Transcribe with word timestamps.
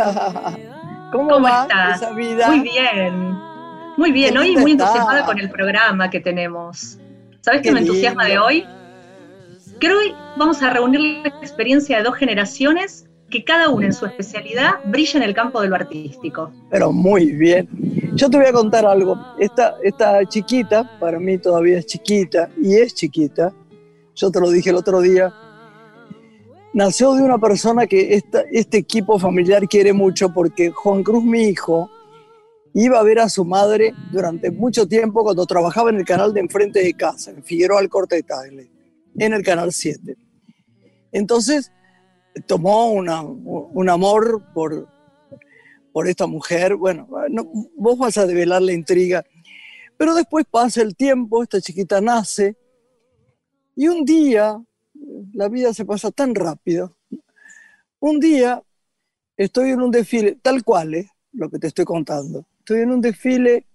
¿Cómo, 1.12 1.48
estás? 1.48 2.12
Muy 2.12 2.60
bien. 2.60 3.38
Muy 3.96 4.12
bien, 4.12 4.36
hoy 4.38 4.56
muy 4.56 4.72
entusiasmada 4.72 5.26
con 5.26 5.38
el 5.38 5.50
programa 5.50 6.08
que 6.08 6.20
tenemos. 6.20 6.98
¿Sabes 7.40 7.62
qué, 7.62 7.72
me 7.72 7.80
entusiasma 7.80 8.26
de 8.26 8.38
hoy? 8.38 8.66
Que 9.78 9.92
hoy 9.92 10.14
vamos 10.36 10.62
a 10.62 10.70
reunir 10.70 11.00
la 11.00 11.28
experiencia 11.28 11.98
de 11.98 12.04
dos 12.04 12.14
generaciones 12.14 13.06
que 13.30 13.44
cada 13.44 13.68
una 13.68 13.86
en 13.86 13.92
su 13.92 14.06
especialidad 14.06 14.72
brilla 14.86 15.18
en 15.18 15.22
el 15.22 15.34
campo 15.34 15.60
de 15.60 15.68
lo 15.68 15.76
artístico. 15.76 16.52
Pero 16.70 16.92
muy 16.92 17.32
bien. 17.32 17.68
Yo 18.14 18.28
te 18.28 18.36
voy 18.36 18.46
a 18.46 18.52
contar 18.52 18.84
algo. 18.84 19.18
Esta, 19.38 19.76
esta 19.82 20.24
chiquita, 20.26 20.98
para 20.98 21.18
mí 21.18 21.38
todavía 21.38 21.78
es 21.78 21.86
chiquita, 21.86 22.48
y 22.60 22.74
es 22.76 22.94
chiquita, 22.94 23.52
yo 24.14 24.30
te 24.30 24.40
lo 24.40 24.50
dije 24.50 24.70
el 24.70 24.76
otro 24.76 25.00
día, 25.00 25.32
nació 26.72 27.14
de 27.14 27.22
una 27.22 27.38
persona 27.38 27.86
que 27.86 28.22
este 28.52 28.76
equipo 28.76 29.18
familiar 29.18 29.66
quiere 29.68 29.92
mucho 29.92 30.32
porque 30.32 30.70
Juan 30.70 31.02
Cruz, 31.02 31.24
mi 31.24 31.42
hijo, 31.42 31.90
iba 32.74 32.98
a 32.98 33.02
ver 33.02 33.18
a 33.18 33.28
su 33.28 33.44
madre 33.44 33.92
durante 34.12 34.50
mucho 34.50 34.86
tiempo 34.86 35.22
cuando 35.22 35.46
trabajaba 35.46 35.90
en 35.90 35.96
el 35.96 36.04
canal 36.04 36.32
de 36.32 36.40
enfrente 36.40 36.82
de 36.82 36.94
casa, 36.94 37.30
en 37.30 37.42
Figueroa 37.42 37.82
Tagle, 38.26 38.70
en 39.18 39.32
el 39.32 39.42
canal 39.42 39.72
7. 39.72 40.16
Entonces, 41.12 41.72
tomó 42.46 42.92
un 42.92 43.88
amor 43.88 44.42
por, 44.54 44.88
por 45.92 46.08
esta 46.08 46.26
mujer. 46.26 46.76
Bueno, 46.76 47.08
vos 47.76 47.98
vas 47.98 48.18
a 48.18 48.26
develar 48.26 48.62
la 48.62 48.72
intriga. 48.72 49.24
Pero 49.96 50.14
después 50.14 50.46
pasa 50.50 50.80
el 50.82 50.96
tiempo, 50.96 51.42
esta 51.42 51.60
chiquita 51.60 52.00
nace 52.00 52.56
y 53.76 53.88
un 53.88 54.04
día, 54.04 54.62
la 55.32 55.48
vida 55.48 55.74
se 55.74 55.84
pasa 55.84 56.10
tan 56.10 56.34
rápido, 56.34 56.96
un 57.98 58.20
día 58.20 58.62
estoy 59.36 59.70
en 59.70 59.82
un 59.82 59.90
desfile, 59.90 60.38
tal 60.42 60.64
cual 60.64 60.94
es 60.94 61.08
lo 61.32 61.50
que 61.50 61.58
te 61.58 61.66
estoy 61.66 61.84
contando, 61.84 62.46
estoy 62.58 62.80
en 62.80 62.90
un 62.90 63.00
desfile 63.00 63.66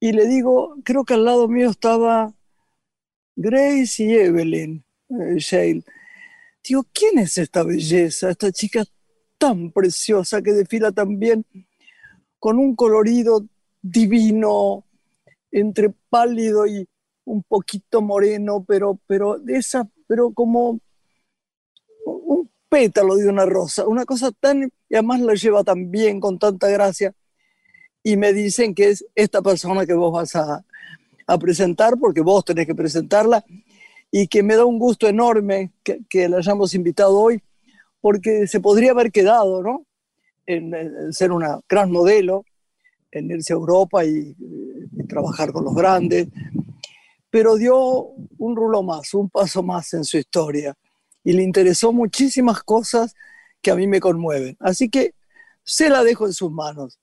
y 0.00 0.12
le 0.12 0.26
digo, 0.26 0.76
creo 0.84 1.04
que 1.04 1.14
al 1.14 1.24
lado 1.24 1.48
mío 1.48 1.70
estaba 1.70 2.32
Grace 3.34 4.02
y 4.02 4.14
Evelyn 4.14 4.84
eh, 5.10 5.36
Shale. 5.38 5.82
Digo, 6.62 6.84
¿quién 6.92 7.18
es 7.18 7.38
esta 7.38 7.62
belleza, 7.62 8.30
esta 8.30 8.52
chica 8.52 8.84
tan 9.38 9.70
preciosa 9.70 10.42
que 10.42 10.52
desfila 10.52 10.92
tan 10.92 11.18
bien, 11.18 11.44
con 12.38 12.58
un 12.58 12.74
colorido 12.76 13.46
divino, 13.80 14.84
entre 15.50 15.90
pálido 16.10 16.66
y 16.66 16.86
un 17.24 17.42
poquito 17.42 18.02
moreno, 18.02 18.64
pero, 18.66 18.98
pero, 19.06 19.40
esa, 19.46 19.88
pero 20.08 20.32
como 20.32 20.80
un 22.04 22.50
pétalo 22.68 23.14
de 23.14 23.28
una 23.28 23.46
rosa, 23.46 23.86
una 23.86 24.04
cosa 24.04 24.32
tan, 24.32 24.72
y 24.88 24.94
además 24.94 25.20
la 25.20 25.34
lleva 25.34 25.62
tan 25.62 25.90
bien, 25.90 26.18
con 26.18 26.38
tanta 26.38 26.68
gracia, 26.68 27.14
y 28.02 28.16
me 28.16 28.32
dicen 28.32 28.74
que 28.74 28.88
es 28.88 29.04
esta 29.14 29.40
persona 29.42 29.86
que 29.86 29.94
vos 29.94 30.12
vas 30.12 30.34
a, 30.34 30.64
a 31.26 31.38
presentar, 31.38 31.96
porque 31.98 32.22
vos 32.22 32.44
tenés 32.44 32.66
que 32.66 32.74
presentarla, 32.74 33.44
y 34.10 34.26
que 34.26 34.42
me 34.42 34.56
da 34.56 34.64
un 34.64 34.78
gusto 34.78 35.06
enorme 35.06 35.70
que, 35.84 36.00
que 36.08 36.28
la 36.28 36.38
hayamos 36.38 36.74
invitado 36.74 37.16
hoy, 37.20 37.40
porque 38.00 38.46
se 38.46 38.60
podría 38.60 38.92
haber 38.92 39.12
quedado, 39.12 39.62
¿no? 39.62 39.84
En, 40.46 41.12
ser 41.12 41.32
una 41.32 41.60
gran 41.68 41.90
modelo, 41.90 42.44
en 43.10 43.30
irse 43.30 43.52
a 43.52 43.56
Europa 43.56 44.04
y, 44.04 44.34
trabajar 45.08 45.52
con 45.52 45.64
los 45.64 45.74
grandes, 45.74 46.28
pero 47.30 47.56
dio 47.56 47.76
un 48.38 48.56
rulo 48.56 48.82
más, 48.82 49.14
un 49.14 49.28
paso 49.28 49.62
más 49.62 49.92
en 49.94 50.04
su 50.04 50.18
historia 50.18 50.74
y 51.24 51.32
le 51.32 51.42
interesó 51.42 51.92
muchísimas 51.92 52.62
cosas 52.62 53.14
que 53.60 53.70
a 53.70 53.76
mí 53.76 53.86
me 53.86 54.00
conmueven. 54.00 54.56
Así 54.60 54.88
que 54.88 55.14
se 55.62 55.90
la 55.90 56.02
dejo 56.02 56.26
en 56.26 56.32
sus 56.32 56.50
manos. 56.50 56.98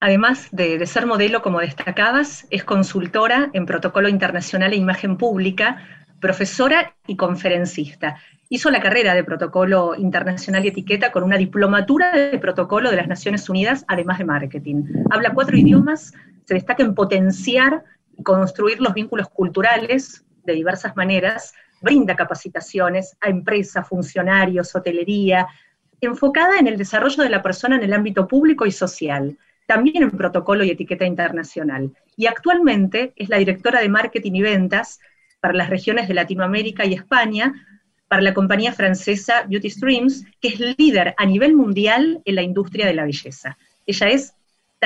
Además 0.00 0.48
de, 0.52 0.84
ser 0.86 1.06
modelo, 1.06 1.42
como 1.42 1.60
destacabas, 1.60 2.46
es 2.50 2.64
consultora 2.64 3.50
en 3.54 3.66
protocolo 3.66 4.08
internacional 4.08 4.72
e 4.72 4.76
imagen 4.76 5.16
pública, 5.16 5.82
profesora 6.20 6.94
y 7.06 7.16
conferencista. 7.16 8.16
Hizo 8.48 8.70
la 8.70 8.80
carrera 8.80 9.14
de 9.14 9.24
protocolo 9.24 9.94
internacional 9.96 10.64
y 10.64 10.68
etiqueta 10.68 11.12
con 11.12 11.22
una 11.22 11.36
diplomatura 11.36 12.12
de 12.12 12.38
protocolo 12.38 12.90
de 12.90 12.96
las 12.96 13.08
Naciones 13.08 13.48
Unidas, 13.48 13.84
además 13.88 14.18
de 14.18 14.24
marketing. 14.24 14.84
Habla 15.10 15.34
cuatro 15.34 15.56
idiomas, 15.56 16.12
se 16.44 16.54
destaca 16.54 16.82
en 16.82 16.94
potenciar 16.94 17.84
construir 18.22 18.80
los 18.80 18.94
vínculos 18.94 19.28
culturales 19.28 20.24
de 20.44 20.52
diversas 20.54 20.96
maneras, 20.96 21.54
brinda 21.80 22.16
capacitaciones 22.16 23.16
a 23.20 23.28
empresas, 23.28 23.88
funcionarios, 23.88 24.74
hotelería, 24.74 25.46
enfocada 26.00 26.58
en 26.58 26.66
el 26.66 26.76
desarrollo 26.76 27.22
de 27.22 27.30
la 27.30 27.42
persona 27.42 27.76
en 27.76 27.82
el 27.82 27.92
ámbito 27.92 28.26
público 28.28 28.66
y 28.66 28.72
social, 28.72 29.36
también 29.66 30.02
en 30.02 30.10
protocolo 30.10 30.64
y 30.64 30.70
etiqueta 30.70 31.04
internacional. 31.04 31.92
Y 32.16 32.26
actualmente 32.26 33.12
es 33.16 33.28
la 33.28 33.38
directora 33.38 33.80
de 33.80 33.88
marketing 33.88 34.32
y 34.32 34.42
ventas 34.42 35.00
para 35.40 35.54
las 35.54 35.70
regiones 35.70 36.08
de 36.08 36.14
Latinoamérica 36.14 36.84
y 36.84 36.94
España 36.94 37.54
para 38.08 38.22
la 38.22 38.34
compañía 38.34 38.72
francesa 38.72 39.44
Beauty 39.48 39.70
Streams, 39.70 40.24
que 40.40 40.48
es 40.48 40.76
líder 40.78 41.14
a 41.18 41.26
nivel 41.26 41.54
mundial 41.54 42.22
en 42.24 42.34
la 42.36 42.42
industria 42.42 42.86
de 42.86 42.94
la 42.94 43.04
belleza. 43.04 43.58
Ella 43.84 44.08
es 44.08 44.35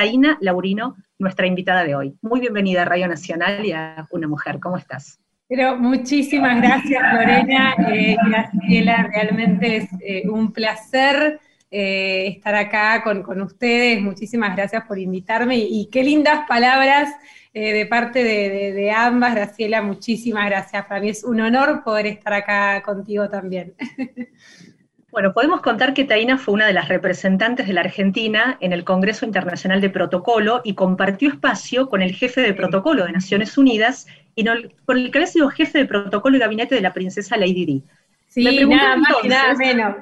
Taina 0.00 0.38
Laurino, 0.40 0.96
nuestra 1.18 1.46
invitada 1.46 1.84
de 1.84 1.94
hoy. 1.94 2.16
Muy 2.22 2.40
bienvenida 2.40 2.80
a 2.80 2.84
Radio 2.86 3.06
Nacional 3.06 3.66
y 3.66 3.72
a 3.72 4.08
Una 4.10 4.26
Mujer. 4.26 4.58
¿Cómo 4.58 4.78
estás? 4.78 5.20
Pero 5.46 5.76
muchísimas 5.76 6.56
gracias, 6.56 7.02
Lorena. 7.12 7.74
Eh, 7.92 8.16
Graciela, 8.26 9.10
realmente 9.12 9.76
es 9.76 9.88
eh, 10.00 10.22
un 10.26 10.54
placer 10.54 11.38
eh, 11.70 12.28
estar 12.28 12.54
acá 12.54 13.02
con, 13.02 13.42
ustedes. 13.42 14.00
Muchísimas 14.00 14.56
gracias 14.56 14.86
por 14.86 14.98
invitarme 14.98 15.58
y 15.58 15.90
qué 15.92 16.02
lindas 16.02 16.46
palabras 16.48 17.10
eh, 17.52 17.74
de 17.74 17.84
parte 17.84 18.24
de, 18.24 18.90
ambas. 18.92 19.34
Graciela, 19.34 19.82
muchísimas 19.82 20.46
gracias. 20.46 20.86
Para 20.86 21.02
mí 21.02 21.10
es 21.10 21.24
un 21.24 21.42
honor 21.42 21.84
poder 21.84 22.06
estar 22.06 22.32
acá 22.32 22.80
contigo 22.82 23.28
también. 23.28 23.74
Bueno, 25.12 25.32
podemos 25.32 25.60
contar 25.60 25.92
que 25.92 26.04
Taina 26.04 26.38
fue 26.38 26.54
una 26.54 26.66
de 26.66 26.72
las 26.72 26.88
representantes 26.88 27.66
de 27.66 27.72
la 27.72 27.80
Argentina 27.80 28.56
en 28.60 28.72
el 28.72 28.84
Congreso 28.84 29.26
Internacional 29.26 29.80
de 29.80 29.90
Protocolo 29.90 30.60
y 30.62 30.74
compartió 30.74 31.28
espacio 31.28 31.88
con 31.88 32.00
el 32.00 32.14
jefe 32.14 32.40
de 32.40 32.54
protocolo 32.54 33.04
de 33.04 33.12
Naciones 33.12 33.58
Unidas 33.58 34.06
y 34.36 34.44
con 34.44 34.98
el 34.98 35.10
que 35.10 35.18
había 35.18 35.26
sido 35.26 35.48
jefe 35.48 35.78
de 35.78 35.86
protocolo 35.86 36.36
y 36.36 36.40
gabinete 36.40 36.76
de 36.76 36.80
la 36.80 36.92
princesa 36.92 37.36
Lady 37.36 37.64
Di. 37.64 37.82
Sí, 38.28 38.44
nada 38.66 38.96
más 38.96 39.24
nada 39.24 39.54
menos. 39.54 39.96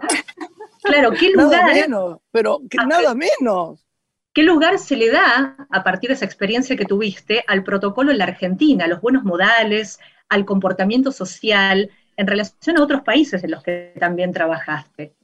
Claro, 0.83 1.11
¿qué 1.13 1.31
lugar? 1.31 1.63
Nada 1.63 1.75
menos, 1.75 2.19
pero 2.31 2.61
nada 2.87 3.15
menos. 3.15 3.85
¿Qué 4.35 4.43
lugar 4.43 4.79
se 4.79 4.97
le 4.97 5.11
da, 5.11 5.57
a 5.71 5.83
partir 5.83 6.09
de 6.09 6.15
esa 6.15 6.25
experiencia 6.25 6.77
que 6.77 6.85
tuviste, 6.85 7.43
al 7.49 7.65
protocolo 7.65 8.13
en 8.13 8.19
la 8.19 8.25
Argentina, 8.25 8.85
a 8.85 8.89
los 8.89 9.01
buenos 9.01 9.25
modales, 9.25 9.99
al 10.29 10.45
comportamiento 10.45 11.11
social, 11.11 11.91
en 12.19 12.27
relación 12.27 12.77
a 12.77 12.83
otros 12.83 13.03
países 13.03 13.43
en 13.45 13.53
los 13.53 13.63
que 13.63 13.95
también 13.99 14.33
trabajaste? 14.33 15.15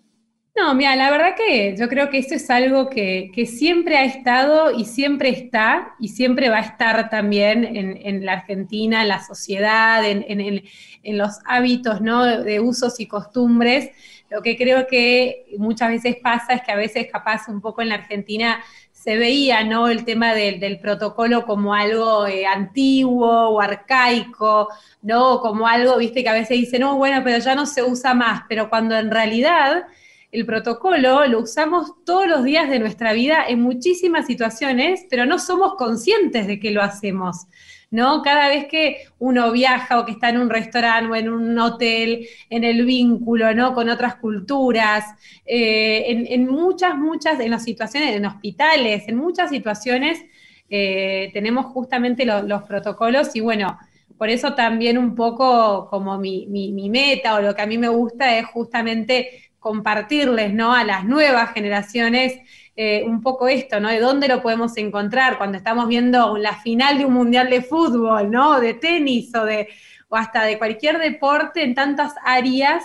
No, 0.56 0.72
mira, 0.72 0.94
la 0.94 1.10
verdad 1.10 1.34
que 1.36 1.76
yo 1.76 1.88
creo 1.88 2.10
que 2.10 2.18
esto 2.18 2.36
es 2.36 2.48
algo 2.48 2.88
que, 2.88 3.32
siempre 3.44 3.96
ha 3.96 4.04
estado 4.04 4.70
y 4.70 4.84
siempre 4.84 5.30
está 5.30 5.96
y 5.98 6.10
siempre 6.10 6.48
va 6.48 6.58
a 6.58 6.60
estar 6.60 7.10
también 7.10 7.64
en, 7.64 8.24
la 8.24 8.34
Argentina, 8.34 9.02
en 9.02 9.08
la 9.08 9.20
sociedad, 9.20 10.08
en, 10.08 10.24
en, 10.28 11.18
los 11.18 11.40
hábitos 11.44 12.00
¿no? 12.00 12.24
de 12.24 12.60
usos 12.60 13.00
y 13.00 13.08
costumbres. 13.08 13.90
Lo 14.30 14.42
que 14.42 14.56
creo 14.56 14.86
que 14.86 15.46
muchas 15.58 15.88
veces 15.88 16.16
pasa 16.22 16.54
es 16.54 16.62
que 16.62 16.70
a 16.70 16.76
veces 16.76 17.08
capaz 17.10 17.48
un 17.48 17.60
poco 17.60 17.82
en 17.82 17.88
la 17.88 17.96
Argentina 17.96 18.62
se 19.04 19.18
veía, 19.18 19.64
¿no? 19.64 19.88
El 19.88 20.06
tema 20.06 20.32
del, 20.32 20.80
protocolo 20.80 21.44
como 21.44 21.74
algo 21.74 22.26
eh, 22.26 22.46
antiguo 22.46 23.50
o 23.50 23.60
arcaico, 23.60 24.68
¿no? 25.02 25.40
Como 25.40 25.66
algo, 25.68 25.98
viste, 25.98 26.22
que 26.22 26.30
a 26.30 26.32
veces 26.32 26.58
dicen, 26.58 26.80
no, 26.80 26.96
bueno, 26.96 27.20
pero 27.22 27.36
ya 27.36 27.54
no 27.54 27.66
se 27.66 27.82
usa 27.82 28.14
más, 28.14 28.44
pero 28.48 28.70
cuando 28.70 28.96
en 28.96 29.10
realidad 29.10 29.84
el 30.32 30.46
protocolo 30.46 31.26
lo 31.26 31.40
usamos 31.40 31.92
todos 32.06 32.26
los 32.26 32.44
días 32.44 32.70
de 32.70 32.78
nuestra 32.78 33.12
vida 33.12 33.44
en 33.46 33.60
muchísimas 33.60 34.26
situaciones, 34.26 35.04
pero 35.10 35.26
no 35.26 35.38
somos 35.38 35.74
conscientes 35.74 36.46
de 36.46 36.58
que 36.58 36.70
lo 36.70 36.80
hacemos. 36.82 37.46
¿No? 37.94 38.22
Cada 38.22 38.48
vez 38.48 38.66
que 38.66 39.06
uno 39.20 39.52
viaja 39.52 40.00
o 40.00 40.04
que 40.04 40.10
está 40.12 40.28
en 40.28 40.38
un 40.38 40.50
restaurante 40.50 41.12
o 41.12 41.14
en 41.14 41.28
un 41.28 41.56
hotel, 41.60 42.26
en 42.50 42.64
el 42.64 42.84
vínculo, 42.84 43.54
¿no? 43.54 43.72
Con 43.72 43.88
otras 43.88 44.16
culturas, 44.16 45.04
eh, 45.46 46.26
en, 46.28 46.46
muchas, 46.48 46.96
muchas, 46.96 47.38
en 47.38 47.52
las 47.52 47.62
situaciones, 47.62 48.16
en 48.16 48.26
hospitales, 48.26 49.04
en 49.06 49.16
muchas 49.16 49.50
situaciones 49.50 50.24
eh, 50.68 51.30
tenemos 51.32 51.66
justamente 51.66 52.24
los 52.26 52.62
protocolos 52.64 53.36
y 53.36 53.40
bueno, 53.40 53.78
por 54.18 54.28
eso 54.28 54.54
también 54.54 54.98
un 54.98 55.14
poco 55.14 55.86
como 55.88 56.18
mi, 56.18 56.46
mi, 56.48 56.90
meta 56.90 57.36
o 57.36 57.42
lo 57.42 57.54
que 57.54 57.62
a 57.62 57.66
mí 57.66 57.78
me 57.78 57.88
gusta 57.88 58.36
es 58.36 58.46
justamente 58.46 59.52
compartirles, 59.60 60.52
¿no? 60.52 60.74
A 60.74 60.82
las 60.82 61.04
nuevas 61.04 61.52
generaciones 61.52 62.40
eh, 62.76 63.04
un 63.06 63.22
poco 63.22 63.46
esto, 63.48 63.78
¿no? 63.78 63.88
De 63.88 64.00
dónde 64.00 64.26
lo 64.26 64.42
podemos 64.42 64.76
encontrar 64.76 65.38
cuando 65.38 65.58
estamos 65.58 65.86
viendo 65.86 66.36
la 66.36 66.54
final 66.54 66.98
de 66.98 67.04
un 67.04 67.12
mundial 67.14 67.48
de 67.48 67.62
fútbol, 67.62 68.30
¿no? 68.30 68.60
De 68.60 68.74
tenis 68.74 69.34
o 69.34 69.44
de 69.44 69.68
o 70.08 70.16
hasta 70.16 70.44
de 70.44 70.58
cualquier 70.58 70.98
deporte 70.98 71.62
en 71.62 71.74
tantas 71.74 72.14
áreas 72.24 72.84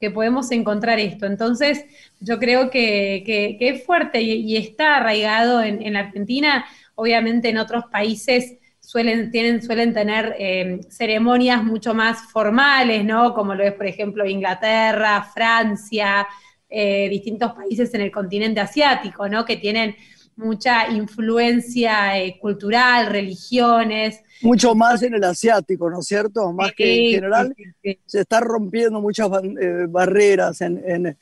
que 0.00 0.10
podemos 0.10 0.50
encontrar 0.50 0.98
esto. 0.98 1.26
Entonces, 1.26 1.84
yo 2.20 2.38
creo 2.38 2.70
que, 2.70 3.56
es 3.60 3.84
fuerte 3.84 4.20
y, 4.20 4.56
está 4.56 4.96
arraigado 4.96 5.62
en, 5.62 5.92
la 5.92 6.00
Argentina. 6.00 6.66
Obviamente 6.94 7.48
en 7.48 7.58
otros 7.58 7.84
países 7.90 8.58
suelen, 8.80 9.30
tienen, 9.30 9.62
suelen 9.62 9.92
tener 9.92 10.36
eh, 10.38 10.80
ceremonias 10.88 11.62
mucho 11.64 11.94
más 11.94 12.30
formales, 12.32 13.04
¿no? 13.04 13.34
Como 13.34 13.54
lo 13.54 13.64
es, 13.64 13.72
por 13.72 13.86
ejemplo, 13.86 14.26
Inglaterra, 14.26 15.22
Francia, 15.22 16.26
eh, 16.70 17.08
distintos 17.08 17.52
países 17.52 17.92
en 17.94 18.02
el 18.02 18.10
continente 18.10 18.60
asiático, 18.60 19.26
¿no? 19.26 19.44
Que 19.44 19.56
tienen 19.56 19.96
mucha 20.36 20.90
influencia 20.90 22.18
eh, 22.18 22.38
cultural, 22.38 23.06
religiones. 23.06 24.20
Mucho 24.42 24.74
más 24.74 25.02
en 25.02 25.14
el 25.14 25.24
asiático, 25.24 25.88
¿no 25.88 26.00
es 26.00 26.06
cierto? 26.06 26.52
Más 26.52 26.72
que 26.72 26.94
en 26.94 27.14
general. 27.14 27.56
se 28.04 28.20
están 28.20 28.44
rompiendo 28.44 29.00
muchas 29.00 29.30
eh, 29.60 29.86
barreras 29.88 30.60
en, 30.60 31.16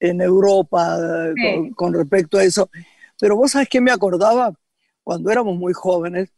Europa 0.00 0.96
con, 1.74 1.92
respecto 1.92 2.38
a 2.38 2.44
eso. 2.44 2.70
Pero 3.18 3.34
vos 3.34 3.50
sabés 3.50 3.68
que 3.68 3.80
me 3.80 3.90
acordaba, 3.90 4.54
cuando 5.02 5.28
éramos 5.28 5.58
muy 5.58 5.72
jóvenes, 5.72 6.32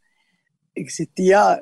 existía 0.74 1.60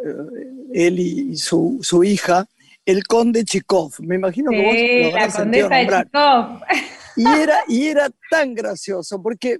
él 0.73 1.01
y 1.01 1.37
su, 1.37 1.81
su 1.83 2.05
hija, 2.05 2.47
el 2.89 3.07
conde 3.07 3.45
Chikov. 3.45 3.93
Me 4.01 4.15
imagino 4.15 4.51
que 4.51 4.63
vos 4.65 5.13
lo 5.13 5.19
la 5.19 5.31
condesa 5.31 5.69
de 5.69 5.87
Chikov. 5.87 6.61
Y 7.17 7.27
era, 7.27 7.59
y 7.69 7.87
era 7.87 8.09
tan 8.31 8.55
gracioso, 8.55 9.21
porque 9.23 9.59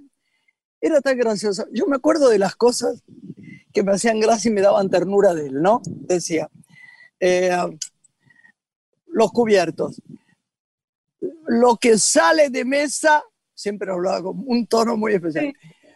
era 0.81 0.99
tan 0.99 1.15
gracioso. 1.15 1.67
Yo 1.71 1.85
me 1.85 1.97
acuerdo 1.97 2.29
de 2.29 2.39
las 2.39 2.55
cosas 2.55 3.03
que 3.71 3.83
me 3.83 3.91
hacían 3.91 4.19
gracia 4.19 4.49
y 4.49 4.53
me 4.53 4.61
daban 4.61 4.89
ternura 4.89 5.35
de 5.35 5.45
él, 5.45 5.61
¿no? 5.61 5.81
Decía, 5.85 6.49
eh, 7.19 7.55
los 9.05 9.31
cubiertos. 9.31 10.01
Lo 11.45 11.75
que 11.75 11.99
sale 11.99 12.49
de 12.49 12.65
mesa, 12.65 13.23
siempre 13.53 13.91
hablaba 13.91 14.23
con 14.23 14.43
un 14.43 14.65
tono 14.65 14.97
muy 14.97 15.13
especial, 15.13 15.53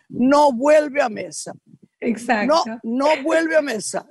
no 0.07 0.51
vuelve 0.51 1.01
a 1.01 1.09
mesa. 1.09 1.53
Exacto. 1.99 2.63
No, 2.83 3.07
no 3.07 3.23
vuelve 3.23 3.55
a 3.55 3.61
mesa. 3.63 4.07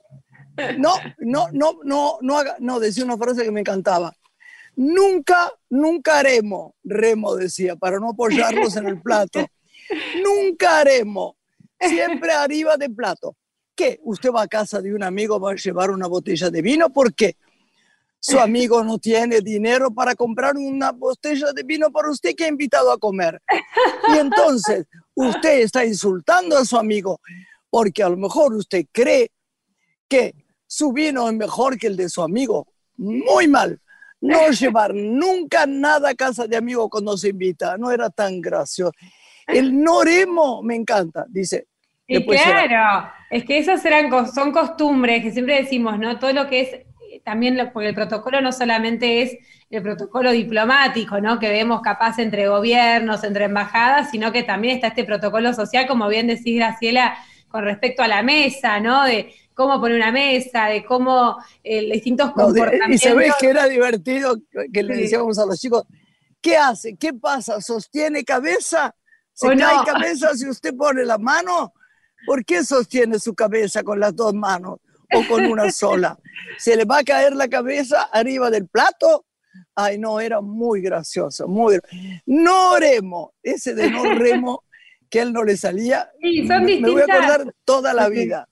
No, 0.78 0.94
no, 1.19 1.49
no, 1.52 1.78
no, 1.82 2.19
no, 2.20 2.38
haga, 2.38 2.56
no, 2.60 2.81
decía 2.81 3.04
una 3.04 3.16
frase 3.16 3.44
que 3.44 3.50
me 3.50 3.60
encantaba. 3.60 4.14
Nunca, 4.75 5.52
nunca 5.69 6.19
haremos, 6.19 6.72
remo 6.82 7.37
decía, 7.37 7.76
para 7.76 7.99
no 7.99 8.10
apoyarlos 8.10 8.76
en 8.76 8.88
el 8.88 9.00
plato. 9.00 9.46
Nunca 10.22 10.78
haremos, 10.78 11.34
siempre 11.81 12.32
arriba 12.32 12.76
del 12.76 12.94
plato. 12.94 13.37
¿Qué? 13.75 14.00
Usted 14.02 14.31
va 14.31 14.43
a 14.43 14.49
casa 14.49 14.81
de 14.81 14.94
un 14.94 15.02
amigo, 15.02 15.40
va 15.40 15.52
a 15.52 15.56
llevar 15.56 15.90
una 15.90 16.06
botella 16.06 16.50
de 16.50 16.62
vino, 16.62 16.90
¿por 16.90 17.14
qué? 17.14 17.37
Su 18.20 18.38
amigo 18.38 18.84
no 18.84 18.99
tiene 18.99 19.40
dinero 19.40 19.90
para 19.90 20.14
comprar 20.14 20.56
una 20.56 20.93
botella 20.93 21.52
de 21.52 21.64
vino 21.64 21.90
para 21.90 22.08
usted 22.10 22.37
que 22.37 22.44
ha 22.44 22.49
invitado 22.49 22.93
a 22.93 22.99
comer. 22.99 23.43
Y 24.14 24.19
entonces 24.19 24.87
usted 25.14 25.60
está 25.60 25.84
insultando 25.84 26.56
a 26.56 26.64
su 26.64 26.76
amigo 26.76 27.20
porque 27.69 28.02
a 28.02 28.08
lo 28.08 28.16
mejor 28.16 28.54
usted 28.54 28.87
cree 28.93 29.32
que 30.06 30.34
su 30.72 30.90
vino 30.90 31.28
es 31.28 31.34
mejor 31.34 31.76
que 31.76 31.86
el 31.86 31.98
de 31.98 32.08
su 32.08 32.22
amigo. 32.22 32.66
Muy 32.96 33.46
mal. 33.46 33.78
No 34.22 34.48
llevar 34.58 34.94
nunca 34.94 35.66
nada 35.66 36.08
a 36.08 36.14
casa 36.14 36.46
de 36.46 36.56
amigo 36.56 36.88
cuando 36.88 37.14
se 37.19 37.28
invita. 37.28 37.76
No 37.76 37.90
era 37.90 38.08
tan 38.08 38.40
gracioso. 38.40 38.90
El 39.46 39.78
noremo 39.82 40.62
me 40.62 40.74
encanta, 40.74 41.26
dice. 41.28 41.66
Y 42.06 42.24
claro, 42.24 43.10
es 43.28 43.44
que 43.44 43.58
esas 43.58 43.84
eran, 43.84 44.10
son 44.32 44.50
costumbres 44.50 45.22
que 45.22 45.30
siempre 45.30 45.56
decimos, 45.56 45.98
¿no? 45.98 46.19
Todo 46.19 46.32
lo 46.32 46.48
que 46.48 46.62
es, 46.62 46.72
eh, 46.72 47.20
también, 47.22 47.70
porque 47.75 47.90
el 47.90 47.94
protocolo 47.94 48.40
no 48.40 48.50
solamente 48.50 49.20
es 49.20 49.36
el 49.68 49.82
protocolo 49.82 50.30
diplomático, 50.30 51.20
¿no? 51.20 51.38
Que 51.38 51.50
vemos 51.50 51.82
capaz 51.82 52.18
entre 52.18 52.48
gobiernos, 52.48 53.25
entre 53.25 53.44
embajadas, 53.44 54.10
sino 54.10 54.32
que 54.32 54.42
también 54.42 54.76
está 54.76 54.88
este 54.88 55.04
protocolo 55.04 55.52
social, 55.52 55.86
como 55.86 56.08
bien 56.08 56.28
decís, 56.28 56.56
Graciela, 56.56 57.14
con 57.48 57.64
respecto 57.64 58.02
a 58.02 58.08
la 58.08 58.22
mesa, 58.22 58.80
¿no? 58.80 59.04
De, 59.04 59.34
cómo 59.54 59.81
poner 59.81 59.96
una 59.96 60.12
mesa, 60.12 60.66
de 60.66 60.84
cómo 60.84 61.37
eh, 61.62 61.93
distintos 61.93 62.32
comportamientos. 62.32 62.94
y 62.94 62.99
se 62.99 63.14
ve 63.14 63.31
que 63.38 63.49
era 63.49 63.66
divertido 63.66 64.37
que 64.72 64.82
le 64.82 64.96
decíamos 64.96 65.38
a 65.38 65.46
los 65.46 65.60
chicos, 65.60 65.84
¿qué 66.40 66.56
hace? 66.56 66.96
¿Qué 66.96 67.12
pasa? 67.12 67.60
¿Sostiene 67.60 68.25
cabeza? 68.25 68.94
¿Se 69.32 69.49
cae 69.56 69.84
cabeza 69.87 70.34
si 70.34 70.49
usted 70.49 70.75
pone 70.76 71.04
la 71.04 71.19
mano? 71.19 71.72
¿Por 72.26 72.44
qué 72.44 72.64
sostiene 72.64 73.19
su 73.19 73.34
cabeza 73.34 73.82
con 73.82 73.99
las 73.99 74.14
dos 74.14 74.34
manos 74.34 74.78
o 75.14 75.26
con 75.28 75.44
una 75.46 75.70
sola? 75.72 76.19
¿Se 76.58 76.76
le 76.76 76.84
va 76.84 76.99
a 76.99 77.04
caer 77.04 77.34
la 77.34 77.49
cabeza 77.49 78.02
arriba 78.12 78.50
del 78.50 78.69
plato? 78.69 79.26
Ay, 79.75 79.99
no, 79.99 80.20
era 80.20 80.40
muy 80.40 80.81
gracioso, 80.81 81.46
muy. 81.49 81.78
No 82.26 82.78
remo, 82.78 83.34
ese 83.43 83.75
de 83.75 83.90
no 83.90 84.02
remo 84.14 84.64
que 85.10 85.20
él 85.20 85.32
no 85.32 85.44
le 85.44 85.56
salía. 85.56 86.10
Sí, 86.20 86.46
son 86.46 86.64
me, 86.64 86.81
me 86.81 86.90
voy 86.90 87.02
a 87.02 87.04
acordar 87.04 87.54
toda 87.64 87.93
la 87.93 88.08
vida. 88.08 88.49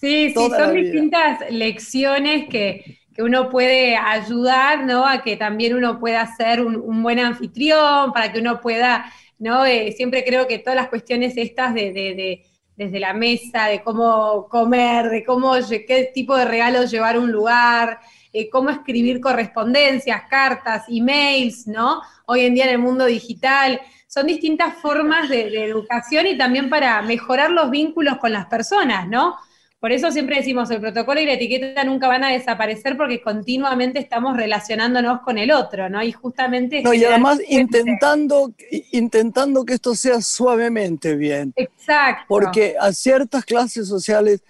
Sí, 0.00 0.28
sí, 0.28 0.34
son 0.34 0.74
distintas 0.74 1.50
lecciones 1.50 2.48
que, 2.48 2.98
uno 3.20 3.48
puede 3.50 3.96
ayudar, 3.96 4.84
¿no? 4.84 5.04
A 5.04 5.22
que 5.22 5.36
también 5.36 5.74
uno 5.74 5.98
pueda 5.98 6.24
ser 6.36 6.60
un, 6.64 7.02
buen 7.02 7.18
anfitrión, 7.18 8.12
para 8.12 8.32
que 8.32 8.38
uno 8.38 8.60
pueda, 8.60 9.12
¿no? 9.40 9.66
Eh, 9.66 9.90
siempre 9.90 10.22
creo 10.24 10.46
que 10.46 10.60
todas 10.60 10.76
las 10.76 10.88
cuestiones 10.88 11.36
estas 11.36 11.74
de, 11.74 12.44
desde 12.76 13.00
la 13.00 13.14
mesa, 13.14 13.66
de 13.66 13.82
cómo 13.82 14.46
comer, 14.48 15.10
de 15.10 15.24
cómo, 15.24 15.54
qué 15.68 16.12
tipo 16.14 16.36
de 16.36 16.44
regalos 16.44 16.92
llevar 16.92 17.16
a 17.16 17.18
un 17.18 17.32
lugar, 17.32 17.98
eh, 18.32 18.48
cómo 18.48 18.70
escribir 18.70 19.20
correspondencias, 19.20 20.22
cartas, 20.30 20.84
emails, 20.88 21.66
¿no? 21.66 22.00
Hoy 22.24 22.42
en 22.42 22.54
día 22.54 22.66
en 22.66 22.70
el 22.70 22.78
mundo 22.78 23.04
digital. 23.04 23.80
Son 24.06 24.28
distintas 24.28 24.74
formas 24.74 25.28
de, 25.28 25.50
de 25.50 25.64
educación 25.64 26.28
y 26.28 26.38
también 26.38 26.70
para 26.70 27.02
mejorar 27.02 27.50
los 27.50 27.68
vínculos 27.68 28.18
con 28.18 28.32
las 28.32 28.46
personas, 28.46 29.08
¿no? 29.08 29.36
Por 29.80 29.92
eso 29.92 30.10
siempre 30.10 30.36
decimos, 30.36 30.68
el 30.72 30.80
protocolo 30.80 31.20
y 31.20 31.26
la 31.26 31.34
etiqueta 31.34 31.84
nunca 31.84 32.08
van 32.08 32.24
a 32.24 32.32
desaparecer 32.32 32.96
porque 32.96 33.22
continuamente 33.22 34.00
estamos 34.00 34.36
relacionándonos 34.36 35.20
con 35.20 35.38
el 35.38 35.52
otro, 35.52 35.88
¿no? 35.88 36.02
Y 36.02 36.10
justamente... 36.10 36.82
No, 36.82 36.92
y 36.92 37.04
además 37.04 37.38
intentando, 37.48 38.52
intentando 38.90 39.64
que 39.64 39.74
esto 39.74 39.94
sea 39.94 40.20
suavemente 40.20 41.14
bien. 41.14 41.52
Exacto. 41.54 42.24
Porque 42.26 42.74
a 42.80 42.92
ciertas 42.92 43.44
clases 43.44 43.86
sociales 43.86 44.42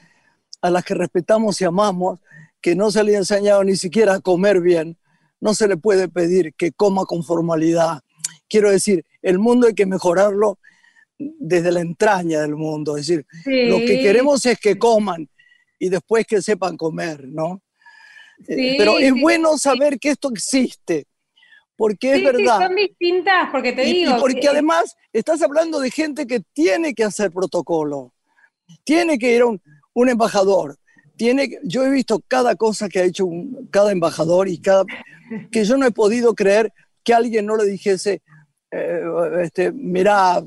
a 0.62 0.70
las 0.70 0.82
que 0.82 0.94
respetamos 0.94 1.60
y 1.60 1.66
amamos, 1.66 2.20
que 2.62 2.74
no 2.74 2.90
se 2.90 3.04
le 3.04 3.14
ha 3.14 3.18
enseñado 3.18 3.62
ni 3.64 3.76
siquiera 3.76 4.14
a 4.14 4.20
comer 4.20 4.62
bien, 4.62 4.96
no 5.40 5.52
se 5.52 5.68
le 5.68 5.76
puede 5.76 6.08
pedir 6.08 6.54
que 6.54 6.72
coma 6.72 7.04
con 7.04 7.22
formalidad. 7.22 8.00
Quiero 8.48 8.70
decir, 8.70 9.04
el 9.20 9.38
mundo 9.38 9.66
hay 9.66 9.74
que 9.74 9.84
mejorarlo 9.84 10.58
desde 11.18 11.72
la 11.72 11.80
entraña 11.80 12.40
del 12.40 12.56
mundo. 12.56 12.96
Es 12.96 13.06
decir, 13.06 13.26
lo 13.68 13.78
que 13.78 14.00
queremos 14.00 14.44
es 14.46 14.58
que 14.58 14.78
coman 14.78 15.28
y 15.78 15.88
después 15.88 16.26
que 16.26 16.40
sepan 16.42 16.76
comer, 16.76 17.26
¿no? 17.26 17.62
Eh, 18.46 18.76
pero 18.78 18.98
es 18.98 19.12
bueno 19.20 19.58
saber 19.58 19.98
que 19.98 20.10
esto 20.10 20.30
existe, 20.30 21.06
porque 21.76 22.14
es 22.14 22.24
verdad. 22.24 22.60
son 22.66 22.76
distintas, 22.76 23.50
porque 23.50 23.72
te 23.72 23.82
digo. 23.82 24.16
Y 24.16 24.20
porque 24.20 24.48
además 24.48 24.96
estás 25.12 25.42
hablando 25.42 25.80
de 25.80 25.90
gente 25.90 26.26
que 26.26 26.40
tiene 26.52 26.94
que 26.94 27.04
hacer 27.04 27.32
protocolo, 27.32 28.12
tiene 28.84 29.18
que 29.18 29.34
ir 29.34 29.42
a 29.42 29.46
un, 29.46 29.60
embajador. 30.08 30.76
Tiene, 31.16 31.58
yo 31.64 31.84
he 31.84 31.90
visto 31.90 32.20
cada 32.28 32.54
cosa 32.54 32.88
que 32.88 33.00
ha 33.00 33.04
hecho 33.04 33.26
cada 33.70 33.90
embajador 33.90 34.48
y 34.48 34.60
cada 34.60 34.84
que 35.50 35.64
yo 35.64 35.76
no 35.76 35.84
he 35.84 35.90
podido 35.90 36.34
creer 36.34 36.72
que 37.02 37.12
alguien 37.12 37.44
no 37.46 37.56
le 37.56 37.64
dijese, 37.64 38.22
eh, 38.70 39.02
este, 39.42 39.72
mira, 39.72 40.44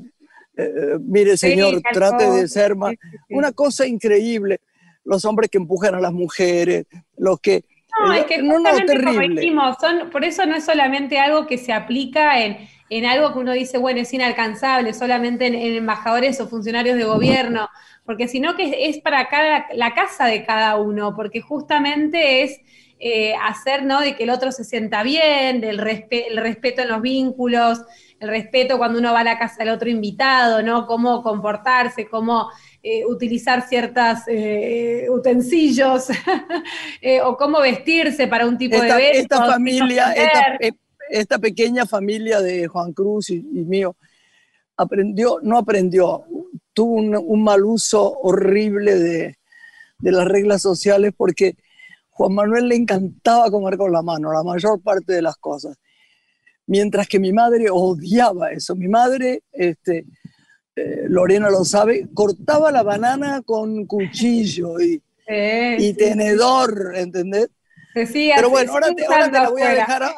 eh, 0.64 0.98
mire 1.00 1.36
señor, 1.36 1.80
trate 1.92 2.30
de 2.30 2.48
ser 2.48 2.76
más... 2.76 2.94
Una 3.30 3.52
cosa 3.52 3.86
increíble, 3.86 4.60
los 5.04 5.24
hombres 5.24 5.50
que 5.50 5.58
empujan 5.58 5.94
a 5.94 6.00
las 6.00 6.12
mujeres, 6.12 6.86
los 7.16 7.40
que... 7.40 7.64
No, 8.04 8.12
es 8.14 8.24
que 8.24 8.42
no, 8.42 8.58
no, 8.58 8.74
terrible. 8.86 9.52
son, 9.78 10.10
por 10.10 10.24
eso 10.24 10.46
no 10.46 10.56
es 10.56 10.64
solamente 10.64 11.18
algo 11.18 11.46
que 11.46 11.58
se 11.58 11.74
aplica 11.74 12.42
en, 12.42 12.56
en 12.92 13.06
algo 13.06 13.32
que 13.32 13.38
uno 13.38 13.52
dice, 13.52 13.78
bueno, 13.78 14.00
es 14.00 14.12
inalcanzable, 14.12 14.92
solamente 14.92 15.46
en, 15.46 15.54
embajadores 15.54 16.38
o 16.40 16.46
funcionarios 16.46 16.98
de 16.98 17.04
gobierno, 17.04 17.70
porque 18.04 18.28
sino 18.28 18.54
que 18.54 18.86
es, 18.86 18.98
para 18.98 19.28
cada, 19.28 19.66
la 19.72 19.94
casa 19.94 20.26
de 20.26 20.44
cada 20.44 20.76
uno, 20.76 21.14
porque 21.16 21.40
justamente 21.40 22.42
es 22.42 22.60
eh, 22.98 23.34
hacer, 23.42 23.82
¿no? 23.84 24.02
De 24.02 24.14
que 24.14 24.24
el 24.24 24.30
otro 24.30 24.52
se 24.52 24.64
sienta 24.64 25.02
bien, 25.02 25.62
del 25.62 25.80
el 25.80 26.36
respeto 26.36 26.82
en 26.82 26.88
los 26.88 27.00
vínculos, 27.00 27.80
el 28.22 28.28
respeto 28.28 28.78
cuando 28.78 29.00
uno 29.00 29.12
va 29.12 29.20
a 29.20 29.24
la 29.24 29.38
casa 29.38 29.56
del 29.58 29.70
otro 29.70 29.90
invitado, 29.90 30.62
¿no? 30.62 30.86
Cómo 30.86 31.24
comportarse, 31.24 32.06
cómo 32.06 32.50
eh, 32.80 33.04
utilizar 33.04 33.66
ciertos 33.68 34.20
eh, 34.28 35.08
utensilios 35.10 36.06
eh, 37.02 37.20
o 37.20 37.36
cómo 37.36 37.60
vestirse 37.60 38.28
para 38.28 38.46
un 38.46 38.56
tipo 38.56 38.80
de 38.80 38.88
evento. 38.88 39.34
Esta 39.34 39.46
familia, 39.46 40.14
esta 41.10 41.38
pequeña 41.40 41.84
familia 41.84 42.40
de 42.40 42.68
Juan 42.68 42.92
Cruz 42.92 43.30
y, 43.30 43.40
mío 43.42 43.96
aprendió, 44.76 45.38
no 45.42 45.58
aprendió, 45.58 46.24
tuvo 46.72 46.94
un, 46.94 47.42
mal 47.42 47.64
uso 47.64 48.18
horrible 48.22 48.94
de, 48.94 49.36
de 49.98 50.12
las 50.12 50.26
reglas 50.26 50.62
sociales 50.62 51.12
porque 51.16 51.56
Juan 52.10 52.34
Manuel 52.34 52.68
le 52.68 52.76
encantaba 52.76 53.50
comer 53.50 53.76
con 53.76 53.90
la 53.90 54.02
mano, 54.02 54.32
la 54.32 54.44
mayor 54.44 54.80
parte 54.80 55.12
de 55.12 55.22
las 55.22 55.36
cosas. 55.38 55.76
Mientras 56.66 57.08
que 57.08 57.18
mi 57.18 57.32
madre 57.32 57.66
odiaba 57.70 58.52
eso. 58.52 58.74
Mi 58.76 58.88
madre, 58.88 59.42
este, 59.52 60.06
eh, 60.76 61.04
Lorena 61.08 61.50
lo 61.50 61.64
sabe, 61.64 62.08
cortaba 62.14 62.70
la 62.72 62.82
banana 62.82 63.42
con 63.42 63.86
cuchillo 63.86 64.80
y, 64.80 65.02
y 65.28 65.94
tenedor, 65.94 66.92
¿entendés? 66.96 67.50
Pero 67.94 68.48
bueno, 68.48 68.72
ahora, 68.72 68.88
te, 68.94 69.02
la 69.30 69.50
voy 69.50 69.62
a 69.62 69.74
dejar 69.74 70.02
a, 70.02 70.14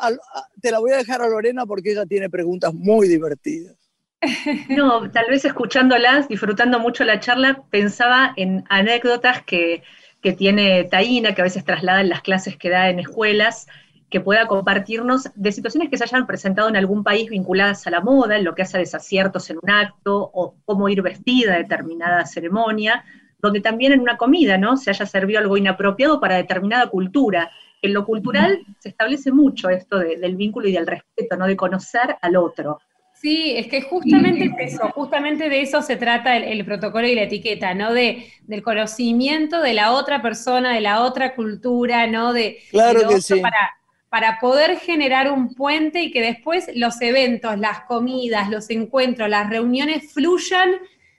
te 0.61 0.71
la 0.71 0.79
voy 0.79 0.93
a 0.93 0.97
dejar 0.97 1.23
a 1.23 1.29
Lorena 1.29 1.67
porque 1.67 1.91
ella 1.91 2.07
tiene 2.07 2.31
preguntas 2.31 2.73
muy 2.73 3.09
divertidas. 3.09 3.77
No, 4.69 5.11
tal 5.11 5.27
vez 5.29 5.45
escuchándolas, 5.45 6.29
disfrutando 6.29 6.79
mucho 6.79 7.05
la 7.05 7.21
charla, 7.21 7.63
pensaba 7.71 8.33
en 8.37 8.65
anécdotas 8.71 9.43
que, 9.43 9.83
que 10.23 10.33
tiene 10.33 10.85
Taína, 10.85 11.35
que 11.35 11.43
a 11.43 11.45
veces 11.45 11.65
traslada 11.65 12.01
en 12.01 12.09
las 12.09 12.23
clases 12.23 12.57
que 12.57 12.71
da 12.71 12.89
en 12.89 13.01
escuelas, 13.01 13.67
que 14.15 14.21
pueda 14.21 14.47
compartirnos 14.47 15.29
de 15.35 15.51
situaciones 15.51 15.91
que 15.91 15.99
se 15.99 16.05
hayan 16.05 16.25
presentado 16.25 16.69
en 16.69 16.77
algún 16.77 17.03
país 17.03 17.29
vinculadas 17.29 17.85
a 17.89 17.91
la 17.91 18.01
moda, 18.01 18.37
en 18.37 18.45
lo 18.45 18.55
que 18.55 18.63
hace 18.63 18.79
desaciertos 18.79 19.51
en 19.51 19.59
un 19.61 19.69
acto, 19.69 20.31
o 20.33 20.55
cómo 20.65 20.89
ir 20.89 21.03
vestida 21.03 21.55
a 21.55 21.59
determinada 21.59 22.25
ceremonia, 22.25 23.05
donde 23.41 23.61
también 23.61 23.91
en 23.91 23.99
una 23.99 24.17
comida, 24.17 24.57
¿no? 24.57 24.77
Se 24.77 24.91
haya 24.91 25.05
servido 25.05 25.41
algo 25.41 25.57
inapropiado 25.57 26.21
para 26.21 26.37
determinada 26.37 26.87
cultura. 26.91 27.51
En 27.83 27.93
lo 27.93 28.05
cultural 28.05 28.61
se 28.79 28.91
establece 28.91 29.33
mucho 29.33 29.69
esto 29.69 29.99
del 29.99 30.37
vínculo 30.37 30.69
y 30.69 30.73
del 30.75 30.87
respeto, 30.87 31.37
¿no? 31.37 31.49
De 31.49 31.57
conocer 31.57 32.17
al 32.23 32.37
otro. 32.37 32.79
Sí, 33.15 33.55
es 33.57 33.67
que 33.67 33.83
justamente 33.83 34.49
eso, 34.61 34.93
justamente 34.95 35.49
de 35.49 35.63
eso 35.63 35.83
se 35.83 35.97
trata 35.97 36.37
el, 36.37 36.65
protocolo 36.65 37.09
y 37.09 37.17
la 37.17 37.23
etiqueta, 37.23 37.75
¿no? 37.75 37.93
De, 37.93 38.29
del 38.43 38.63
conocimiento 38.63 39.61
de 39.61 39.75
la 39.75 39.91
otra 39.91 40.23
persona, 40.23 40.73
de 40.73 40.83
la 40.83 41.03
otra 41.03 41.35
cultura, 41.35 42.07
¿no? 42.07 42.33
De, 42.33 42.59
claro 42.71 43.09
que 43.09 43.21
sí. 43.21 43.41
para, 43.41 43.75
para 44.15 44.39
poder 44.39 44.79
generar 44.79 45.33
un 45.33 45.55
puente 45.57 46.01
y 46.01 46.13
que 46.13 46.23
después 46.23 46.71
los 46.77 47.01
eventos, 47.01 47.59
las 47.59 47.81
comidas, 47.81 48.49
los 48.49 48.71
encuentros, 48.71 49.29
las 49.29 49.51
reuniones 49.51 50.13
fluyan, 50.13 50.71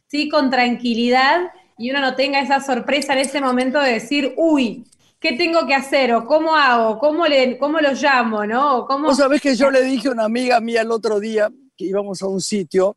¿sí? 0.07 0.29
Con 0.29 0.49
tranquilidad 0.49 1.51
y 1.77 1.91
uno 1.91 1.99
no 1.99 2.15
tenga 2.15 2.39
esa 2.39 2.61
sorpresa 2.61 3.11
en 3.11 3.19
ese 3.19 3.41
momento 3.41 3.81
de 3.81 3.91
decir, 3.91 4.33
uy, 4.37 4.85
¿qué 5.19 5.33
tengo 5.33 5.67
que 5.67 5.73
hacer? 5.73 6.13
¿O 6.13 6.25
cómo 6.25 6.55
hago? 6.55 6.97
¿Cómo, 6.97 7.27
le, 7.27 7.57
cómo 7.57 7.81
lo 7.81 7.91
llamo? 7.91 8.45
¿no? 8.45 8.85
¿Cómo... 8.85 9.09
Vos 9.09 9.17
sabés 9.17 9.41
que 9.41 9.57
yo 9.57 9.69
le 9.69 9.83
dije 9.83 10.07
a 10.07 10.11
una 10.11 10.23
amiga 10.23 10.61
mía 10.61 10.79
el 10.79 10.91
otro 10.91 11.19
día, 11.19 11.51
que 11.75 11.83
íbamos 11.83 12.21
a 12.21 12.27
un 12.27 12.39
sitio, 12.39 12.95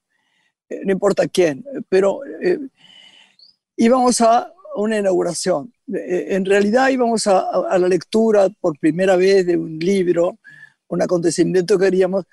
eh, 0.68 0.82
no 0.84 0.92
importa 0.92 1.26
quién, 1.26 1.64
pero 1.88 2.20
eh, 2.40 2.60
íbamos 3.74 4.20
a 4.20 4.52
una 4.76 4.96
inauguración. 4.96 5.72
Eh, 5.94 6.26
en 6.30 6.44
realidad 6.44 6.88
íbamos 6.88 7.26
a, 7.26 7.40
a, 7.40 7.78
la 7.78 7.88
lectura 7.88 8.48
por 8.60 8.78
primera 8.78 9.16
vez 9.16 9.46
de 9.46 9.56
un 9.56 9.78
libro, 9.78 10.38
un 10.88 11.02
acontecimiento 11.02 11.78
que 11.78 11.86
queríamos, 11.86 12.24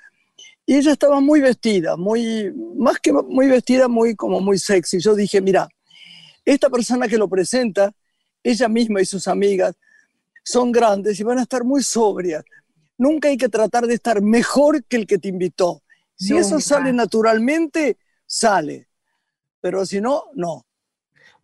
y 0.66 0.76
ella 0.76 0.92
estaba 0.92 1.20
muy 1.22 1.42
vestida, 1.42 1.96
muy, 1.96 2.52
más 2.76 3.00
que 3.00 3.14
muy 3.14 3.48
vestida, 3.48 3.88
muy 3.88 4.16
como 4.16 4.40
muy 4.40 4.58
sexy. 4.58 5.00
Yo 5.00 5.16
dije, 5.16 5.40
mira, 5.40 5.70
esta 6.44 6.70
persona 6.70 7.08
que 7.08 7.18
lo 7.18 7.28
presenta, 7.28 7.92
ella 8.44 8.68
misma 8.68 9.02
y 9.02 9.06
sus 9.06 9.28
amigas, 9.28 9.76
son 10.44 10.72
grandes 10.72 11.20
y 11.20 11.24
van 11.24 11.40
a 11.40 11.44
estar 11.44 11.64
muy 11.64 11.84
sobrias. 11.84 12.44
Nunca 12.98 13.28
hay 13.28 13.38
que 13.38 13.50
tratar 13.50 13.86
de 13.88 13.96
estar 13.96 14.22
mejor 14.22 14.84
que 14.86 14.96
el 14.96 15.08
que 15.08 15.18
te 15.18 15.28
invitó. 15.28 15.82
Si 16.16 16.36
eso 16.36 16.60
sale 16.62 16.94
naturalmente, 16.94 17.98
sale. 18.26 18.88
Pero 19.60 19.86
si 19.86 20.00
no, 20.00 20.26
no. 20.34 20.66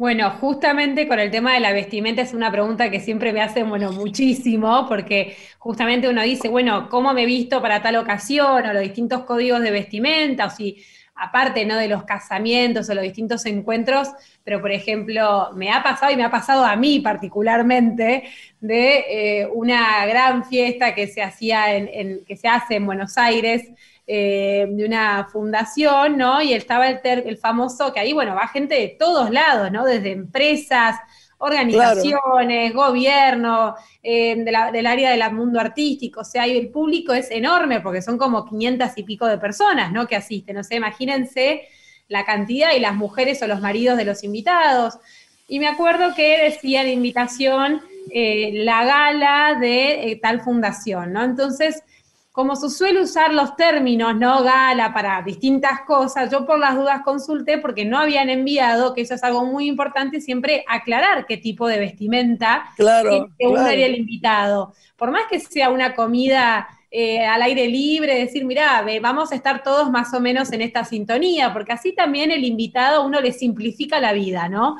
Bueno, 0.01 0.31
justamente 0.31 1.07
con 1.07 1.19
el 1.19 1.29
tema 1.29 1.53
de 1.53 1.59
la 1.59 1.73
vestimenta 1.73 2.23
es 2.23 2.33
una 2.33 2.51
pregunta 2.51 2.89
que 2.89 2.99
siempre 2.99 3.31
me 3.33 3.41
hacen, 3.41 3.69
bueno, 3.69 3.91
muchísimo, 3.91 4.87
porque 4.89 5.37
justamente 5.59 6.09
uno 6.09 6.23
dice, 6.23 6.49
bueno, 6.49 6.89
¿cómo 6.89 7.13
me 7.13 7.27
visto 7.27 7.61
para 7.61 7.83
tal 7.83 7.97
ocasión? 7.97 8.65
O 8.65 8.73
los 8.73 8.81
distintos 8.81 9.25
códigos 9.25 9.61
de 9.61 9.69
vestimenta, 9.69 10.47
o 10.47 10.49
si 10.49 10.83
aparte 11.13 11.65
¿no? 11.65 11.75
de 11.77 11.87
los 11.87 12.03
casamientos 12.03 12.89
o 12.89 12.95
los 12.95 13.03
distintos 13.03 13.45
encuentros, 13.45 14.09
pero 14.43 14.59
por 14.59 14.71
ejemplo, 14.71 15.51
me 15.53 15.71
ha 15.71 15.83
pasado 15.83 16.11
y 16.11 16.15
me 16.15 16.23
ha 16.23 16.31
pasado 16.31 16.65
a 16.65 16.75
mí 16.75 16.99
particularmente 16.99 18.23
de 18.59 19.41
eh, 19.41 19.47
una 19.53 20.03
gran 20.07 20.45
fiesta 20.45 20.95
que 20.95 21.05
se 21.05 21.21
hacía 21.21 21.75
en, 21.75 22.25
que 22.25 22.37
se 22.37 22.47
hace 22.47 22.77
en 22.77 22.87
Buenos 22.87 23.19
Aires, 23.19 23.69
eh, 24.07 24.67
de 24.69 24.85
una 24.85 25.27
fundación, 25.31 26.17
¿no? 26.17 26.41
Y 26.41 26.53
estaba 26.53 26.89
el, 26.89 26.99
el 27.03 27.37
famoso, 27.37 27.93
que 27.93 27.99
ahí, 27.99 28.13
bueno, 28.13 28.35
va 28.35 28.47
gente 28.47 28.75
de 28.75 28.95
todos 28.99 29.29
lados, 29.29 29.71
¿no? 29.71 29.85
Desde 29.85 30.11
empresas, 30.11 30.97
organizaciones, 31.41 32.73
gobierno, 32.73 33.75
eh, 34.03 34.35
del 34.43 34.85
área 34.85 35.09
del 35.09 35.33
mundo 35.33 35.59
artístico, 35.59 36.21
o 36.21 36.23
sea, 36.23 36.45
el 36.45 36.69
público 36.69 37.13
es 37.13 37.31
enorme 37.31 37.81
porque 37.81 38.01
son 38.01 38.17
como 38.17 38.45
500 38.45 38.89
y 38.97 39.03
pico 39.03 39.25
de 39.25 39.39
personas, 39.39 39.91
¿no? 39.91 40.07
Que 40.07 40.15
asisten, 40.15 40.57
o 40.57 40.63
sea, 40.63 40.77
imagínense 40.77 41.63
la 42.07 42.25
cantidad 42.25 42.73
y 42.75 42.79
las 42.79 42.95
mujeres 42.95 43.41
o 43.41 43.47
los 43.47 43.59
maridos 43.59 43.97
de 43.97 44.05
los 44.05 44.23
invitados. 44.23 44.99
Y 45.47 45.59
me 45.59 45.67
acuerdo 45.67 46.13
que 46.15 46.43
decía 46.43 46.83
la 46.83 46.91
invitación 46.91 47.81
eh, 48.11 48.51
la 48.53 48.85
gala 48.85 49.57
de 49.59 50.19
tal 50.21 50.41
fundación, 50.41 51.13
¿no? 51.13 51.23
Entonces, 51.23 51.83
como 52.31 52.55
se 52.55 52.69
suele 52.69 53.01
usar 53.01 53.33
los 53.33 53.57
términos, 53.57 54.15
¿no? 54.15 54.41
Gala 54.43 54.93
para 54.93 55.21
distintas 55.21 55.81
cosas, 55.81 56.31
yo 56.31 56.45
por 56.45 56.59
las 56.59 56.75
dudas 56.75 57.01
consulté 57.03 57.57
porque 57.57 57.83
no 57.83 57.99
habían 57.99 58.29
enviado, 58.29 58.93
que 58.93 59.01
eso 59.01 59.15
es 59.15 59.23
algo 59.23 59.45
muy 59.45 59.67
importante, 59.67 60.21
siempre 60.21 60.63
aclarar 60.67 61.25
qué 61.25 61.35
tipo 61.37 61.67
de 61.67 61.79
vestimenta 61.79 62.71
claro, 62.77 63.29
que 63.37 63.47
uno 63.47 63.59
haría 63.59 63.85
el 63.85 63.95
invitado. 63.95 64.73
Por 64.95 65.11
más 65.11 65.23
que 65.29 65.41
sea 65.41 65.71
una 65.71 65.93
comida 65.93 66.69
eh, 66.89 67.25
al 67.25 67.41
aire 67.41 67.67
libre, 67.67 68.15
decir, 68.15 68.45
mira, 68.45 68.85
vamos 69.01 69.33
a 69.33 69.35
estar 69.35 69.61
todos 69.61 69.91
más 69.91 70.13
o 70.13 70.21
menos 70.21 70.53
en 70.53 70.61
esta 70.61 70.85
sintonía, 70.85 71.51
porque 71.51 71.73
así 71.73 71.93
también 71.93 72.31
el 72.31 72.45
invitado 72.45 73.05
uno 73.05 73.19
le 73.19 73.33
simplifica 73.33 73.99
la 73.99 74.13
vida, 74.13 74.47
¿no? 74.47 74.77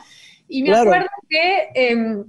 Y 0.47 0.63
me 0.63 0.73
acuerdo 0.73 1.09
que 1.29 1.69
em, 1.73 2.23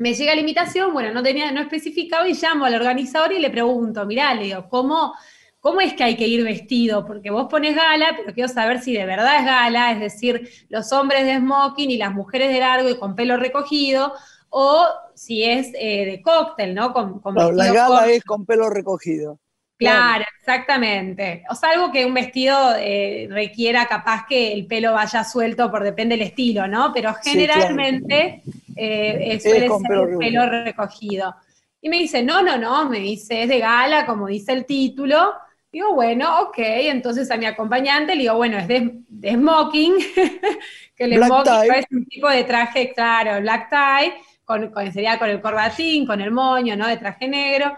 me 0.00 0.14
llega 0.14 0.34
la 0.34 0.40
invitación, 0.40 0.94
bueno, 0.94 1.12
no 1.12 1.22
tenía, 1.22 1.52
no 1.52 1.60
especificado 1.60 2.26
y 2.26 2.32
llamo 2.32 2.64
al 2.64 2.74
organizador 2.74 3.34
y 3.34 3.38
le 3.38 3.50
pregunto, 3.50 4.06
mirá, 4.06 4.34
Leo, 4.34 4.66
¿cómo, 4.66 5.14
¿cómo 5.60 5.82
es 5.82 5.92
que 5.92 6.02
hay 6.02 6.16
que 6.16 6.26
ir 6.26 6.42
vestido? 6.42 7.04
Porque 7.04 7.30
vos 7.30 7.48
pones 7.50 7.76
gala, 7.76 8.14
pero 8.16 8.32
quiero 8.32 8.48
saber 8.48 8.80
si 8.80 8.94
de 8.94 9.04
verdad 9.04 9.40
es 9.40 9.44
gala, 9.44 9.92
es 9.92 10.00
decir, 10.00 10.48
los 10.70 10.90
hombres 10.92 11.26
de 11.26 11.36
smoking 11.36 11.90
y 11.90 11.98
las 11.98 12.14
mujeres 12.14 12.50
de 12.50 12.60
largo 12.60 12.88
y 12.88 12.98
con 12.98 13.14
pelo 13.14 13.36
recogido, 13.36 14.14
o 14.48 14.86
si 15.14 15.44
es 15.44 15.70
eh, 15.78 16.06
de 16.06 16.22
cóctel, 16.22 16.74
¿no? 16.74 16.94
Con, 16.94 17.20
la 17.54 17.70
gala 17.70 18.06
es 18.10 18.24
con 18.24 18.46
pelo 18.46 18.70
recogido. 18.70 19.38
Claro, 19.80 20.26
exactamente. 20.38 21.42
O 21.48 21.54
sea, 21.54 21.70
algo 21.70 21.90
que 21.90 22.04
un 22.04 22.12
vestido 22.12 22.74
eh, 22.78 23.26
requiera 23.30 23.86
capaz 23.86 24.26
que 24.28 24.52
el 24.52 24.66
pelo 24.66 24.92
vaya 24.92 25.24
suelto 25.24 25.70
por 25.70 25.82
depende 25.82 26.18
del 26.18 26.26
estilo, 26.26 26.68
¿no? 26.68 26.92
Pero 26.92 27.14
generalmente 27.14 28.42
eh, 28.76 29.40
suele 29.42 29.68
ser 29.68 29.70
pelo, 29.88 30.18
pelo 30.18 30.50
recogido. 30.64 31.34
Y 31.80 31.88
me 31.88 31.96
dice, 31.96 32.22
no, 32.22 32.42
no, 32.42 32.58
no, 32.58 32.90
me 32.90 32.98
dice, 32.98 33.44
es 33.44 33.48
de 33.48 33.58
gala, 33.58 34.04
como 34.04 34.26
dice 34.26 34.52
el 34.52 34.66
título. 34.66 35.32
Digo, 35.72 35.94
bueno, 35.94 36.42
ok, 36.42 36.58
entonces 36.58 37.30
a 37.30 37.38
mi 37.38 37.46
acompañante 37.46 38.14
le 38.14 38.22
digo, 38.22 38.34
bueno, 38.34 38.58
es 38.58 38.68
de, 38.68 39.00
smoking, 39.32 39.94
que 40.94 41.04
el 41.04 41.24
smoking 41.24 41.74
es 41.74 41.86
un 41.90 42.04
tipo 42.04 42.28
de 42.28 42.44
traje, 42.44 42.92
claro, 42.92 43.40
black 43.40 43.70
tie, 43.70 44.12
con, 44.44 44.70
sería 44.92 45.18
con 45.18 45.30
el 45.30 45.40
corbatín, 45.40 46.06
con 46.06 46.20
el 46.20 46.32
moño, 46.32 46.76
¿no? 46.76 46.86
De 46.86 46.98
traje 46.98 47.28
negro 47.28 47.72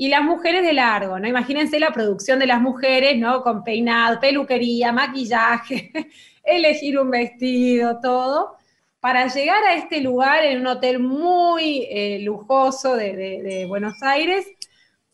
y 0.00 0.08
las 0.08 0.22
mujeres 0.22 0.62
de 0.62 0.72
largo, 0.72 1.18
¿no? 1.18 1.26
Imagínense 1.26 1.80
la 1.80 1.90
producción 1.90 2.38
de 2.38 2.46
las 2.46 2.62
mujeres, 2.62 3.18
¿no? 3.18 3.42
Con 3.42 3.64
peinado, 3.64 4.20
peluquería, 4.20 4.92
maquillaje, 4.92 5.90
elegir 6.44 7.00
un 7.00 7.10
vestido, 7.10 7.98
todo, 8.00 8.54
para 9.00 9.26
llegar 9.26 9.64
a 9.64 9.74
este 9.74 10.00
lugar 10.00 10.44
en 10.44 10.60
un 10.60 10.68
hotel 10.68 11.00
muy 11.00 11.88
eh, 11.90 12.20
lujoso 12.20 12.94
de, 12.94 13.66
Buenos 13.68 14.00
Aires 14.00 14.46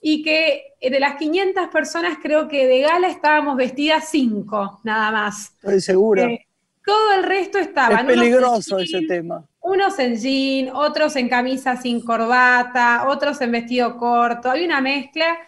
y 0.02 0.22
que 0.22 0.74
de 0.82 1.00
las 1.00 1.16
500 1.16 1.68
personas 1.68 2.18
creo 2.22 2.46
que 2.46 2.66
de 2.66 2.80
gala 2.80 3.08
estábamos 3.08 3.56
vestidas 3.56 4.08
cinco, 4.10 4.80
nada 4.84 5.10
más. 5.10 5.54
Estoy 5.62 5.80
segura. 5.80 6.24
Eh, 6.24 6.46
todo 6.84 7.14
el 7.14 7.22
resto 7.22 7.56
estaba. 7.56 8.00
Es 8.00 8.04
peligroso 8.04 8.78
ese 8.78 9.00
tema 9.06 9.46
unos 9.64 9.98
en 9.98 10.16
jean, 10.16 10.70
otros 10.74 11.16
en 11.16 11.28
camisa 11.28 11.76
sin 11.76 12.02
corbata, 12.02 13.06
otros 13.08 13.40
en 13.40 13.50
vestido 13.50 13.96
corto, 13.96 14.50
había 14.50 14.66
una 14.66 14.82
mezcla. 14.82 15.38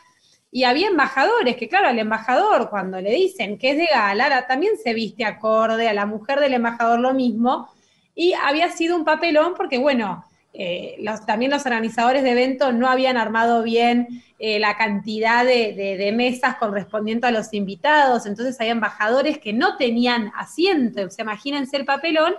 Y 0.50 0.64
había 0.64 0.88
embajadores, 0.88 1.56
que 1.56 1.68
claro, 1.68 1.88
al 1.88 1.98
embajador 1.98 2.70
cuando 2.70 2.98
le 2.98 3.10
dicen 3.10 3.58
que 3.58 3.72
es 3.72 3.76
de 3.76 3.88
gala, 3.92 4.46
también 4.46 4.78
se 4.82 4.94
viste 4.94 5.26
acorde, 5.26 5.86
a 5.86 5.92
la 5.92 6.06
mujer 6.06 6.40
del 6.40 6.54
embajador 6.54 6.98
lo 6.98 7.12
mismo, 7.12 7.68
y 8.14 8.32
había 8.32 8.70
sido 8.70 8.96
un 8.96 9.04
papelón 9.04 9.52
porque, 9.54 9.76
bueno, 9.76 10.24
eh, 10.54 10.96
también 11.26 11.50
los 11.50 11.66
organizadores 11.66 12.22
de 12.22 12.30
eventos 12.30 12.72
no 12.72 12.88
habían 12.88 13.18
armado 13.18 13.62
bien 13.62 14.22
eh, 14.38 14.58
la 14.58 14.78
cantidad 14.78 15.44
de, 15.44 16.10
mesas 16.16 16.56
correspondientes 16.56 17.28
a 17.28 17.32
los 17.32 17.52
invitados, 17.52 18.24
entonces 18.24 18.58
hay 18.60 18.70
embajadores 18.70 19.36
que 19.36 19.52
no 19.52 19.76
tenían 19.76 20.32
asiento, 20.34 21.04
o 21.04 21.10
sea, 21.10 21.24
imagínense 21.24 21.76
el 21.76 21.84
papelón, 21.84 22.34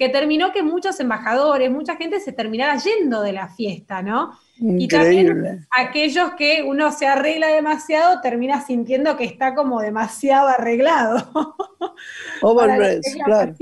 que 0.00 0.08
terminó 0.08 0.50
que 0.50 0.62
muchos 0.62 0.98
embajadores, 0.98 1.70
mucha 1.70 1.94
gente 1.96 2.20
se 2.20 2.32
terminara 2.32 2.74
yendo 2.78 3.20
de 3.20 3.34
la 3.34 3.48
fiesta, 3.48 4.00
¿no? 4.00 4.32
Y 4.56 4.88
también 4.88 5.66
aquellos 5.70 6.30
que 6.38 6.62
uno 6.62 6.90
se 6.90 7.06
arregla 7.06 7.48
demasiado 7.48 8.18
termina 8.22 8.62
sintiendo 8.62 9.18
que 9.18 9.24
está 9.24 9.54
como 9.54 9.78
demasiado 9.82 10.48
arreglado. 10.48 11.30
Overdress, 12.40 13.14
claro. 13.22 13.52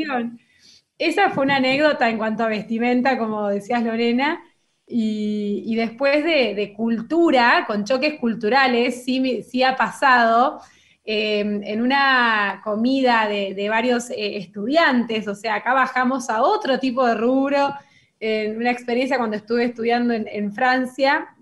Esa 0.97 1.31
fue 1.31 1.43
una 1.43 1.57
anécdota 1.57 2.09
en 2.09 2.19
cuanto 2.19 2.45
a 2.45 2.49
vestimenta, 2.49 3.19
como 3.19 3.49
decías 3.49 3.83
Lorena. 3.83 4.41
Y, 4.87 5.75
después 5.75 6.23
de, 6.23 6.73
cultura, 6.77 7.65
con 7.67 7.85
choques 7.85 8.21
culturales, 8.21 9.05
sí, 9.05 9.43
sí 9.43 9.65
ha 9.65 9.75
pasado 9.75 10.61
em, 11.11 11.63
en 11.65 11.81
una 11.81 12.61
comida 12.63 13.27
de, 13.27 13.67
varios 13.71 14.11
eh, 14.11 14.37
estudiantes, 14.37 15.27
o 15.27 15.35
sea, 15.35 15.55
acá 15.55 15.73
bajamos 15.73 16.29
a 16.29 16.43
otro 16.43 16.79
tipo 16.79 17.07
de 17.07 17.15
rubro, 17.15 17.73
en 18.21 18.59
una 18.59 18.71
experiencia 18.71 19.17
cuando 19.17 19.37
estuve 19.39 19.65
estudiando 19.65 20.13
en, 20.13 20.53
Francia. 20.53 21.35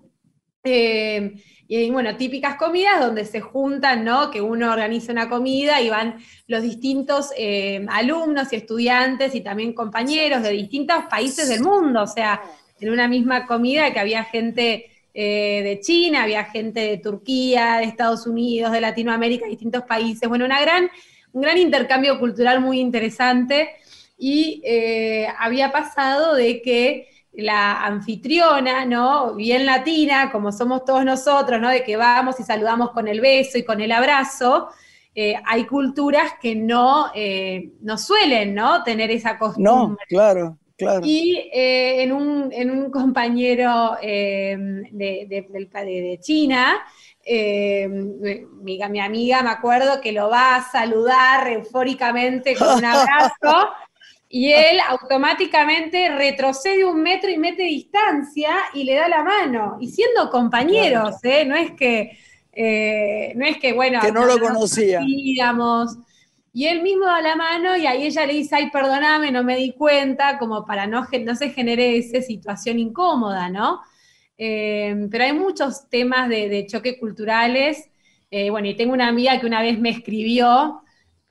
Em, 0.63 1.35
y 1.67 1.91
bueno, 1.91 2.15
típicas 2.15 2.55
comidas 2.55 3.01
donde 3.01 3.25
se 3.25 3.41
juntan, 3.41 4.05
¿no? 4.05 4.31
Que 4.31 4.39
uno 4.39 4.71
organiza 4.71 5.11
una 5.11 5.27
comida 5.27 5.81
y 5.81 5.89
van 5.89 6.15
los 6.47 6.63
distintos 6.63 7.31
eh, 7.37 7.85
alumnos 7.89 8.53
y 8.53 8.55
estudiantes 8.55 9.35
y 9.35 9.41
también 9.41 9.73
compañeros 9.73 10.43
de 10.43 10.51
distintos 10.51 11.03
países 11.09 11.49
del 11.49 11.61
mundo, 11.61 12.03
o 12.03 12.07
sea, 12.07 12.41
en 12.79 12.89
una 12.89 13.09
misma 13.09 13.45
comida 13.45 13.91
que 13.91 13.99
había 13.99 14.23
gente 14.23 14.85
eh, 15.19 15.63
de 15.63 15.79
China, 15.79 16.21
había 16.21 16.43
gente 16.43 16.79
de 16.79 16.97
Turquía, 16.99 17.77
de 17.77 17.85
Estados 17.85 18.27
Unidos, 18.27 18.71
de 18.71 18.81
Latinoamérica, 18.81 19.47
distintos 19.47 19.81
países, 19.81 20.29
bueno, 20.29 20.45
una 20.45 20.61
gran, 20.61 20.91
un 21.33 21.41
gran 21.41 21.57
intercambio 21.57 22.19
cultural 22.19 22.61
muy 22.61 22.79
interesante 22.79 23.69
y 24.15 24.61
eh, 24.63 25.27
había 25.39 25.71
pasado 25.71 26.35
de 26.35 26.61
que 26.61 27.07
la 27.33 27.83
anfitriona, 27.83 28.85
¿no? 28.85 29.33
Bien 29.33 29.65
latina, 29.65 30.31
como 30.31 30.51
somos 30.51 30.85
todos 30.85 31.03
nosotros, 31.03 31.59
¿no? 31.59 31.69
De 31.69 31.83
que 31.83 31.97
vamos 31.97 32.39
y 32.39 32.43
saludamos 32.43 32.91
con 32.91 33.07
el 33.07 33.19
beso 33.19 33.57
y 33.57 33.63
con 33.63 33.81
el 33.81 33.93
abrazo. 33.93 34.69
Eh, 35.15 35.33
hay 35.47 35.65
culturas 35.65 36.33
que 36.39 36.53
no, 36.53 37.07
no 37.81 37.97
suelen, 37.97 38.53
¿no? 38.53 38.83
Tener 38.83 39.09
esa 39.09 39.39
costumbre. 39.39 39.73
No, 39.73 39.97
claro, 40.07 40.59
claro. 40.77 41.01
Y 41.03 41.49
eh, 41.53 42.03
en, 42.03 42.11
un, 42.11 42.91
compañero 42.91 43.97
de, 44.01 44.87
de, 44.91 46.19
China, 46.21 46.85
mi, 47.25 48.79
mi, 48.89 48.99
amiga, 48.99 49.43
me 49.43 49.49
acuerdo 49.49 49.99
que 50.01 50.11
lo 50.11 50.29
va 50.29 50.55
a 50.55 50.71
saludar 50.71 51.47
eufóricamente 51.47 52.55
con 52.55 52.77
un 52.77 52.85
abrazo 52.85 53.69
y 54.29 54.51
él 54.51 54.79
automáticamente 54.87 56.09
retrocede 56.09 56.83
un 56.83 57.01
metro 57.01 57.29
y 57.29 57.37
mete 57.37 57.63
distancia 57.63 58.55
y 58.73 58.83
le 58.83 58.95
da 58.95 59.07
la 59.07 59.23
mano. 59.23 59.77
Y 59.79 59.89
siendo 59.89 60.29
compañeros, 60.29 61.15
¿eh? 61.23 61.45
No 61.45 61.55
es 61.55 61.71
que, 61.71 62.17
eh, 62.51 63.33
no 63.35 63.45
es 63.45 63.57
que, 63.57 63.73
bueno, 63.73 64.01
que 64.01 64.11
no 64.11 64.25
lo 64.25 64.37
conocía. 64.39 64.99
Digamos. 64.99 65.97
Y 66.57 66.65
él 66.67 66.81
mismo 66.81 67.05
da 67.05 67.21
la 67.21 67.35
mano 67.35 67.77
y 67.77 67.85
ahí 67.85 68.07
ella 68.07 68.25
le 68.25 68.33
dice, 68.33 68.55
ay, 68.55 68.71
perdóname, 68.71 69.31
no 69.31 69.43
me 69.43 69.57
di 69.57 69.73
cuenta, 69.73 70.37
como 70.39 70.65
para 70.65 70.87
no, 70.87 71.07
no 71.25 71.35
se 71.35 71.49
genere 71.51 71.97
esa 71.97 72.21
situación 72.21 72.79
incómoda, 72.79 73.49
¿no? 73.49 73.81
Eh, 74.37 75.07
pero 75.11 75.23
hay 75.25 75.33
muchos 75.33 75.89
temas 75.89 76.29
de, 76.29 76.49
de 76.49 76.65
choque 76.65 76.99
culturales. 76.99 77.89
bueno, 78.51 78.67
y 78.67 78.75
tengo 78.75 78.93
una 78.93 79.07
amiga 79.07 79.39
que 79.39 79.45
una 79.45 79.61
vez 79.61 79.79
me 79.79 79.89
escribió, 79.89 80.81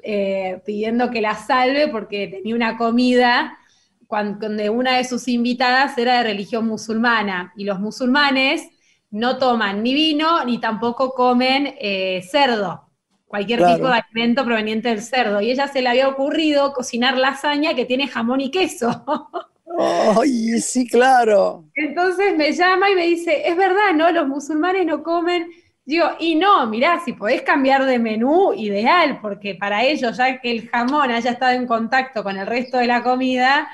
eh, 0.08 0.62
pidiendo 0.64 1.10
que 1.10 1.20
la 1.20 1.34
salve 1.34 1.88
porque 1.88 2.28
tenía 2.28 2.54
una 2.54 2.76
comida 2.76 3.58
cuando, 4.06 4.46
una 4.72 4.98
de 4.98 5.04
sus 5.04 5.26
invitadas 5.26 5.98
era 5.98 6.18
de 6.18 6.22
religión 6.22 6.64
musulmana 6.68 7.52
y 7.56 7.64
los 7.64 7.80
musulmanes 7.80 8.68
no 9.10 9.36
toman 9.38 9.82
ni 9.82 9.94
vino 9.94 10.44
ni 10.44 10.60
tampoco 10.60 11.12
comen 11.12 11.74
eh, 11.80 12.22
cerdo, 12.30 12.85
cualquier 13.26 13.64
tipo 13.64 13.88
de 13.88 13.94
alimento 13.94 14.44
proveniente 14.44 14.88
del 14.88 15.02
cerdo. 15.02 15.40
Y 15.40 15.50
ella 15.50 15.68
se 15.68 15.82
le 15.82 15.88
había 15.88 16.08
ocurrido 16.08 16.72
cocinar 16.72 17.16
lasaña 17.16 17.74
que 17.74 17.84
tiene 17.84 18.08
jamón 18.08 18.40
y 18.40 18.50
queso. 18.50 19.04
¡Ay, 20.18 20.60
sí, 20.60 20.86
claro! 20.86 21.64
Entonces 21.74 22.36
me 22.36 22.52
llama 22.52 22.90
y 22.90 22.94
me 22.94 23.06
dice, 23.06 23.48
es 23.48 23.56
verdad, 23.56 23.92
¿no? 23.94 24.10
Los 24.10 24.26
musulmanes 24.26 24.86
no 24.86 25.02
comen 25.02 25.50
Digo, 25.86 26.08
y 26.18 26.34
no, 26.34 26.66
mirá, 26.66 27.00
si 27.04 27.12
podés 27.12 27.42
cambiar 27.42 27.84
de 27.86 28.00
menú, 28.00 28.52
ideal, 28.52 29.20
porque 29.22 29.54
para 29.54 29.84
ellos, 29.84 30.16
ya 30.16 30.40
que 30.40 30.50
el 30.50 30.68
jamón 30.68 31.12
haya 31.12 31.30
estado 31.30 31.52
en 31.52 31.68
contacto 31.68 32.24
con 32.24 32.36
el 32.36 32.44
resto 32.44 32.78
de 32.78 32.88
la 32.88 33.04
comida, 33.04 33.68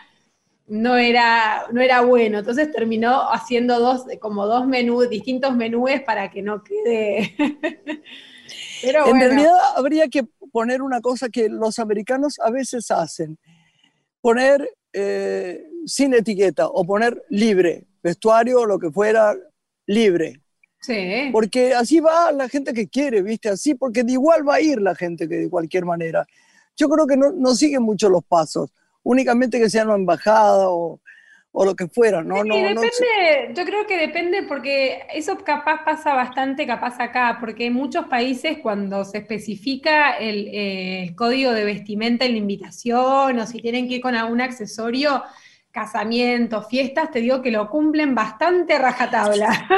no 0.66 0.96
era, 0.98 1.64
no 1.72 1.80
era 1.80 2.02
bueno. 2.02 2.40
Entonces 2.40 2.70
terminó 2.70 3.30
haciendo 3.32 3.80
dos, 3.80 4.04
como 4.20 4.46
dos 4.46 4.66
menús, 4.66 5.08
distintos 5.08 5.56
menúes 5.56 6.02
para 6.02 6.30
que 6.30 6.42
no 6.42 6.62
quede. 6.62 7.34
Pero 8.82 9.06
en 9.06 9.20
realidad 9.20 9.54
habría 9.76 10.08
que 10.08 10.24
poner 10.50 10.82
una 10.82 11.00
cosa 11.00 11.28
que 11.28 11.48
los 11.48 11.78
americanos 11.78 12.38
a 12.40 12.50
veces 12.50 12.90
hacen: 12.90 13.38
poner 14.20 14.68
eh, 14.92 15.64
sin 15.86 16.12
etiqueta 16.14 16.66
o 16.66 16.84
poner 16.84 17.24
libre, 17.30 17.86
vestuario 18.02 18.60
o 18.60 18.66
lo 18.66 18.78
que 18.78 18.90
fuera, 18.90 19.34
libre 19.86 20.42
Sí. 20.82 21.30
Porque 21.30 21.74
así 21.74 22.00
va 22.00 22.32
la 22.32 22.48
gente 22.48 22.74
que 22.74 22.88
quiere, 22.88 23.22
¿viste? 23.22 23.48
Así, 23.48 23.74
porque 23.74 24.02
de 24.02 24.12
igual 24.12 24.46
va 24.46 24.56
a 24.56 24.60
ir 24.60 24.82
la 24.82 24.96
gente 24.96 25.28
que 25.28 25.36
de 25.36 25.48
cualquier 25.48 25.84
manera. 25.84 26.26
Yo 26.76 26.88
creo 26.88 27.06
que 27.06 27.16
no, 27.16 27.30
no 27.30 27.54
siguen 27.54 27.82
mucho 27.82 28.08
los 28.08 28.24
pasos, 28.24 28.70
únicamente 29.04 29.60
que 29.60 29.70
sean 29.70 29.86
una 29.86 29.96
embajada 29.96 30.70
o, 30.70 31.00
o 31.54 31.66
lo 31.66 31.76
que 31.76 31.86
fuera, 31.86 32.22
¿no? 32.22 32.42
no, 32.42 32.54
depende, 32.54 33.52
yo 33.54 33.64
creo 33.66 33.86
que 33.86 33.98
depende 33.98 34.42
porque 34.42 35.02
eso 35.14 35.36
capaz 35.44 35.84
pasa 35.84 36.14
bastante 36.14 36.66
capaz 36.66 36.98
acá, 36.98 37.36
porque 37.40 37.66
en 37.66 37.74
muchos 37.74 38.06
países 38.06 38.58
cuando 38.62 39.04
se 39.04 39.18
especifica 39.18 40.12
el, 40.12 40.48
eh, 40.48 41.02
el 41.02 41.14
código 41.14 41.52
de 41.52 41.66
vestimenta 41.66 42.24
en 42.24 42.32
la 42.32 42.38
invitación 42.38 43.38
o 43.38 43.46
si 43.46 43.60
tienen 43.60 43.86
que 43.86 43.96
ir 43.96 44.00
con 44.00 44.14
algún 44.14 44.40
accesorio, 44.40 45.22
casamientos, 45.70 46.66
fiestas, 46.68 47.10
te 47.10 47.20
digo 47.20 47.42
que 47.42 47.50
lo 47.50 47.68
cumplen 47.68 48.14
bastante 48.14 48.78
rajatabla. 48.78 49.68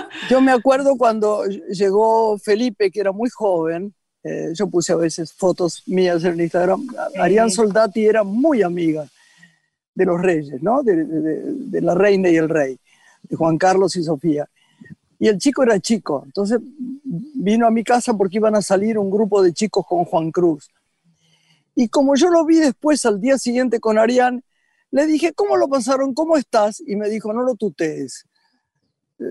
Yo 0.28 0.42
me 0.42 0.52
acuerdo 0.52 0.96
cuando 0.96 1.44
llegó 1.46 2.36
Felipe, 2.38 2.90
que 2.90 3.00
era 3.00 3.12
muy 3.12 3.30
joven, 3.30 3.94
eh, 4.26 4.52
yo 4.54 4.68
puse 4.68 4.90
a 4.90 4.96
veces 4.96 5.34
fotos 5.34 5.82
mías 5.86 6.24
en 6.24 6.40
Instagram, 6.40 6.86
Arián 7.20 7.50
Soldati 7.50 8.06
era 8.06 8.24
muy 8.24 8.62
amiga 8.62 9.06
de 9.94 10.04
los 10.04 10.20
reyes, 10.20 10.62
¿no? 10.62 10.82
De, 10.82 11.80
la 11.80 11.94
reina 11.94 12.28
y 12.28 12.36
el 12.36 12.48
rey, 12.48 12.78
de 13.22 13.36
Juan 13.36 13.58
Carlos 13.58 13.96
y 13.96 14.02
Sofía. 14.02 14.48
Y 15.18 15.28
el 15.28 15.38
chico 15.38 15.62
era 15.62 15.78
chico, 15.78 16.22
entonces 16.24 16.58
vino 17.04 17.66
a 17.66 17.70
mi 17.70 17.84
casa 17.84 18.14
porque 18.14 18.38
iban 18.38 18.56
a 18.56 18.62
salir 18.62 18.98
un 18.98 19.10
grupo 19.10 19.42
de 19.42 19.52
chicos 19.52 19.86
con 19.86 20.04
Juan 20.04 20.30
Cruz. 20.30 20.68
Y 21.74 21.88
como 21.88 22.14
yo 22.14 22.28
lo 22.28 22.44
vi 22.44 22.58
después 22.58 23.04
al 23.06 23.20
día 23.20 23.38
siguiente 23.38 23.80
con 23.80 23.98
Arián, 23.98 24.42
le 24.90 25.06
dije, 25.06 25.32
¿cómo 25.32 25.56
lo 25.56 25.68
pasaron? 25.68 26.14
¿Cómo 26.14 26.36
estás? 26.36 26.82
Y 26.86 26.94
me 26.96 27.08
dijo, 27.08 27.32
no 27.32 27.42
lo 27.42 27.54
tutees. 27.56 28.26
Eh, 29.18 29.24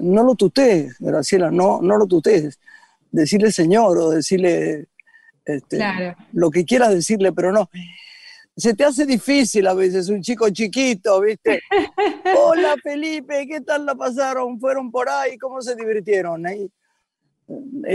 no 0.00 0.22
lo 0.22 0.34
tutees, 0.34 0.96
Graciela, 0.98 1.50
no, 1.50 1.80
no 1.82 1.96
lo 1.96 2.06
tutees. 2.06 2.58
Decirle 3.10 3.52
señor 3.52 3.98
o 3.98 4.10
decirle 4.10 4.88
este, 5.44 6.16
lo 6.32 6.50
que 6.50 6.64
quieras 6.64 6.90
decirle, 6.90 7.32
pero 7.32 7.52
no. 7.52 7.68
Se 8.56 8.74
te 8.74 8.84
hace 8.84 9.06
difícil 9.06 9.66
a 9.66 9.74
veces, 9.74 10.08
un 10.08 10.20
chico 10.22 10.50
chiquito, 10.50 11.20
¿viste? 11.20 11.62
Hola 12.36 12.74
Felipe, 12.82 13.46
¿qué 13.46 13.60
tal 13.60 13.86
la 13.86 13.94
pasaron? 13.94 14.58
¿Fueron 14.58 14.90
por 14.90 15.08
ahí? 15.08 15.38
¿Cómo 15.38 15.62
se 15.62 15.74
divirtieron? 15.74 16.46
Ahí, 16.46 16.70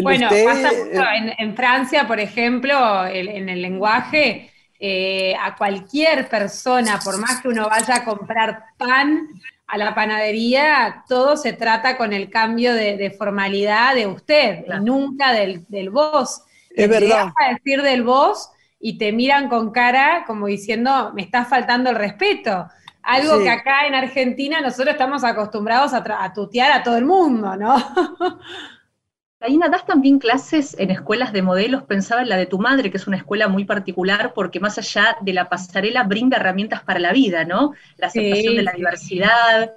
bueno, 0.02 0.28
pasa 0.30 1.16
en, 1.16 1.34
en, 1.38 1.56
Francia, 1.56 2.08
por 2.08 2.20
ejemplo, 2.20 3.06
en 3.08 3.48
el 3.48 3.62
lenguaje, 3.62 4.52
eh, 4.80 5.34
a 5.42 5.56
cualquier 5.56 6.28
persona, 6.28 7.00
por 7.04 7.18
más 7.18 7.42
que 7.42 7.48
uno 7.48 7.70
vaya 7.70 7.98
a 7.98 8.04
comprar 8.04 8.66
pan 8.78 9.30
a 9.68 9.78
la 9.78 9.96
panadería, 9.96 11.04
todo 11.08 11.38
se 11.38 11.54
trata 11.54 11.98
con 11.98 12.12
el 12.12 12.30
cambio 12.30 12.74
de, 12.74 13.16
formalidad 13.18 13.96
de 13.96 14.08
usted, 14.08 14.66
y 14.68 14.84
nunca 14.84 15.32
del, 15.32 15.66
del 15.70 15.90
vos. 15.90 16.42
Es 16.72 16.90
verdad. 16.90 17.32
a 17.42 17.54
decir 17.54 17.82
del 17.82 18.04
vos 18.04 18.50
y 18.86 19.00
te 19.00 19.12
miran 19.12 19.50
con 19.50 19.72
cara 19.72 20.26
como 20.28 20.46
diciendo, 20.46 21.12
me 21.16 21.24
está 21.24 21.44
faltando 21.44 21.90
el 21.90 21.96
respeto. 21.96 22.68
Algo 23.02 23.40
que 23.40 23.50
acá 23.50 23.88
en 23.88 23.96
Argentina 23.96 24.62
nosotros 24.62 24.90
estamos 24.90 25.24
acostumbrados 25.24 25.92
a, 25.96 26.04
a 26.24 26.34
tutear 26.34 26.72
a 26.72 26.84
todo 26.84 26.96
el 26.96 27.06
mundo, 27.06 27.56
¿no? 27.56 27.76
Taina, 29.40 29.70
das 29.70 29.88
también 29.88 30.20
clases 30.20 30.76
en 30.78 30.92
escuelas 30.92 31.34
de 31.34 31.42
modelos, 31.42 31.82
pensaba 31.82 32.22
en 32.22 32.30
la 32.30 32.38
de 32.38 32.46
tu 32.46 32.60
madre, 32.60 32.92
que 32.92 32.98
es 32.98 33.08
una 33.08 33.18
escuela 33.18 33.48
muy 33.48 33.66
particular 33.66 34.34
porque 34.36 34.60
más 34.60 34.78
allá 34.78 35.18
de 35.20 35.34
la 35.34 35.50
pasarela 35.50 36.04
brinda 36.04 36.38
herramientas 36.38 36.84
para 36.84 37.00
la 37.00 37.12
vida, 37.12 37.44
¿no? 37.44 37.74
La 37.98 38.06
aceptación 38.06 38.56
de 38.56 38.64
la 38.64 38.74
diversidad, 38.74 39.72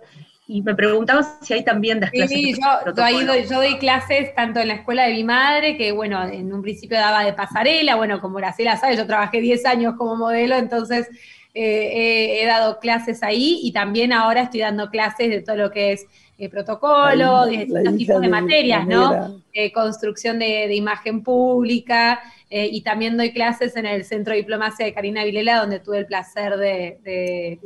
y 0.50 0.62
me 0.62 0.74
preguntaba 0.74 1.22
si 1.42 1.52
hay 1.52 1.62
también 1.62 2.00
das 2.00 2.10
clases. 2.10 2.30
Sí, 2.38 2.54
yo, 2.54 2.92
doy, 2.92 3.26
yo, 3.46 3.56
doy, 3.56 3.76
clases 3.76 4.34
tanto 4.34 4.60
en 4.60 4.68
la 4.68 4.74
escuela 4.74 5.06
de 5.06 5.12
mi 5.12 5.22
madre, 5.22 5.76
que 5.76 5.92
bueno, 5.92 6.26
en 6.26 6.50
un 6.52 6.62
principio 6.62 6.96
daba 6.96 7.22
de 7.22 7.34
pasarela, 7.34 7.96
bueno, 7.96 8.18
como 8.22 8.38
Gracela 8.38 8.78
sabe, 8.78 8.96
yo 8.96 9.06
trabajé 9.06 9.42
10 9.42 9.66
años 9.66 9.94
como 9.98 10.16
modelo, 10.16 10.56
entonces 10.56 11.06
eh, 11.52 12.40
he, 12.40 12.46
dado 12.46 12.80
clases 12.80 13.22
ahí 13.22 13.60
y 13.62 13.72
también 13.72 14.10
ahora 14.10 14.40
estoy 14.40 14.60
dando 14.60 14.88
clases 14.88 15.28
de 15.28 15.42
todo 15.42 15.56
lo 15.56 15.70
que 15.70 15.92
es 15.92 16.06
eh, 16.38 16.48
protocolo, 16.48 17.44
de 17.46 17.58
distintos 17.58 17.96
tipos 17.96 18.20
de, 18.20 18.28
materias, 18.28 18.86
¿no? 18.86 19.42
Eh, 19.52 19.72
construcción 19.72 20.38
de, 20.38 20.74
imagen 20.74 21.22
pública 21.22 22.20
y 22.50 22.80
también 22.80 23.18
doy 23.18 23.32
clases 23.32 23.76
en 23.76 23.84
el 23.84 24.04
Centro 24.04 24.32
de 24.32 24.38
Diplomacia 24.38 24.86
de 24.86 24.94
Karina 24.94 25.24
Vilela, 25.24 25.58
donde 25.58 25.80
tuve 25.80 25.98
el 25.98 26.06
placer 26.06 26.56
de, 26.56 27.58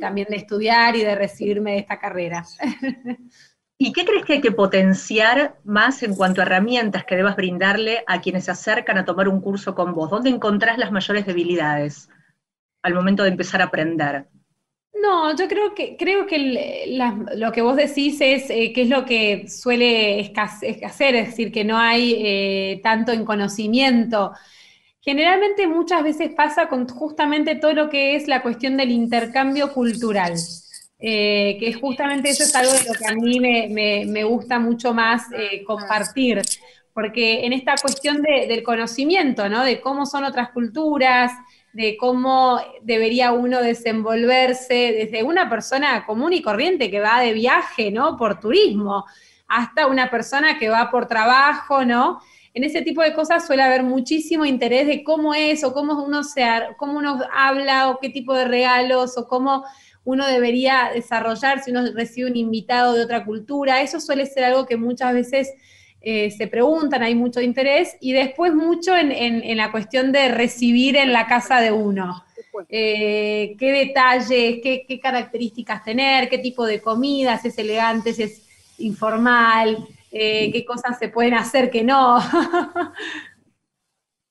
también 0.00 0.26
de 0.28 0.36
estudiar 0.36 0.96
y 0.96 1.04
de 1.04 1.14
recibirme 1.14 1.72
de 1.72 1.78
esta 1.78 2.00
carrera. 2.00 2.44
¿Y 3.78 3.92
qué 3.92 4.04
crees 4.04 4.24
que 4.24 4.32
hay 4.32 4.40
que 4.40 4.50
potenciar 4.50 5.58
más 5.62 6.02
en 6.02 6.16
cuanto 6.16 6.40
a 6.40 6.44
herramientas 6.44 7.04
que 7.04 7.14
debas 7.14 7.36
brindarle 7.36 8.02
a 8.08 8.20
quienes 8.20 8.46
se 8.46 8.50
acercan 8.50 8.98
a 8.98 9.04
tomar 9.04 9.28
un 9.28 9.40
curso 9.40 9.74
con 9.76 9.94
vos? 9.94 10.10
¿Dónde 10.10 10.30
encontrás 10.30 10.78
las 10.78 10.90
mayores 10.90 11.26
debilidades? 11.26 12.08
al 12.86 12.94
momento 12.94 13.24
de 13.24 13.30
empezar 13.30 13.60
a 13.60 13.64
aprender? 13.64 14.26
No, 15.02 15.36
yo 15.36 15.46
creo 15.48 15.74
que, 15.74 15.96
creo 15.96 16.26
que 16.26 16.86
lo 17.36 17.52
que 17.52 17.62
vos 17.62 17.76
decís 17.76 18.20
es 18.20 18.48
eh, 18.50 18.72
que 18.72 18.82
es 18.82 18.88
lo 18.88 19.04
que 19.04 19.48
suele 19.48 20.32
hacer, 20.36 21.14
es 21.16 21.28
decir, 21.28 21.52
que 21.52 21.64
no 21.64 21.76
hay 21.76 22.14
eh, 22.18 22.80
tanto 22.82 23.12
en 23.12 23.24
conocimiento. 23.24 24.32
Generalmente 25.00 25.66
muchas 25.66 26.02
veces 26.02 26.32
pasa 26.34 26.68
con 26.68 26.88
justamente 26.88 27.56
todo 27.56 27.72
lo 27.74 27.90
que 27.90 28.16
es 28.16 28.26
la 28.26 28.42
cuestión 28.42 28.76
del 28.76 28.90
intercambio 28.90 29.72
cultural, 29.72 30.34
eh, 30.98 31.56
que 31.60 31.72
justamente 31.74 32.30
eso 32.30 32.44
es 32.44 32.54
algo 32.56 32.72
de 32.72 32.84
lo 32.84 32.94
que 32.94 33.06
a 33.06 33.14
mí 33.14 33.38
me, 33.38 34.24
gusta 34.24 34.58
mucho 34.58 34.94
más 34.94 35.26
compartir, 35.66 36.42
porque 36.92 37.44
en 37.44 37.52
esta 37.52 37.74
cuestión 37.76 38.22
del 38.22 38.62
conocimiento, 38.62 39.48
¿no? 39.48 39.62
De 39.64 39.80
cómo 39.80 40.06
son 40.06 40.24
otras 40.24 40.50
culturas, 40.50 41.32
de 41.76 41.98
cómo 41.98 42.58
debería 42.80 43.32
uno 43.32 43.60
desenvolverse 43.60 44.94
desde 44.96 45.22
una 45.22 45.50
persona 45.50 46.06
común 46.06 46.32
y 46.32 46.40
corriente 46.40 46.90
que 46.90 47.00
va 47.00 47.20
de 47.20 47.34
viaje, 47.34 47.90
¿no? 47.90 48.16
Por 48.16 48.40
turismo, 48.40 49.04
hasta 49.46 49.86
una 49.86 50.10
persona 50.10 50.58
que 50.58 50.70
va 50.70 50.90
por 50.90 51.06
trabajo, 51.06 51.84
¿no? 51.84 52.22
En 52.54 52.64
ese 52.64 52.80
tipo 52.80 53.02
de 53.02 53.12
cosas 53.12 53.46
suele 53.46 53.62
haber 53.62 53.82
muchísimo 53.82 54.46
interés 54.46 54.86
de 54.86 55.04
cómo 55.04 55.34
es 55.34 55.64
o 55.64 55.74
cómo 55.74 56.02
uno, 56.02 56.24
se, 56.24 56.46
cómo 56.78 56.96
uno 56.96 57.20
habla 57.30 57.90
o 57.90 57.98
qué 58.00 58.08
tipo 58.08 58.32
de 58.32 58.46
regalos 58.46 59.18
o 59.18 59.28
cómo 59.28 59.62
uno 60.02 60.26
debería 60.26 60.92
desarrollar 60.94 61.62
si 61.62 61.72
uno 61.72 61.82
recibe 61.92 62.30
un 62.30 62.36
invitado 62.38 62.94
de 62.94 63.02
otra 63.02 63.26
cultura. 63.26 63.82
Eso 63.82 64.00
suele 64.00 64.24
ser 64.24 64.44
algo 64.44 64.64
que 64.64 64.78
muchas 64.78 65.12
veces 65.12 65.52
eh, 66.08 66.30
se 66.30 66.46
preguntan, 66.46 67.02
hay 67.02 67.16
mucho 67.16 67.40
interés, 67.40 67.96
y 68.00 68.12
después 68.12 68.54
mucho 68.54 68.94
en, 68.94 69.56
la 69.56 69.72
cuestión 69.72 70.12
de 70.12 70.28
recibir 70.28 70.96
en 70.96 71.12
la 71.12 71.26
casa 71.26 71.60
de 71.60 71.72
uno. 71.72 72.24
Eh, 72.68 73.56
qué 73.58 73.72
detalles, 73.72 74.60
qué, 74.62 75.00
características 75.02 75.82
tener, 75.82 76.28
qué 76.28 76.38
tipo 76.38 76.64
de 76.64 76.80
comidas, 76.80 77.44
es 77.44 77.58
elegante, 77.58 78.14
si 78.14 78.22
es 78.22 78.46
informal, 78.78 79.84
eh, 80.12 80.52
qué 80.52 80.64
cosas 80.64 80.96
se 80.96 81.08
pueden 81.08 81.34
hacer 81.34 81.72
que 81.72 81.82
no. 81.82 82.20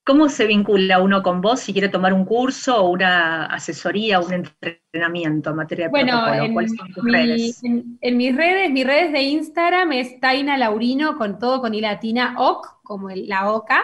¿Cómo 0.06 0.28
se 0.28 0.46
vincula 0.46 1.00
uno 1.00 1.20
con 1.20 1.40
vos 1.40 1.58
si 1.58 1.72
quiere 1.72 1.88
tomar 1.88 2.12
un 2.12 2.24
curso 2.24 2.80
o 2.80 2.90
una 2.90 3.46
asesoría, 3.46 4.20
un 4.20 4.32
entrenamiento 4.32 5.50
en 5.50 5.56
materia 5.56 5.86
de 5.86 5.90
bueno, 5.90 6.32
En, 6.32 6.52
¿Cuáles 6.52 6.76
son 6.76 6.92
tus 6.92 7.02
redes? 7.02 7.60
En, 7.64 8.16
mis 8.16 8.36
redes, 8.36 8.70
mis 8.70 8.86
redes 8.86 9.10
de 9.10 9.22
Instagram 9.22 9.90
es 9.94 10.20
Taina 10.20 10.56
Laurino 10.56 11.18
con 11.18 11.40
todo 11.40 11.60
con 11.60 11.74
i 11.74 11.80
latina 11.80 12.36
OC, 12.38 12.84
como 12.84 13.10
la 13.10 13.50
OCA. 13.50 13.82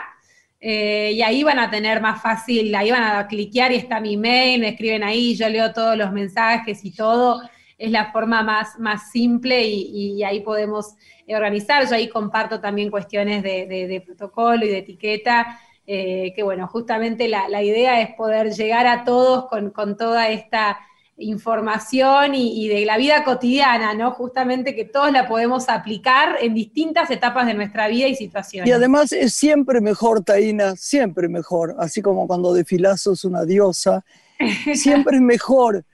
Eh, 0.61 1.11
y 1.13 1.23
ahí 1.23 1.43
van 1.43 1.59
a 1.59 1.69
tener 1.69 2.01
más 2.01 2.23
fácil, 2.23 2.73
ahí 2.77 2.93
van 2.93 3.03
a 3.03 3.27
cliquear 3.27 3.73
y 3.73 3.75
está 3.75 3.99
mi 3.99 4.17
mail, 4.17 4.61
me 4.61 4.69
escriben 4.69 5.03
ahí, 5.03 5.35
yo 5.35 5.49
leo 5.49 5.73
todos 5.73 5.97
los 5.97 6.13
mensajes 6.13 6.85
y 6.85 6.95
todo. 6.95 7.43
Es 7.77 7.91
la 7.91 8.13
forma 8.13 8.45
más, 8.45 8.79
más 8.79 9.11
simple 9.11 9.61
y, 9.61 10.23
ahí 10.23 10.39
podemos 10.39 10.95
organizar. 11.27 11.85
Yo 11.89 11.97
ahí 11.97 12.09
comparto 12.09 12.61
también 12.61 12.93
cuestiones 12.93 13.43
de 13.43 14.05
protocolo 14.07 14.65
y 14.65 14.69
de 14.69 14.79
etiqueta 14.79 15.59
eh, 15.87 16.33
que 16.37 16.43
bueno, 16.43 16.69
justamente 16.69 17.29
la, 17.29 17.63
idea 17.63 18.01
es 18.01 18.15
poder 18.15 18.53
llegar 18.53 18.87
a 18.87 19.05
todos 19.05 19.47
con, 19.49 19.97
toda 19.97 20.29
esta 20.29 20.79
información 21.17 22.35
y, 22.35 22.69
de 22.69 22.85
la 22.85 22.97
vida 22.97 23.25
cotidiana, 23.25 23.93
¿no? 23.95 24.13
Justamente 24.13 24.77
que 24.77 24.85
todos 24.85 25.11
la 25.11 25.29
podemos 25.29 25.69
aplicar 25.69 26.37
en 26.41 26.55
distintas 26.55 27.11
etapas 27.11 27.47
de 27.47 27.55
nuestra 27.55 27.89
vida 27.89 28.07
y 28.07 28.15
situaciones. 28.15 28.69
Y 28.69 28.73
además 28.73 29.13
es 29.13 29.35
siempre 29.35 29.81
mejor, 29.81 30.23
Taina, 30.23 30.77
siempre 30.77 31.29
mejor, 31.29 31.75
así 31.79 32.01
como 32.01 32.27
cuando 32.27 32.55
desfilas 32.55 33.03
sos 33.03 33.25
una 33.25 33.45
diosa, 33.45 34.05
siempre 34.75 35.17
es 35.17 35.23
mejor 35.23 35.85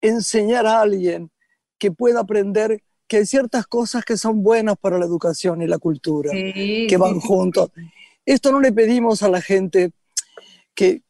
enseñar 0.00 0.66
a 0.66 0.80
alguien 0.80 1.30
que 1.78 1.92
pueda 1.92 2.20
aprender 2.20 2.82
que 3.06 3.18
hay 3.18 3.26
ciertas 3.26 3.66
cosas 3.66 4.04
que 4.04 4.16
son 4.16 4.42
buenas 4.42 4.76
para 4.76 4.98
la 4.98 5.04
educación 5.04 5.62
y 5.62 5.66
la 5.66 5.78
cultura, 5.78 6.30
que 6.32 6.96
van 6.98 7.20
juntos. 7.20 7.70
Esto 8.26 8.52
no 8.52 8.60
le 8.60 8.72
pedimos 8.72 9.22
a 9.22 9.28
la 9.28 9.40
gente 9.40 9.92
que, 10.74 11.02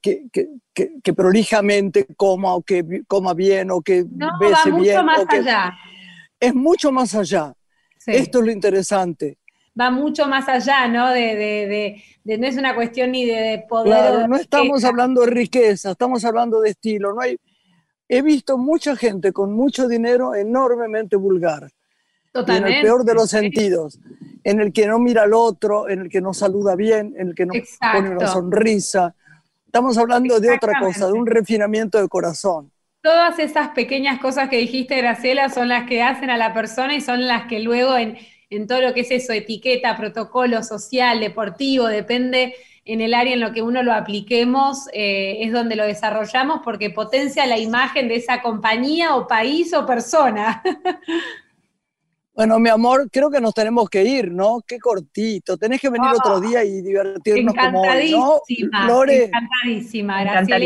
prolijamente 1.17 2.07
coma 2.17 2.55
o 2.55 2.63
que 2.63 3.03
coma 3.07 3.35
bien 3.35 3.71
o 3.71 3.81
que 3.81 4.05
no, 4.11 4.29
va 4.41 4.71
mucho 4.71 5.03
Más 5.05 5.25
allá. 5.29 5.75
Es 6.39 6.55
mucho 6.55 6.93
más 6.93 7.15
allá. 7.15 7.55
Esto 8.07 8.41
es 8.41 8.45
lo 8.45 8.53
interesante. 8.53 9.39
Va 9.79 9.91
mucho 9.91 10.27
más 10.27 10.49
allá, 10.49 10.87
¿no? 10.89 11.11
De, 11.11 12.03
no 12.25 12.47
es 12.47 12.57
una 12.57 12.75
cuestión 12.75 13.13
ni 13.13 13.25
de 13.25 13.65
poder. 13.69 14.29
no 14.29 14.37
estamos 14.37 14.85
hablando 14.85 15.23
de 15.23 15.29
riqueza, 15.29 15.93
estamos 15.93 16.25
hablando 16.25 16.61
de 16.61 16.71
estilo. 16.71 17.15
No 17.15 17.23
hay, 17.23 17.37
he 18.09 18.23
visto 18.23 18.59
mucha 18.59 18.95
gente 18.95 19.33
con 19.33 19.53
mucho 19.53 19.89
dinero 19.89 20.35
enormemente 20.35 21.17
vulgar. 21.17 21.71
Totalmente. 22.33 22.69
en 22.69 22.77
el 22.79 22.83
peor 22.83 23.05
de 23.05 23.15
los 23.15 23.31
sentidos 23.31 24.01
en 24.45 24.61
el 24.61 24.73
que 24.73 24.87
no 24.87 24.99
mira 24.99 25.23
al 25.23 25.33
otro, 25.33 25.89
en 25.89 26.03
el 26.03 26.09
que 26.11 26.21
no 26.21 26.35
saluda 26.35 26.77
bien, 26.77 27.15
en 27.19 27.29
el 27.29 27.35
que 27.35 27.47
no 27.47 27.55
pone 27.93 28.11
una 28.11 28.27
sonrisa. 28.27 29.15
Estamos 29.67 29.97
hablando 29.99 30.39
de 30.39 30.53
otra 30.53 30.79
cosa, 30.79 31.07
de 31.07 31.15
un 31.15 31.27
refinamiento 31.27 32.01
de 32.01 32.09
corazón. 32.09 32.71
Todas 33.03 33.39
esas 33.39 33.71
pequeñas 33.71 34.21
cosas 34.21 34.49
que 34.49 34.59
dijiste, 34.59 34.97
Graciela, 34.99 35.49
son 35.49 35.69
las 35.69 35.89
que 35.89 36.03
hacen 36.03 36.31
a 36.31 36.37
la 36.37 36.55
persona 36.55 36.95
y 36.95 37.01
son 37.01 37.27
las 37.27 37.47
que 37.47 37.61
luego 37.61 37.97
en, 37.97 38.17
todo 38.69 38.83
lo 38.83 38.95
que 38.95 39.01
es 39.01 39.11
eso, 39.11 39.33
etiqueta, 39.33 39.97
protocolo 39.97 40.63
social, 40.63 41.21
deportivo, 41.21 41.87
depende 41.87 42.55
en 42.85 43.01
el 43.01 43.15
área 43.15 43.33
en 43.33 43.41
lo 43.41 43.53
que 43.53 43.63
uno 43.63 43.83
lo 43.83 43.95
apliquemos, 43.95 44.89
eh, 44.93 45.39
es 45.41 45.53
donde 45.53 45.75
lo 45.75 45.87
desarrollamos 45.87 46.61
porque 46.63 46.91
potencia 46.91 47.47
la 47.47 47.59
imagen 47.59 48.09
de 48.09 48.17
esa 48.17 48.43
compañía 48.43 49.17
o 49.17 49.27
país 49.27 49.73
o 49.73 49.87
persona. 49.87 50.63
Bueno, 52.35 52.59
mi 52.59 52.69
amor, 52.69 53.09
creo 53.13 53.31
que 53.31 53.41
nos 53.41 53.55
tenemos 53.55 53.89
que 53.89 54.03
ir, 54.03 54.33
¿no? 54.33 54.61
Qué 54.67 54.81
cortito. 54.81 55.57
Tenés 55.57 55.81
que 55.81 55.89
venir 55.89 56.11
otro 56.11 56.37
ah, 56.37 56.41
día 56.41 56.65
y 56.65 56.83
divertirnos 56.83 57.55
como 57.55 57.83
hoy, 57.83 58.11
¿no? 58.11 58.41
Flores. 58.87 59.29
Encantadísima, 59.29 60.25
gracias. 60.25 60.61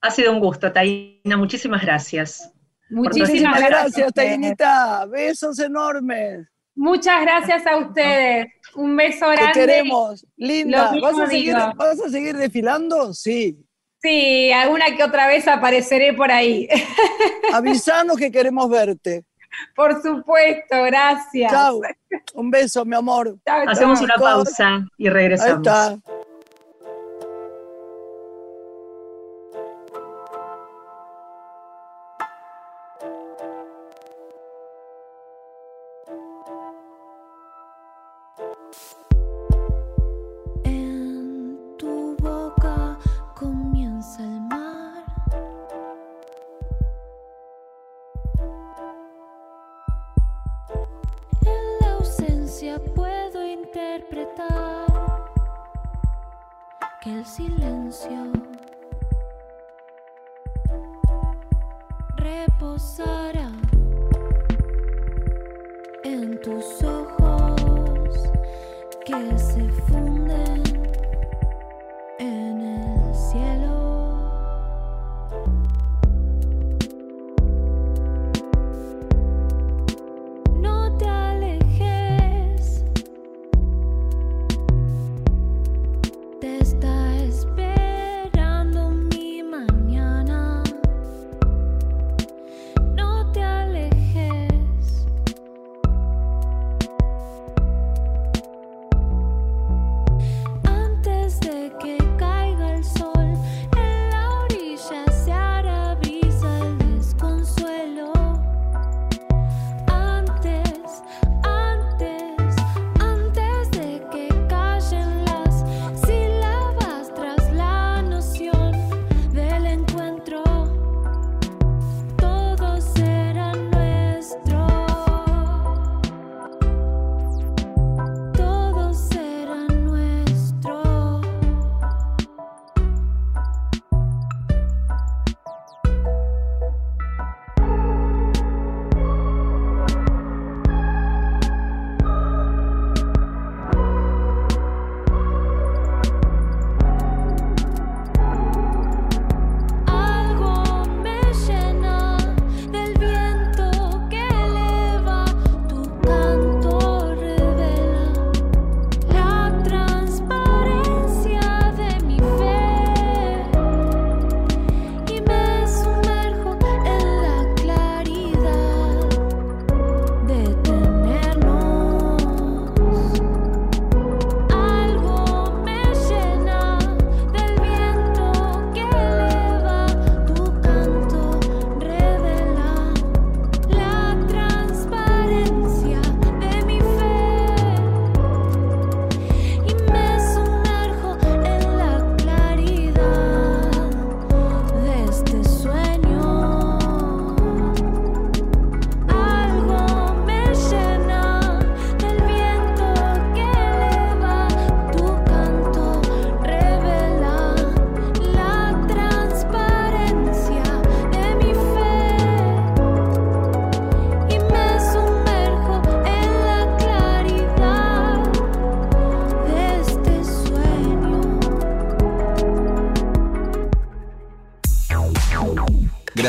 Ha 0.00 0.10
sido 0.10 0.32
un 0.32 0.40
gusto, 0.40 0.72
Taina. 0.72 1.36
Muchísimas 1.36 1.82
gracias. 1.82 2.50
Muchísimas 2.88 3.60
gracias, 3.60 4.12
Tainita. 4.14 5.04
Besos 5.06 5.58
enormes. 5.58 6.48
Muchas 6.74 7.20
gracias 7.20 7.66
a 7.66 7.76
ustedes. 7.76 8.46
Un 8.74 8.96
beso 8.96 9.28
grande. 9.28 9.52
Te 9.52 9.60
queremos. 9.60 10.26
Linda. 10.36 10.94
¿Vas 11.02 11.18
a, 11.18 11.26
seguir, 11.26 11.54
¿Vas 11.76 12.00
a 12.00 12.08
seguir 12.08 12.34
desfilando? 12.36 13.12
Sí. 13.12 13.58
Sí, 14.00 14.50
alguna 14.50 14.96
que 14.96 15.04
otra 15.04 15.26
vez 15.26 15.46
apareceré 15.46 16.14
por 16.14 16.32
ahí. 16.32 16.66
Avisanos 17.52 18.16
que 18.16 18.32
queremos 18.32 18.68
verte. 18.70 19.24
Por 19.74 20.00
supuesto, 20.02 20.82
gracias. 20.84 21.50
Chao. 21.50 21.80
Un 22.34 22.50
beso, 22.50 22.84
mi 22.84 22.96
amor. 22.96 23.36
Hacemos 23.46 24.00
una 24.00 24.14
pausa 24.14 24.86
y 24.96 25.08
regresamos. 25.08 25.66
Ahí 25.66 25.94
está. 25.94 26.11
Que 69.04 69.38
se 69.38 69.71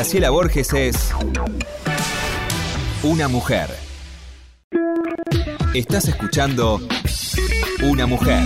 Graciela 0.04 0.28
Borges 0.28 0.70
es 0.74 1.14
una 3.02 3.26
mujer. 3.26 3.70
Estás 5.72 6.08
escuchando 6.08 6.78
Una 7.82 8.06
mujer 8.06 8.44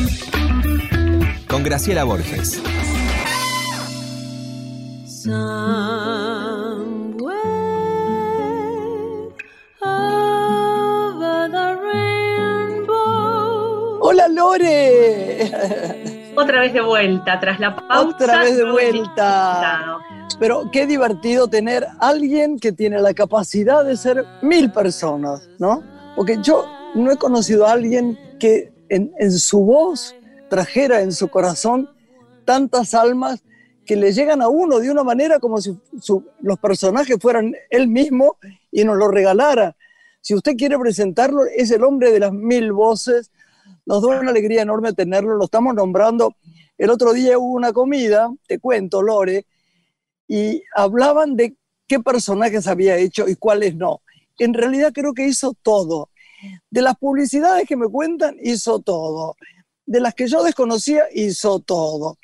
con 1.49 1.65
Graciela 1.65 2.05
Borges. 2.05 2.63
Hola 14.01 14.29
Lore. 14.29 15.51
Otra 16.37 16.61
vez 16.61 16.73
de 16.73 16.81
vuelta, 16.83 17.41
tras 17.41 17.59
la 17.59 17.75
pausa. 17.75 18.15
Otra 18.15 18.45
vez 18.45 18.57
de 18.57 18.65
no 18.65 18.73
vuelta. 18.75 19.98
Pero 20.39 20.71
qué 20.71 20.87
divertido 20.87 21.49
tener 21.49 21.87
alguien 21.99 22.59
que 22.59 22.73
tiene 22.73 23.01
la 23.01 23.13
capacidad 23.13 23.85
de 23.85 23.97
ser 23.97 24.25
mil 24.41 24.71
personas, 24.71 25.49
¿no? 25.59 25.83
Porque 26.15 26.39
yo 26.43 26.65
no 26.95 27.11
he 27.11 27.17
conocido 27.17 27.67
a 27.67 27.73
alguien 27.73 28.19
que 28.39 28.73
en, 28.89 29.33
su 29.33 29.61
voz 29.61 30.15
trajera 30.49 31.03
en 31.03 31.13
su 31.13 31.29
corazón 31.29 31.91
tantas 32.45 32.95
almas 32.95 33.43
que 33.85 33.97
le 33.97 34.13
llegan 34.13 34.41
a 34.41 34.49
uno 34.49 34.79
de 34.79 34.91
una 34.91 35.03
manera 35.03 35.39
como 35.39 35.61
si 35.61 35.77
los 36.41 36.59
personajes 36.59 37.17
fueran 37.21 37.55
él 37.71 37.89
mismo 37.89 38.37
y 38.71 38.85
nos 38.85 38.97
lo 38.97 39.09
regalara. 39.09 39.77
Si 40.21 40.35
usted 40.35 40.57
quiere 40.57 40.79
presentarlo, 40.79 41.45
es 41.47 41.71
el 41.71 41.83
hombre 41.85 42.13
de 42.13 42.21
las 42.21 42.33
mil 42.33 42.73
voces. 42.73 43.31
Nos 43.87 44.03
da 44.03 44.21
una 44.21 44.31
alegría 44.31 44.63
enorme 44.63 44.93
tenerlo, 44.93 45.37
lo 45.37 45.45
estamos 45.45 45.75
nombrando. 45.75 46.35
El 46.77 46.91
otro 46.91 47.13
día 47.13 47.39
hubo 47.39 47.55
una 47.55 47.73
comida, 47.73 48.31
te 48.47 48.59
cuento, 48.59 49.03
Lore, 49.03 49.47
y 50.29 50.63
hablaban 50.75 51.35
de 51.35 51.57
qué 51.89 51.99
personajes 51.99 52.69
había 52.69 52.97
hecho 52.97 53.27
y 53.27 53.35
cuáles 53.35 53.75
no. 53.75 54.03
En 54.39 54.55
realidad 54.55 54.93
creo 54.93 55.15
que 55.15 55.27
hizo 55.27 55.55
todo. 55.63 56.11
De 56.71 56.83
las 56.83 56.97
publicidades 56.97 57.67
que 57.67 57.77
me 57.77 57.89
cuentan, 57.89 58.37
hizo 58.41 58.79
todo. 58.79 59.37
De 59.87 60.01
las 60.01 60.15
que 60.15 60.29
yo 60.29 60.45
desconocía, 60.45 61.05
hizo 61.13 61.59
todo. 61.59 62.19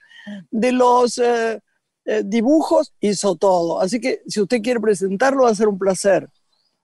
De 0.50 0.70
los 0.70 1.18
eh, 1.18 1.60
eh, 2.04 2.22
dibujos, 2.24 2.92
hizo 3.00 3.34
todo. 3.34 3.80
Así 3.80 4.00
que 4.00 4.20
si 4.28 4.40
usted 4.40 4.62
quiere 4.62 4.78
presentarlo, 4.78 5.44
va 5.44 5.50
a 5.50 5.54
ser 5.54 5.68
un 5.68 5.78
placer. 5.78 6.28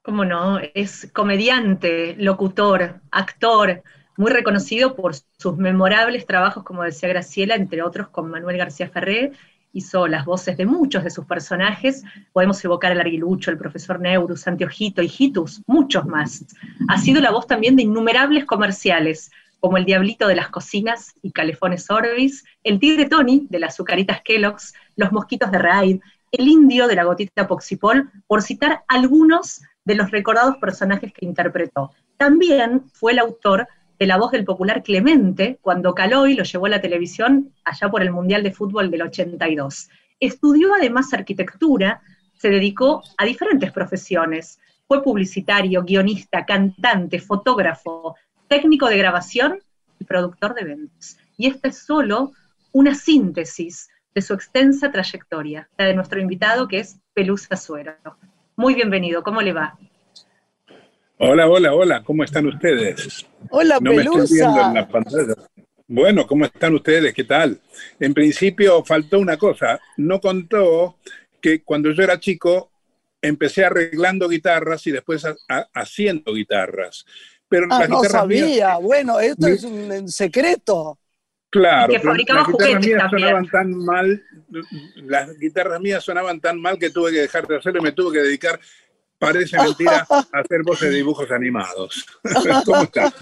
¿Cómo 0.02 0.24
no? 0.24 0.58
Es 0.74 1.10
comediante, 1.12 2.16
locutor, 2.16 3.00
actor, 3.10 3.82
muy 4.16 4.30
reconocido 4.30 4.96
por 4.96 5.14
sus 5.14 5.56
memorables 5.58 6.26
trabajos, 6.26 6.64
como 6.64 6.82
decía 6.82 7.08
Graciela, 7.10 7.54
entre 7.54 7.82
otros 7.82 8.08
con 8.08 8.30
Manuel 8.30 8.56
García 8.56 8.88
Ferré. 8.88 9.32
Hizo 9.72 10.08
las 10.08 10.24
voces 10.24 10.56
de 10.56 10.66
muchos 10.66 11.04
de 11.04 11.10
sus 11.10 11.26
personajes. 11.26 12.04
Podemos 12.32 12.64
evocar 12.64 12.92
al 12.92 13.00
Arguilucho, 13.00 13.50
el 13.50 13.58
profesor 13.58 14.00
Neurus, 14.00 14.46
Anteojito, 14.46 15.02
Hijitus, 15.02 15.62
muchos 15.66 16.06
más. 16.06 16.44
Ha 16.88 16.98
sido 16.98 17.20
la 17.20 17.30
voz 17.30 17.46
también 17.46 17.76
de 17.76 17.82
innumerables 17.82 18.44
comerciales, 18.44 19.30
como 19.60 19.76
el 19.76 19.84
Diablito 19.84 20.26
de 20.26 20.34
las 20.34 20.48
Cocinas 20.48 21.14
y 21.22 21.32
Calefones 21.32 21.90
Orbis, 21.90 22.44
el 22.64 22.80
Tigre 22.80 23.06
Tony 23.06 23.46
de 23.48 23.60
las 23.60 23.74
Azucaritas 23.74 24.22
Kellogg's, 24.22 24.74
los 24.96 25.12
Mosquitos 25.12 25.50
de 25.50 25.58
Raid, 25.58 26.00
el 26.32 26.48
Indio 26.48 26.88
de 26.88 26.94
la 26.94 27.04
Gotita 27.04 27.46
Poxipol, 27.46 28.10
por 28.26 28.42
citar 28.42 28.84
algunos 28.88 29.60
de 29.84 29.94
los 29.94 30.10
recordados 30.10 30.56
personajes 30.58 31.12
que 31.12 31.26
interpretó. 31.26 31.92
También 32.16 32.84
fue 32.92 33.12
el 33.12 33.18
autor 33.18 33.68
de 34.00 34.06
la 34.06 34.16
voz 34.16 34.32
del 34.32 34.46
popular 34.46 34.82
Clemente 34.82 35.58
cuando 35.60 35.94
Caloy 35.94 36.34
lo 36.34 36.42
llevó 36.42 36.64
a 36.64 36.70
la 36.70 36.80
televisión 36.80 37.52
allá 37.64 37.90
por 37.90 38.00
el 38.00 38.10
Mundial 38.10 38.42
de 38.42 38.50
Fútbol 38.50 38.90
del 38.90 39.02
82. 39.02 39.90
Estudió 40.18 40.74
además 40.74 41.12
arquitectura, 41.12 42.00
se 42.34 42.48
dedicó 42.48 43.02
a 43.18 43.26
diferentes 43.26 43.70
profesiones. 43.72 44.58
Fue 44.88 45.02
publicitario, 45.02 45.84
guionista, 45.84 46.46
cantante, 46.46 47.18
fotógrafo, 47.18 48.16
técnico 48.48 48.88
de 48.88 48.96
grabación 48.96 49.58
y 49.98 50.04
productor 50.04 50.54
de 50.54 50.62
eventos. 50.62 51.18
Y 51.36 51.48
esta 51.48 51.68
es 51.68 51.84
solo 51.84 52.32
una 52.72 52.94
síntesis 52.94 53.90
de 54.14 54.22
su 54.22 54.32
extensa 54.32 54.90
trayectoria, 54.90 55.68
la 55.76 55.84
de 55.84 55.94
nuestro 55.94 56.20
invitado 56.20 56.68
que 56.68 56.78
es 56.78 56.98
Pelusa 57.12 57.54
Suero. 57.54 57.92
Muy 58.56 58.74
bienvenido, 58.74 59.22
¿cómo 59.22 59.42
le 59.42 59.52
va? 59.52 59.78
Hola, 61.22 61.46
hola, 61.48 61.74
hola, 61.74 62.02
¿cómo 62.02 62.24
están 62.24 62.46
ustedes? 62.46 63.26
Hola, 63.50 63.78
No 63.80 63.92
me 63.92 64.02
estoy 64.02 64.26
viendo 64.30 64.48
en 64.48 64.54
Pelusa. 64.54 64.72
la 64.72 64.88
pantalla. 64.88 65.34
Bueno, 65.86 66.26
¿cómo 66.26 66.44
están 66.46 66.74
ustedes? 66.74 67.12
¿Qué 67.12 67.24
tal? 67.24 67.60
En 67.98 68.14
principio 68.14 68.82
faltó 68.84 69.18
una 69.18 69.36
cosa, 69.36 69.78
no 69.98 70.20
contó 70.20 70.96
que 71.40 71.62
cuando 71.62 71.90
yo 71.90 72.02
era 72.02 72.18
chico 72.18 72.70
empecé 73.20 73.64
arreglando 73.64 74.28
guitarras 74.28 74.86
y 74.86 74.92
después 74.92 75.24
a- 75.26 75.36
a- 75.48 75.68
haciendo 75.74 76.32
guitarras. 76.32 77.04
Pero 77.48 77.66
Ah, 77.70 77.80
las 77.80 77.88
no 77.90 78.00
guitarras 78.00 78.26
mías- 78.26 78.40
sabía. 78.48 78.76
Bueno, 78.78 79.20
esto 79.20 79.46
Mi- 79.46 79.52
es 79.52 79.64
un 79.64 80.08
secreto. 80.08 80.98
Claro, 81.50 81.92
que 81.92 81.98
las 82.06 82.16
guitarras 82.16 82.44
juguetes 82.46 82.86
mías 82.86 83.00
también. 83.02 83.20
sonaban 83.28 83.48
tan 83.50 83.74
mal, 83.84 84.22
las 84.94 85.36
guitarras 85.38 85.80
mías 85.80 86.02
sonaban 86.04 86.40
tan 86.40 86.60
mal 86.60 86.78
que 86.78 86.90
tuve 86.90 87.10
que 87.10 87.18
dejar 87.22 87.46
de 87.46 87.56
hacerlo 87.58 87.80
y 87.80 87.82
me 87.82 87.92
tuve 87.92 88.12
que 88.18 88.22
dedicar, 88.24 88.58
parece 89.20 89.56
mentira, 89.58 90.06
hacer 90.32 90.62
voces 90.64 90.90
de 90.90 90.96
dibujos 90.96 91.30
animados. 91.30 92.06
¿Cómo 92.64 92.82
estás? 92.82 93.14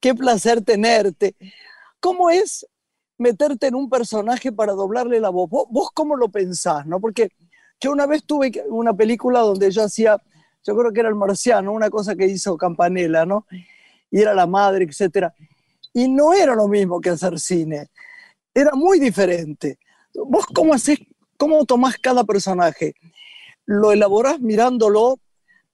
Qué 0.00 0.14
placer 0.14 0.62
tenerte. 0.62 1.36
¿Cómo 2.00 2.30
es 2.30 2.66
meterte 3.18 3.66
en 3.66 3.74
un 3.74 3.90
personaje 3.90 4.50
para 4.50 4.72
doblarle 4.72 5.20
la 5.20 5.28
voz? 5.28 5.50
¿Vos, 5.50 5.90
cómo 5.92 6.16
lo 6.16 6.30
pensás? 6.30 6.86
¿no? 6.86 6.98
Porque 7.00 7.28
yo 7.80 7.92
una 7.92 8.06
vez 8.06 8.24
tuve 8.24 8.50
una 8.68 8.94
película 8.94 9.40
donde 9.40 9.70
yo 9.70 9.84
hacía, 9.84 10.16
yo 10.64 10.76
creo 10.76 10.92
que 10.92 11.00
era 11.00 11.08
el 11.10 11.14
marciano, 11.14 11.72
una 11.72 11.90
cosa 11.90 12.16
que 12.16 12.26
hizo 12.26 12.56
Campanella, 12.56 13.26
¿no? 13.26 13.46
Y 14.10 14.20
era 14.20 14.34
la 14.34 14.46
madre, 14.46 14.84
etcétera. 14.84 15.34
Y 15.92 16.08
no 16.08 16.32
era 16.32 16.54
lo 16.54 16.68
mismo 16.68 17.00
que 17.00 17.10
hacer 17.10 17.38
cine. 17.38 17.88
Era 18.54 18.70
muy 18.72 18.98
diferente. 18.98 19.78
¿Vos 20.14 20.46
cómo 20.46 20.72
haces, 20.72 20.98
cómo 21.36 21.64
tomás 21.66 21.98
cada 21.98 22.24
personaje? 22.24 22.94
¿Lo 23.68 23.92
elaborás 23.92 24.40
mirándolo, 24.40 25.20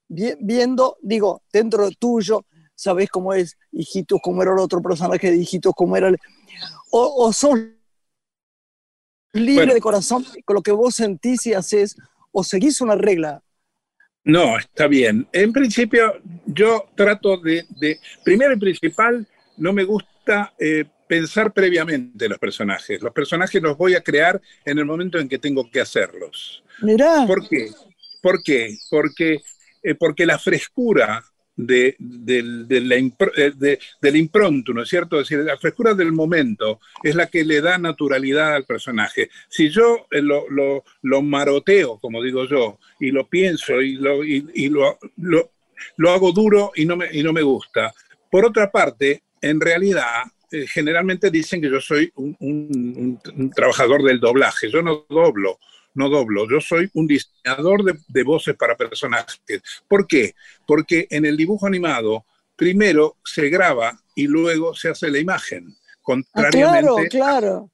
vi- 0.09 0.35
viendo, 0.41 0.97
digo, 1.01 1.43
dentro 1.53 1.89
de 1.89 1.95
tuyo, 1.97 2.45
sabés 2.75 3.09
cómo 3.09 3.33
es 3.33 3.57
Hijitos, 3.71 4.19
cómo 4.21 4.43
era 4.43 4.53
el 4.53 4.59
otro 4.59 4.83
personaje 4.83 5.31
de 5.31 5.37
Hijitos, 5.37 5.73
cómo 5.77 5.97
era 5.97 6.09
el... 6.09 6.19
O, 6.91 7.25
o 7.25 7.33
sos 7.33 7.57
libre 9.33 9.55
Bueno. 9.67 9.75
de 9.75 9.81
corazón 9.81 10.25
con 10.45 10.55
lo 10.55 10.63
que 10.63 10.73
vos 10.73 10.97
sentís 10.97 11.47
y 11.47 11.55
haces, 11.55 11.97
o 12.33 12.43
seguís 12.43 12.81
una 12.81 12.97
regla. 12.97 13.43
No, 14.25 14.59
está 14.59 14.89
bien. 14.89 15.29
En 15.33 15.53
principio, 15.53 16.15
yo 16.47 16.87
trato 16.97 17.37
de, 17.37 17.65
de- 17.79 18.01
primero 18.25 18.55
y 18.55 18.59
principal, 18.59 19.27
no 19.57 19.73
me 19.73 19.85
gusta 19.85 20.53
eh, 20.59 20.85
pensar 21.15 21.53
previamente 21.53 22.29
los 22.29 22.39
personajes. 22.39 23.01
Los 23.01 23.13
personajes 23.13 23.63
los 23.63 23.77
voy 23.77 23.95
a 23.95 24.01
crear 24.03 24.41
en 24.65 24.79
el 24.79 24.85
momento 24.85 25.19
en 25.19 25.29
que 25.29 25.39
tengo 25.39 25.71
que 25.71 25.81
hacerlos. 25.81 26.63
Mirá, 26.83 27.25
¿Por 27.27 27.49
qué? 27.49 27.71
¿Por 28.21 28.43
qué? 28.43 28.77
Porque, 28.91 29.41
eh, 29.83 29.95
porque 29.95 30.27
la 30.27 30.39
frescura 30.39 31.25
de, 31.57 31.95
del- 32.01 32.67
de 32.67 32.81
la 32.81 32.97
impr- 32.97 33.31
eh, 33.37 33.53
de- 33.55 33.79
del 34.03 34.17
impronto, 34.17 34.73
¿no 34.73 34.83
es 34.83 34.89
cierto? 34.89 35.21
Es 35.21 35.29
decir, 35.29 35.45
la 35.45 35.57
frescura 35.57 35.95
del 35.95 36.11
momento 36.11 36.81
es 37.05 37.15
la 37.15 37.27
que 37.29 37.45
le 37.45 37.61
da 37.61 37.79
naturalidad 37.79 38.55
al 38.57 38.65
personaje. 38.65 39.29
Si 39.49 39.69
yo 39.71 40.07
eh, 40.11 40.21
lo, 40.21 40.51
lo- 40.51 40.83
lo 41.03 41.23
maroteo, 41.23 41.99
como 42.01 42.21
digo 42.23 42.45
yo, 42.49 42.79
y 42.99 43.13
lo 43.13 43.29
pienso 43.29 43.81
y 43.81 43.93
lo, 43.95 44.25
y- 44.25 44.45
y 44.55 44.69
lo, 44.69 44.99
lo- 45.19 45.53
lo 45.97 46.11
hago 46.11 46.33
duro 46.33 46.73
y 46.75 46.87
no, 46.87 46.97
me, 46.97 47.07
y 47.13 47.23
no 47.23 47.33
me 47.33 47.43
gusta. 47.43 47.95
Por 48.33 48.45
otra 48.45 48.73
parte, 48.73 49.23
en 49.41 49.61
realidad, 49.61 50.25
eh, 50.55 50.67
generalmente 50.69 51.31
dicen 51.31 51.61
que 51.61 51.71
yo 51.71 51.81
soy 51.81 52.11
un, 52.17 52.37
un- 52.41 52.95
un- 52.97 53.21
un 53.43 53.51
trabajador 53.51 54.03
del 54.03 54.21
doblaje. 54.21 54.71
Yo 54.71 54.83
no 54.83 55.05
doblo, 55.09 55.59
no 55.95 56.09
doblo. 56.09 56.49
Yo 56.51 56.61
soy 56.61 56.89
un 56.95 57.07
diseñador 57.07 57.83
de, 57.85 57.95
de 58.09 58.23
voces 58.23 58.55
para 58.57 58.77
personajes. 58.77 59.41
¿Por 59.89 60.07
qué? 60.07 60.35
Porque 60.67 61.07
en 61.11 61.25
el 61.25 61.37
dibujo 61.37 61.67
animado, 61.67 62.25
primero 62.57 63.17
se 63.25 63.49
graba 63.51 63.99
y 64.15 64.27
luego 64.27 64.75
se 64.75 64.89
hace 64.91 65.11
la 65.11 65.19
imagen. 65.19 65.67
Ah, 65.69 65.99
Contrariamente, 66.03 67.09
claro, 67.09 67.09
claro. 67.11 67.71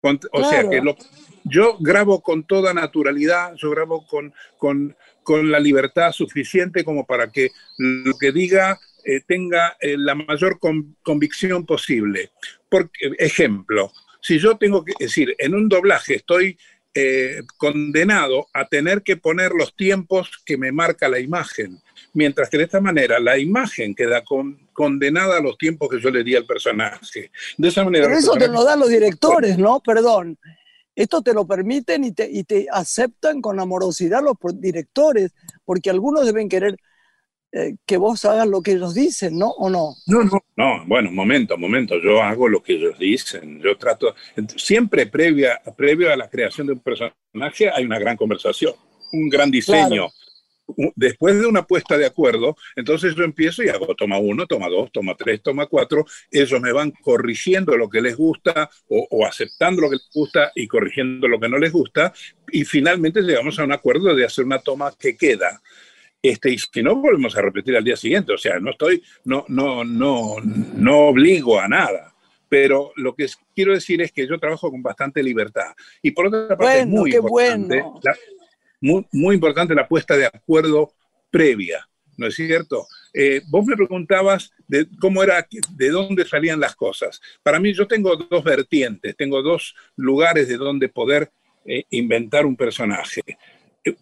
con- 0.00 0.20
o 0.32 0.48
sea 0.50 0.68
que 0.68 0.80
lo- 0.80 0.96
yo 1.44 1.76
grabo 1.78 2.20
con 2.22 2.44
toda 2.46 2.72
naturalidad, 2.74 3.54
yo 3.56 3.70
grabo 3.70 4.06
con, 4.06 4.32
con, 4.58 4.96
con 5.22 5.50
la 5.50 5.58
libertad 5.60 6.10
suficiente 6.12 6.84
como 6.84 7.04
para 7.06 7.30
que 7.30 7.50
lo 7.78 8.16
que 8.18 8.32
diga 8.32 8.78
eh, 9.04 9.20
tenga 9.26 9.76
eh, 9.80 9.96
la 9.98 10.14
mayor 10.14 10.58
con- 10.58 10.96
convicción 11.02 11.66
posible. 11.66 12.30
Porque, 12.68 13.12
ejemplo, 13.18 13.92
si 14.20 14.38
yo 14.38 14.56
tengo 14.56 14.84
que 14.84 14.94
decir, 14.98 15.34
en 15.38 15.54
un 15.54 15.68
doblaje 15.68 16.16
estoy 16.16 16.58
eh, 16.94 17.40
condenado 17.56 18.46
a 18.52 18.68
tener 18.68 19.02
que 19.02 19.16
poner 19.16 19.52
los 19.52 19.74
tiempos 19.74 20.30
que 20.46 20.56
me 20.56 20.70
marca 20.70 21.08
la 21.08 21.18
imagen, 21.18 21.78
mientras 22.12 22.48
que 22.48 22.56
de 22.58 22.64
esta 22.64 22.80
manera 22.80 23.18
la 23.18 23.36
imagen 23.36 23.94
queda 23.94 24.22
con- 24.24 24.68
condenada 24.72 25.38
a 25.38 25.40
los 25.40 25.58
tiempos 25.58 25.88
que 25.88 26.00
yo 26.00 26.10
le 26.10 26.22
di 26.24 26.36
al 26.36 26.46
personaje. 26.46 27.30
De 27.58 27.68
esa 27.68 27.84
manera... 27.84 28.06
Pero 28.06 28.18
eso 28.18 28.32
te 28.34 28.48
lo 28.48 28.64
dan 28.64 28.80
los 28.80 28.88
directores, 28.88 29.58
¿no? 29.58 29.80
Perdón. 29.80 30.38
Esto 30.96 31.22
te 31.22 31.34
lo 31.34 31.44
permiten 31.44 32.04
y 32.04 32.12
te, 32.12 32.30
y 32.30 32.44
te 32.44 32.68
aceptan 32.70 33.40
con 33.40 33.58
amorosidad 33.58 34.22
los 34.22 34.36
directores, 34.60 35.32
porque 35.64 35.90
algunos 35.90 36.24
deben 36.24 36.48
querer 36.48 36.76
eh, 37.54 37.76
que 37.86 37.96
vos 37.96 38.24
hagas 38.24 38.46
lo 38.48 38.60
que 38.62 38.72
ellos 38.72 38.94
dicen, 38.94 39.38
¿no? 39.38 39.50
¿O 39.50 39.70
no? 39.70 39.94
No, 40.06 40.24
no, 40.24 40.44
no, 40.56 40.84
bueno, 40.86 41.10
momento, 41.12 41.56
momento, 41.56 41.94
yo 42.02 42.20
hago 42.22 42.48
lo 42.48 42.62
que 42.62 42.74
ellos 42.74 42.98
dicen, 42.98 43.60
yo 43.62 43.76
trato, 43.78 44.14
siempre 44.56 45.06
previa, 45.06 45.60
previo 45.76 46.12
a 46.12 46.16
la 46.16 46.28
creación 46.28 46.66
de 46.66 46.72
un 46.74 46.80
personaje 46.80 47.70
hay 47.72 47.84
una 47.84 47.98
gran 47.98 48.16
conversación, 48.16 48.74
un 49.12 49.28
gran 49.28 49.50
diseño. 49.50 50.06
Un- 50.66 50.92
Después 50.96 51.38
de 51.38 51.46
una 51.46 51.66
puesta 51.66 51.98
de 51.98 52.06
acuerdo, 52.06 52.56
entonces 52.74 53.14
yo 53.14 53.22
empiezo 53.22 53.62
y 53.62 53.68
hago 53.68 53.94
toma 53.94 54.16
uno, 54.18 54.46
toma 54.46 54.68
dos, 54.70 54.90
toma 54.92 55.14
tres, 55.14 55.42
toma 55.42 55.66
cuatro. 55.66 56.06
Ellos 56.30 56.58
me 56.58 56.72
van 56.72 56.90
corrigiendo 57.02 57.76
lo 57.76 57.90
que 57.90 58.00
les 58.00 58.16
gusta 58.16 58.70
o, 58.88 59.06
o 59.10 59.26
aceptando 59.26 59.82
lo 59.82 59.90
que 59.90 59.96
les 59.96 60.08
gusta 60.14 60.52
y 60.54 60.66
corrigiendo 60.66 61.28
lo 61.28 61.38
que 61.38 61.50
no 61.50 61.58
les 61.58 61.70
gusta. 61.70 62.14
Y 62.50 62.64
finalmente 62.64 63.20
llegamos 63.20 63.58
a 63.58 63.64
un 63.64 63.72
acuerdo 63.72 64.14
de 64.14 64.24
hacer 64.24 64.46
una 64.46 64.58
toma 64.58 64.90
que 64.98 65.16
queda. 65.18 65.60
Este, 66.24 66.50
y 66.52 66.58
si 66.58 66.82
no, 66.82 66.96
volvemos 66.96 67.36
a 67.36 67.42
repetir 67.42 67.76
al 67.76 67.84
día 67.84 67.96
siguiente. 67.96 68.32
O 68.32 68.38
sea, 68.38 68.58
no 68.58 68.70
estoy, 68.70 69.02
no, 69.24 69.44
no, 69.48 69.84
no, 69.84 70.36
no 70.40 70.98
obligo 71.08 71.60
a 71.60 71.68
nada. 71.68 72.14
Pero 72.48 72.92
lo 72.96 73.14
que 73.14 73.26
quiero 73.54 73.74
decir 73.74 74.00
es 74.00 74.10
que 74.10 74.26
yo 74.26 74.38
trabajo 74.38 74.70
con 74.70 74.82
bastante 74.82 75.22
libertad. 75.22 75.74
Y 76.00 76.12
por 76.12 76.28
otra 76.28 76.56
parte, 76.56 76.80
es 76.80 76.86
muy 76.86 77.10
importante, 77.14 77.82
bueno. 77.82 78.00
la- 78.02 78.16
muy, 78.80 79.06
muy 79.12 79.34
importante 79.34 79.74
la 79.74 79.86
puesta 79.86 80.16
de 80.16 80.24
acuerdo 80.26 80.94
previa, 81.30 81.86
¿no 82.16 82.26
es 82.26 82.34
cierto? 82.36 82.86
Eh, 83.12 83.42
vos 83.48 83.66
me 83.66 83.76
preguntabas 83.76 84.50
de 84.66 84.86
cómo 84.98 85.22
era, 85.22 85.46
de 85.76 85.90
dónde 85.90 86.24
salían 86.24 86.58
las 86.58 86.74
cosas. 86.74 87.20
Para 87.42 87.60
mí, 87.60 87.74
yo 87.74 87.86
tengo 87.86 88.16
dos 88.16 88.42
vertientes, 88.42 89.14
tengo 89.14 89.42
dos 89.42 89.74
lugares 89.96 90.48
de 90.48 90.56
donde 90.56 90.88
poder 90.88 91.30
eh, 91.66 91.84
inventar 91.90 92.46
un 92.46 92.56
personaje. 92.56 93.20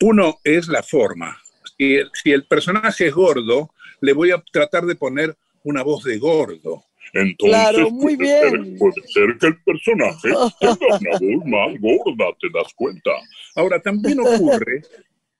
Uno 0.00 0.38
es 0.44 0.68
la 0.68 0.84
forma. 0.84 1.36
Si 1.82 1.94
el, 1.96 2.10
si 2.14 2.30
el 2.32 2.44
personaje 2.44 3.06
es 3.08 3.14
gordo, 3.14 3.70
le 4.00 4.12
voy 4.12 4.30
a 4.30 4.40
tratar 4.52 4.84
de 4.86 4.94
poner 4.94 5.36
una 5.64 5.82
voz 5.82 6.04
de 6.04 6.16
gordo. 6.18 6.84
Entonces, 7.12 7.58
Claro, 7.58 7.90
muy 7.90 8.16
puede 8.16 8.40
ser- 8.40 8.60
bien. 8.60 8.78
puede 8.78 9.02
ser 9.08 9.36
que 9.40 9.46
el 9.48 9.62
personaje 9.62 10.28
tenga 10.60 11.18
una 11.18 11.18
voz 11.18 11.44
más 11.46 11.80
gorda, 11.80 12.24
¿te 12.40 12.48
das 12.54 12.72
cuenta? 12.74 13.10
Ahora, 13.56 13.80
también 13.80 14.20
ocurre, 14.20 14.82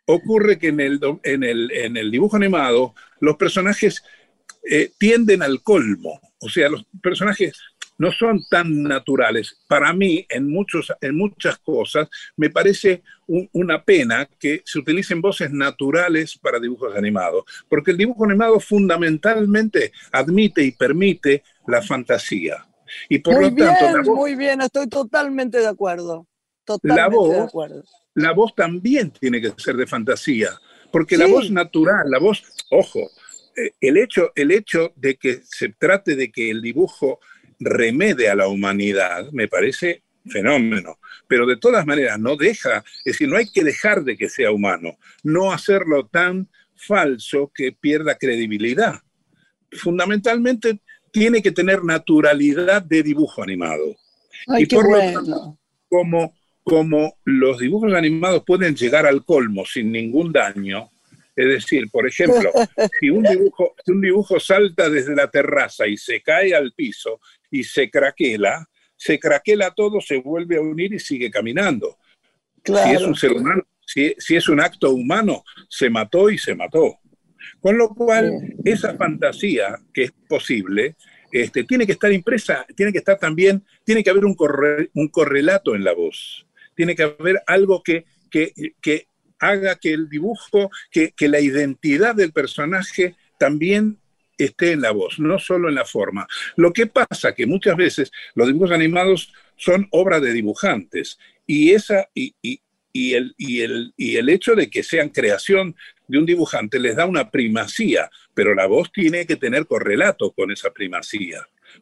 ocurre 0.07 0.59
que 0.59 0.69
en 0.69 0.81
el, 0.81 1.01
en 1.23 1.45
el, 1.45 1.71
en 1.71 1.97
el 1.97 2.11
dibujo 2.11 2.37
animado 2.37 2.95
los 3.21 3.37
personajes 3.37 4.03
eh, 4.69 4.91
tienden 4.99 5.43
al 5.43 5.63
colmo. 5.63 6.21
O 6.41 6.49
sea, 6.49 6.69
los 6.69 6.85
personajes 7.01 7.53
no 8.03 8.11
son 8.11 8.43
tan 8.51 8.83
naturales. 8.83 9.45
Para 9.69 9.93
mí, 9.93 10.27
en, 10.29 10.51
muchos, 10.51 10.93
en 11.01 11.15
muchas 11.17 11.57
cosas, 11.59 12.09
me 12.37 12.51
parece 12.51 13.03
un- 13.29 13.49
una 13.53 13.85
pena 13.85 14.29
que 14.41 14.61
se 14.65 14.81
utilicen 14.81 15.21
voces 15.21 15.53
naturales 15.53 16.37
para 16.37 16.59
dibujos 16.59 16.97
animados, 16.97 17.45
porque 17.69 17.93
el 17.93 17.97
dibujo 17.99 18.25
animado 18.25 18.59
fundamentalmente 18.59 19.93
admite 20.11 20.63
y 20.65 20.73
permite 20.73 21.43
la 21.69 21.81
fantasía. 21.83 22.67
Y 23.09 23.21
por 23.21 23.35
muy 23.35 23.45
lo 23.51 23.57
tanto, 23.57 23.85
bien, 23.85 23.93
la 23.97 24.03
voz- 24.03 24.17
muy 24.17 24.35
bien, 24.35 24.61
estoy 24.61 24.89
totalmente 24.89 25.59
de 25.59 25.69
acuerdo. 25.69 26.27
Totalmente 26.65 27.11
de 27.11 27.17
voz- 27.17 27.49
acuerdo. 27.49 27.85
la 28.15 28.33
voz 28.33 28.55
también 28.55 29.11
tiene 29.13 29.41
que 29.41 29.53
ser 29.57 29.77
de 29.77 29.87
fantasía, 29.87 30.51
porque 30.93 31.17
la 31.17 31.27
voz 31.27 31.51
natural, 31.51 32.11
la 32.11 32.19
voz, 32.19 32.43
ojo, 32.71 33.01
eh, 33.57 33.73
el 33.81 33.97
hecho, 33.97 34.33
el 34.35 34.51
hecho 34.51 34.93
de 34.97 35.17
que 35.17 35.41
se 35.45 35.69
trate 35.71 36.17
de 36.17 36.31
que 36.33 36.51
el 36.51 36.61
dibujo 36.63 37.21
remede 37.65 38.29
a 38.29 38.35
la 38.35 38.49
humanidad 38.49 39.31
me 39.33 39.49
parece 39.49 40.03
fenómeno, 40.27 40.99
pero 41.27 41.47
de 41.47 41.57
todas 41.57 41.87
maneras 41.87 42.19
no 42.19 42.37
deja, 42.37 42.85
es 43.05 43.15
decir, 43.15 43.29
no 43.29 43.37
hay 43.37 43.51
que 43.51 43.65
dejar 43.65 44.05
de 44.05 44.17
que 44.17 44.29
sea 44.29 44.53
humano, 44.53 44.97
no 45.23 45.53
hacerlo 45.53 46.07
tan 46.07 46.49
falso 46.77 47.51
que 47.55 47.73
pierda 47.73 48.17
credibilidad. 48.17 49.01
Fundamentalmente 49.73 50.81
tiene 51.11 51.43
que 51.43 51.53
tener 51.53 51.85
naturalidad 51.85 52.83
de 52.83 53.03
dibujo 53.03 53.43
animado. 53.43 53.97
Ay, 54.47 54.65
Y 54.65 54.67
por 54.67 54.85
lo 54.85 55.03
bueno. 55.03 55.59
como, 55.89 56.35
como 56.63 57.17
los 57.25 57.59
dibujos 57.59 57.93
animados 57.93 58.45
pueden 58.47 58.75
llegar 58.75 59.07
al 59.07 59.25
colmo 59.25 59.65
sin 59.67 59.93
ningún 59.93 60.33
daño, 60.33 60.91
es 61.35 61.47
decir, 61.47 61.91
por 61.91 62.07
ejemplo, 62.07 62.51
si 63.01 63.11
un 63.11 63.23
dibujo, 63.23 63.75
si 63.85 63.93
un 63.93 64.01
dibujo 64.01 64.39
salta 64.39 64.91
desde 64.91 65.15
la 65.17 65.31
terraza 65.31 65.87
y 65.87 65.97
se 65.97 66.21
cae 66.21 66.55
al 66.55 66.73
piso 66.73 67.21
y 67.53 67.63
se 67.63 67.89
craquela, 67.91 68.69
se 68.97 69.21
craquela 69.21 69.71
todo, 69.73 70.01
se 70.01 70.17
vuelve 70.17 70.57
a 70.57 70.61
unir 70.61 70.93
y 70.95 70.99
sigue 70.99 71.31
caminando. 71.31 71.97
Si 72.65 72.73
es 72.73 72.81
Claro. 72.83 73.09
un 73.09 73.15
ser 73.15 73.33
humano, 73.33 73.63
si, 73.87 74.15
si 74.19 74.35
es 74.37 74.49
un 74.49 74.61
acto 74.61 74.93
humano, 74.93 75.45
se 75.69 75.91
mató 75.91 76.31
y 76.31 76.39
se 76.39 76.55
mató. 76.55 76.99
Con 77.61 77.77
lo 77.77 77.89
cual, 77.91 78.33
esa 78.65 78.97
fantasía 78.97 79.79
que 79.93 80.05
es 80.05 80.13
posible, 80.29 80.97
este, 81.31 81.65
tiene 81.65 81.87
que 81.87 81.93
estar 81.93 82.13
impresa, 82.13 82.65
tiene 82.77 82.93
que 82.93 82.99
estar 82.99 83.19
también, 83.19 83.65
tiene 83.85 84.03
que 84.03 84.11
haber 84.11 84.25
un, 84.25 84.35
corre- 84.35 84.91
un 84.95 85.09
correlato 85.09 85.75
en 85.75 85.85
la 85.85 85.93
voz, 85.93 86.47
tiene 86.75 86.95
que 86.95 87.03
haber 87.05 87.43
algo 87.47 87.83
que, 87.83 88.05
que, 88.31 88.53
que 88.81 89.07
haga 89.39 89.77
que 89.77 89.93
el 89.93 90.09
dibujo, 90.09 90.71
que, 90.91 91.13
que 91.13 91.29
la 91.29 91.41
identidad 91.41 92.15
del 92.15 92.33
personaje 92.33 93.17
también 93.39 93.99
esté 94.45 94.73
en 94.73 94.81
la 94.83 94.91
voz, 94.91 95.19
no 95.19 95.39
solo 95.39 95.69
en 95.69 95.75
la 95.75 95.85
forma. 95.85 96.27
Lo 96.57 96.73
que 96.73 96.87
pasa 96.87 97.35
que 97.35 97.47
muchas 97.47 97.77
veces 97.77 98.11
los 98.35 98.47
dibujos 98.47 98.71
animados 98.73 99.33
son 99.57 99.87
obra 99.91 100.21
de 100.21 100.33
dibujantes 100.33 101.19
y, 101.47 101.73
esa, 101.73 102.09
y, 102.15 102.35
y- 102.43 102.61
y 102.95 103.15
el, 103.15 103.35
y, 103.39 103.63
el, 103.63 103.95
y 103.97 104.17
el 104.17 104.29
hecho 104.29 104.55
de 104.55 104.69
que 104.69 104.83
sean 104.83 105.09
creación 105.09 105.75
de 106.09 106.19
un 106.19 106.27
dibujante 106.27 106.79
les 106.79 106.95
da 106.95 107.07
una 107.07 107.31
primacía, 107.31 108.11
pero 108.35 108.55
la 108.55 108.67
voz 108.67 108.93
tiene 108.93 109.25
que 109.25 109.37
tener 109.37 109.67
correlato 109.67 110.31
con 110.33 110.51
esa 110.51 110.71
primacía. 110.71 111.39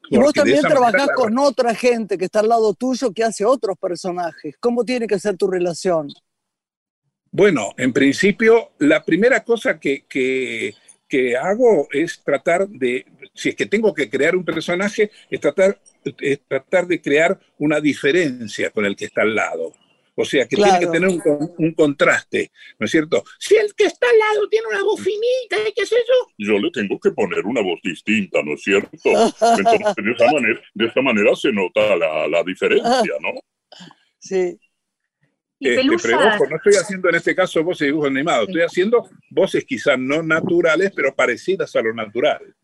Y 0.09 0.19
vos 0.19 0.33
también 0.33 0.61
trabajás 0.61 0.93
manera 0.93 1.15
con 1.15 1.37
otra 1.39 1.75
gente 1.75 2.17
que 2.17 2.27
está 2.27 2.39
al 2.41 2.49
lado 2.49 2.75
tuyo 2.75 3.13
que 3.13 3.25
hace 3.25 3.45
otros 3.45 3.77
personajes. 3.77 4.55
¿Cómo 4.61 4.85
tiene 4.85 5.09
que 5.09 5.19
ser 5.19 5.37
tu 5.37 5.49
relación? 5.51 6.07
Bueno, 7.33 7.75
en 7.77 7.93
principio, 7.93 8.71
la 8.79 9.05
primera 9.05 9.43
cosa 9.45 9.79
que, 9.79 10.05
que- 10.09 10.75
que 11.11 11.37
hago 11.37 11.89
es 11.93 12.23
tratar 12.23 12.69
de, 12.69 13.05
si 13.35 13.51
es 13.51 13.57
que 13.57 13.67
tengo 13.67 13.93
que 13.93 14.09
crear 14.09 14.37
un 14.37 14.45
personaje, 14.45 15.11
es 15.29 15.41
tratar, 15.41 15.79
es 16.21 16.41
tratar 16.47 16.87
de 16.87 17.03
crear 17.03 17.39
una 17.59 17.81
diferencia 17.81 18.71
con 18.71 18.87
el 18.87 18.95
que 18.97 19.07
está 19.07 19.23
al 19.23 19.35
lado. 19.35 19.75
O 20.15 20.25
sea, 20.25 20.47
que 20.47 20.57
tiene 20.57 20.79
que 20.79 20.87
tener 20.87 21.09
un, 21.09 21.55
un 21.57 21.75
contraste, 21.75 22.53
¿no 22.79 22.85
es 22.85 22.91
cierto? 22.91 23.25
Si 23.39 23.57
el 23.57 23.75
que 23.75 23.85
está 23.85 24.07
al 24.09 24.19
lado 24.19 24.49
tiene 24.49 24.67
una 24.69 24.83
voz 24.83 25.01
finita, 25.01 25.69
¿y 25.69 25.73
¿qué 25.73 25.83
es 25.83 25.93
eso? 25.93 26.33
yo 26.37 26.59
le 26.59 26.71
tengo 26.71 26.99
que 27.01 27.11
poner 27.11 27.45
una 27.47 27.63
voz 27.63 27.81
distinta, 27.83 28.43
¿no 28.43 28.55
es 28.55 28.63
cierto? 28.63 28.91
Entonces, 29.05 29.95
de 29.97 30.13
esa 30.13 30.33
manera, 30.33 30.61
de 30.75 30.87
esa 30.87 31.03
manera 31.03 31.35
se 31.35 31.53
nota 31.53 31.97
la, 31.97 32.29
la 32.29 32.43
diferencia, 32.45 33.15
¿no? 33.21 33.41
Sí. 34.23 34.59
Este, 35.61 35.85
no 35.85 35.95
estoy 35.95 36.75
haciendo 36.75 37.11
en 37.11 37.15
este 37.17 37.35
caso 37.35 37.63
voces 37.63 37.81
de 37.81 37.87
dibujos 37.87 38.09
animados, 38.09 38.49
estoy 38.49 38.63
haciendo 38.63 39.11
voces 39.29 39.65
quizás 39.65 39.99
no 39.99 40.23
naturales, 40.23 40.91
pero 40.97 41.15
parecidas 41.15 41.77
a 41.77 41.83
lo 41.83 41.93
natural. 41.93 42.55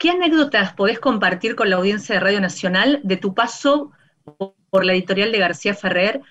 ¿qué 0.00 0.08
anécdotas 0.08 0.72
podés 0.72 0.98
compartir 0.98 1.54
con 1.54 1.68
la 1.68 1.76
audiencia 1.76 2.14
de 2.14 2.20
Radio 2.20 2.40
Nacional 2.40 3.00
de 3.04 3.18
tu 3.18 3.34
paso 3.34 3.92
por 4.70 4.84
la 4.86 4.94
editorial 4.94 5.30
de 5.30 5.38
García 5.38 5.74
Ferrer? 5.74 6.22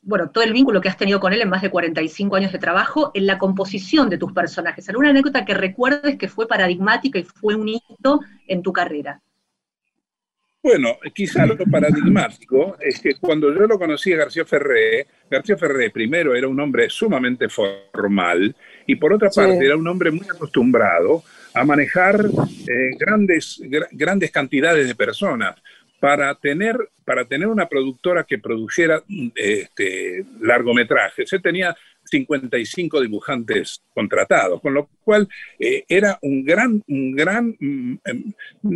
Bueno, 0.00 0.30
todo 0.30 0.42
el 0.42 0.54
vínculo 0.54 0.80
que 0.80 0.88
has 0.88 0.96
tenido 0.96 1.20
con 1.20 1.34
él 1.34 1.42
en 1.42 1.50
más 1.50 1.60
de 1.60 1.70
45 1.70 2.36
años 2.36 2.50
de 2.50 2.58
trabajo, 2.58 3.10
en 3.12 3.26
la 3.26 3.36
composición 3.36 4.08
de 4.08 4.16
tus 4.16 4.32
personajes. 4.32 4.88
¿Alguna 4.88 5.10
anécdota 5.10 5.44
que 5.44 5.52
recuerdes 5.52 6.16
que 6.16 6.28
fue 6.28 6.48
paradigmática 6.48 7.18
y 7.18 7.24
fue 7.24 7.56
un 7.56 7.68
hito 7.68 8.20
en 8.46 8.62
tu 8.62 8.72
carrera? 8.72 9.20
Bueno, 10.62 10.98
quizá 11.14 11.46
lo 11.46 11.56
paradigmático 11.56 12.76
es 12.80 13.00
que 13.00 13.14
cuando 13.14 13.52
yo 13.54 13.66
lo 13.66 13.78
conocí 13.78 14.12
a 14.12 14.18
García 14.18 14.44
Ferré, 14.44 15.06
García 15.30 15.56
Ferré 15.56 15.88
primero 15.90 16.34
era 16.34 16.48
un 16.48 16.60
hombre 16.60 16.90
sumamente 16.90 17.48
formal 17.48 18.54
y 18.86 18.96
por 18.96 19.14
otra 19.14 19.30
Sí. 19.30 19.40
parte 19.40 19.64
era 19.64 19.76
un 19.76 19.88
hombre 19.88 20.10
muy 20.10 20.26
acostumbrado 20.28 21.22
a 21.54 21.64
manejar 21.64 22.26
eh, 22.68 22.90
grandes, 22.98 23.58
gra- 23.64 23.88
grandes 23.90 24.30
cantidades 24.30 24.86
de 24.86 24.94
personas. 24.94 25.56
Para 25.98 26.34
tener, 26.34 26.76
para 27.04 27.26
tener 27.26 27.46
una 27.48 27.68
productora 27.68 28.24
que 28.24 28.38
produjera 28.38 29.02
este, 29.34 30.24
largometrajes, 30.40 31.30
él 31.32 31.42
tenía 31.42 31.76
55 32.10 33.00
dibujantes 33.00 33.82
contratados, 33.94 34.60
con 34.60 34.74
lo 34.74 34.88
cual 35.02 35.28
eh, 35.58 35.84
era 35.88 36.18
un 36.22 36.44
gran, 36.44 36.82
un 36.88 37.12
gran, 37.12 37.56
mm, 37.58 37.98
em, 38.04 38.32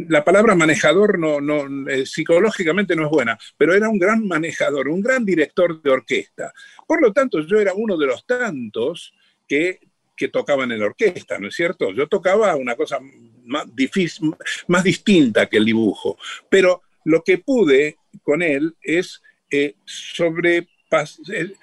la 0.08 0.24
palabra 0.24 0.54
manejador 0.54 1.18
no, 1.18 1.40
no, 1.40 1.88
eh, 1.90 2.06
psicológicamente 2.06 2.96
no 2.96 3.04
es 3.04 3.10
buena, 3.10 3.38
pero 3.56 3.74
era 3.74 3.88
un 3.88 3.98
gran 3.98 4.26
manejador, 4.26 4.88
un 4.88 5.00
gran 5.00 5.24
director 5.24 5.82
de 5.82 5.90
orquesta. 5.90 6.52
Por 6.86 7.02
lo 7.02 7.12
tanto, 7.12 7.40
yo 7.40 7.60
era 7.60 7.74
uno 7.74 7.96
de 7.96 8.06
los 8.06 8.24
tantos 8.26 9.12
que, 9.48 9.80
que 10.16 10.28
tocaban 10.28 10.72
en 10.72 10.80
la 10.80 10.86
orquesta, 10.86 11.38
¿no 11.38 11.48
es 11.48 11.54
cierto? 11.54 11.92
Yo 11.92 12.06
tocaba 12.06 12.54
una 12.56 12.76
cosa 12.76 12.98
más, 13.44 13.74
difícil, 13.74 14.34
más 14.68 14.84
distinta 14.84 15.46
que 15.46 15.56
el 15.56 15.64
dibujo, 15.64 16.16
pero 16.48 16.82
lo 17.04 17.22
que 17.22 17.38
pude 17.38 17.98
con 18.22 18.42
él 18.42 18.74
es 18.82 19.20
eh, 19.50 19.76
eh, 21.28 21.54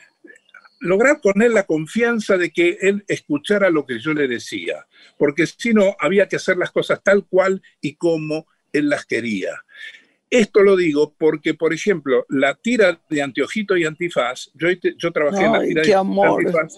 lograr 0.82 1.22
con 1.22 1.42
él 1.42 1.54
la 1.54 1.64
confianza 1.64 2.38
de 2.38 2.52
que 2.52 2.78
él 2.82 3.06
escuchara 3.08 3.70
lo 3.70 3.86
que 3.86 4.00
yo 4.00 4.14
le 4.14 4.28
decía, 4.28 4.88
porque 5.18 5.46
si 5.48 5.74
no, 5.74 5.96
había 6.00 6.28
que 6.28 6.36
hacer 6.36 6.58
las 6.58 6.72
cosas 6.72 7.02
tal 7.04 7.26
cual 7.26 7.62
y 7.80 7.96
como 7.96 8.48
él 8.74 8.90
las 8.90 9.06
quería. 9.06 9.64
Esto 10.30 10.62
lo 10.62 10.76
digo 10.76 11.14
porque, 11.18 11.54
por 11.54 11.74
ejemplo, 11.74 12.26
la 12.30 12.56
tira 12.56 13.00
de 13.10 13.22
Anteojito 13.22 13.78
y 13.78 13.86
Antifaz, 13.86 14.50
yo, 14.54 14.70
yo 14.98 15.12
trabajé 15.12 15.46
en 15.46 15.52
la 15.52 15.62
tira 15.62 15.82
de 15.84 15.94
amor. 15.94 16.42
Antifaz. 16.42 16.74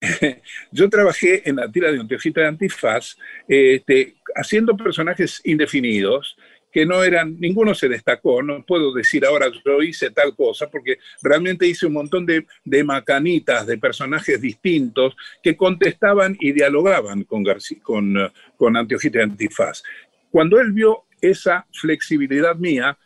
yo 0.70 0.88
trabajé 0.88 1.48
en 1.48 1.56
la 1.56 1.70
tira 1.70 1.90
de 1.90 2.00
Anteojito 2.00 2.40
y 2.40 2.44
Antifaz 2.44 3.16
este, 3.48 4.16
haciendo 4.34 4.76
personajes 4.76 5.40
indefinidos 5.44 6.36
que 6.72 6.86
no 6.86 7.02
eran, 7.02 7.38
ninguno 7.40 7.74
se 7.74 7.88
destacó, 7.88 8.42
no 8.42 8.64
puedo 8.64 8.92
decir 8.92 9.24
ahora 9.24 9.46
yo 9.64 9.82
hice 9.82 10.10
tal 10.10 10.34
cosa, 10.34 10.70
porque 10.70 10.98
realmente 11.22 11.66
hice 11.66 11.86
un 11.86 11.94
montón 11.94 12.26
de, 12.26 12.46
de 12.64 12.84
macanitas, 12.84 13.66
de 13.66 13.78
personajes 13.78 14.40
distintos 14.40 15.16
que 15.42 15.56
contestaban 15.56 16.36
y 16.40 16.52
dialogaban 16.52 17.24
con, 17.24 17.42
García, 17.42 17.78
con, 17.82 18.16
uh, 18.16 18.28
con 18.56 18.76
Antifaz. 18.76 19.82
Cuando 20.30 20.60
él 20.60 20.72
vio 20.72 21.04
esa 21.20 21.66
flexibilidad 21.72 22.56
mía, 22.56 22.96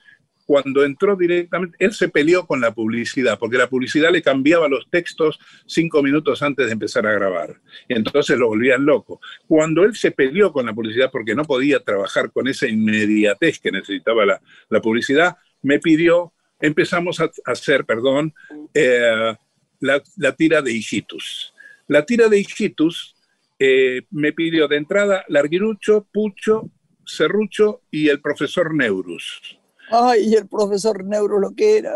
cuando 0.46 0.84
entró 0.84 1.16
directamente, 1.16 1.76
él 1.80 1.92
se 1.92 2.08
peleó 2.08 2.46
con 2.46 2.60
la 2.60 2.72
publicidad, 2.74 3.38
porque 3.38 3.56
la 3.56 3.68
publicidad 3.68 4.12
le 4.12 4.22
cambiaba 4.22 4.68
los 4.68 4.88
textos 4.90 5.38
cinco 5.66 6.02
minutos 6.02 6.42
antes 6.42 6.66
de 6.66 6.72
empezar 6.72 7.06
a 7.06 7.12
grabar. 7.12 7.60
Entonces 7.88 8.38
lo 8.38 8.48
volvían 8.48 8.84
loco. 8.84 9.20
Cuando 9.46 9.84
él 9.84 9.94
se 9.94 10.10
peleó 10.10 10.52
con 10.52 10.66
la 10.66 10.74
publicidad 10.74 11.10
porque 11.10 11.34
no 11.34 11.44
podía 11.44 11.80
trabajar 11.80 12.30
con 12.30 12.46
esa 12.48 12.68
inmediatez 12.68 13.58
que 13.58 13.72
necesitaba 13.72 14.26
la, 14.26 14.40
la 14.68 14.80
publicidad, 14.80 15.36
me 15.62 15.78
pidió, 15.78 16.32
empezamos 16.60 17.20
a, 17.20 17.30
hacer, 17.46 17.84
perdón, 17.86 18.34
eh, 18.74 19.34
la, 19.80 20.02
la, 20.16 20.32
tira 20.36 20.60
de 20.60 20.72
Hijitus. 20.72 21.54
La 21.88 22.04
tira 22.04 22.28
de 22.28 22.38
Hijitus 22.38 23.16
eh, 23.58 24.02
me 24.10 24.32
pidió 24.32 24.68
de 24.68 24.76
entrada 24.76 25.24
Larguirucho, 25.28 26.06
Pucho, 26.12 26.70
Serrucho 27.06 27.82
y 27.90 28.08
el 28.08 28.20
profesor 28.20 28.74
Neurus. 28.74 29.58
Ay, 29.90 30.34
el 30.34 30.46
profesor 30.48 31.04
Neuro 31.04 31.38
lo 31.38 31.54
que 31.54 31.78
era. 31.78 31.94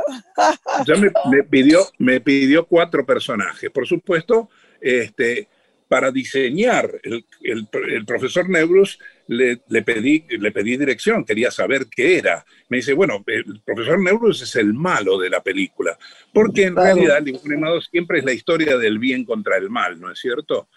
ya 0.87 0.95
me, 0.97 1.11
me, 1.31 1.45
pidió, 1.45 1.81
me 1.99 2.21
pidió 2.21 2.67
cuatro 2.67 3.05
personajes. 3.05 3.71
Por 3.71 3.87
supuesto, 3.87 4.49
este, 4.81 5.49
para 5.89 6.13
diseñar 6.13 7.01
el, 7.03 7.25
el, 7.43 7.69
el 7.89 8.05
profesor 8.05 8.49
Neurus 8.49 8.99
le, 9.27 9.63
le, 9.69 9.83
pedí, 9.83 10.25
le 10.29 10.53
pedí 10.53 10.77
dirección, 10.77 11.25
quería 11.25 11.51
saber 11.51 11.87
qué 11.91 12.19
era. 12.19 12.45
Me 12.69 12.79
dice, 12.79 12.93
bueno, 12.93 13.25
el 13.27 13.61
profesor 13.65 14.01
Neurus 14.01 14.43
es 14.43 14.55
el 14.57 14.75
malo 14.75 15.19
de 15.19 15.31
la 15.31 15.43
película, 15.43 15.99
porque 16.33 16.65
en 16.65 16.75
claro. 16.75 16.95
realidad 16.95 17.19
el 17.19 17.25
dibujo 17.25 17.47
animado 17.47 17.81
siempre 17.81 18.19
es 18.19 18.25
la 18.25 18.33
historia 18.33 18.77
del 18.77 18.99
bien 18.99 19.25
contra 19.25 19.57
el 19.57 19.71
mal, 19.71 19.99
¿no 19.99 20.13
es 20.13 20.19
cierto? 20.19 20.69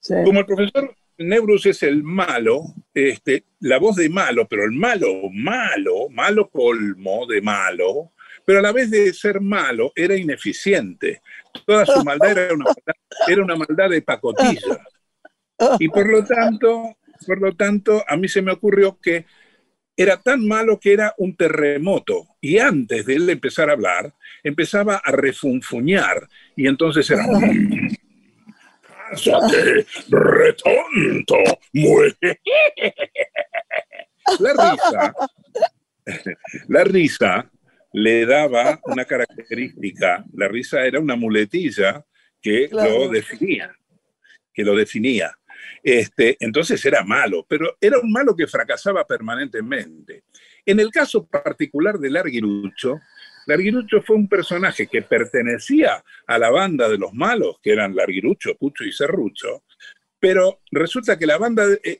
Sí. 0.00 0.14
Como 0.24 0.40
el 0.40 0.46
profesor 0.46 0.94
Neurus 1.18 1.66
es 1.66 1.82
el 1.82 2.02
malo, 2.02 2.74
este, 2.92 3.44
la 3.60 3.78
voz 3.78 3.96
de 3.96 4.08
malo, 4.08 4.46
pero 4.48 4.64
el 4.64 4.72
malo, 4.72 5.30
malo, 5.32 6.08
malo 6.10 6.48
colmo 6.50 7.26
de 7.26 7.40
malo, 7.40 8.12
pero 8.44 8.58
a 8.58 8.62
la 8.62 8.72
vez 8.72 8.90
de 8.90 9.12
ser 9.12 9.40
malo, 9.40 9.92
era 9.94 10.16
ineficiente. 10.16 11.22
Toda 11.66 11.86
su 11.86 12.04
maldad 12.04 12.38
era 12.38 12.54
una 12.54 12.64
maldad, 12.64 12.94
era 13.28 13.44
una 13.44 13.56
maldad 13.56 13.90
de 13.90 14.02
pacotilla. 14.02 14.84
Y 15.78 15.88
por 15.88 16.10
lo 16.10 16.24
tanto, 16.24 16.96
por 17.26 17.40
lo 17.40 17.54
tanto, 17.54 18.04
a 18.06 18.16
mí 18.16 18.28
se 18.28 18.42
me 18.42 18.52
ocurrió 18.52 18.98
que 19.00 19.24
era 19.96 20.16
tan 20.20 20.46
malo 20.46 20.78
que 20.80 20.92
era 20.92 21.14
un 21.18 21.36
terremoto. 21.36 22.26
Y 22.40 22.58
antes 22.58 23.06
de 23.06 23.14
él 23.14 23.30
empezar 23.30 23.70
a 23.70 23.74
hablar, 23.74 24.14
empezaba 24.42 24.96
a 24.96 25.12
refunfuñar. 25.12 26.28
Y 26.56 26.66
entonces 26.66 27.08
era... 27.10 27.24
¡Cállate, 29.14 29.86
retonto! 30.08 31.36
La 34.40 34.52
risa, 34.52 35.14
la 36.68 36.84
risa 36.84 37.50
le 37.92 38.26
daba 38.26 38.80
una 38.84 39.04
característica. 39.04 40.24
La 40.34 40.48
risa 40.48 40.84
era 40.84 41.00
una 41.00 41.16
muletilla 41.16 42.04
que 42.40 42.68
Claro. 42.68 43.06
lo 43.06 43.08
definía, 43.08 43.74
que 44.52 44.62
lo 44.64 44.74
definía. 44.74 45.32
Este, 45.82 46.36
entonces 46.40 46.84
era 46.84 47.04
malo, 47.04 47.46
pero 47.48 47.76
era 47.80 47.98
un 47.98 48.10
malo 48.10 48.34
que 48.34 48.46
fracasaba 48.46 49.06
permanentemente. 49.06 50.24
En 50.66 50.80
el 50.80 50.90
caso 50.90 51.26
particular 51.26 51.98
de 51.98 52.10
Larguirucho, 52.10 52.98
Larguirucho 53.46 54.02
fue 54.02 54.16
un 54.16 54.28
personaje 54.28 54.86
que 54.86 55.02
pertenecía 55.02 56.02
a 56.26 56.38
la 56.38 56.50
banda 56.50 56.88
de 56.88 56.98
los 56.98 57.12
malos, 57.14 57.56
que 57.62 57.72
eran 57.72 57.94
Larguirucho, 57.94 58.54
Pucho 58.56 58.84
y 58.84 58.92
Serrucho, 58.92 59.62
pero 60.18 60.60
resulta 60.70 61.18
que 61.18 61.26
la 61.26 61.36
banda, 61.38 61.64
eh, 61.82 61.98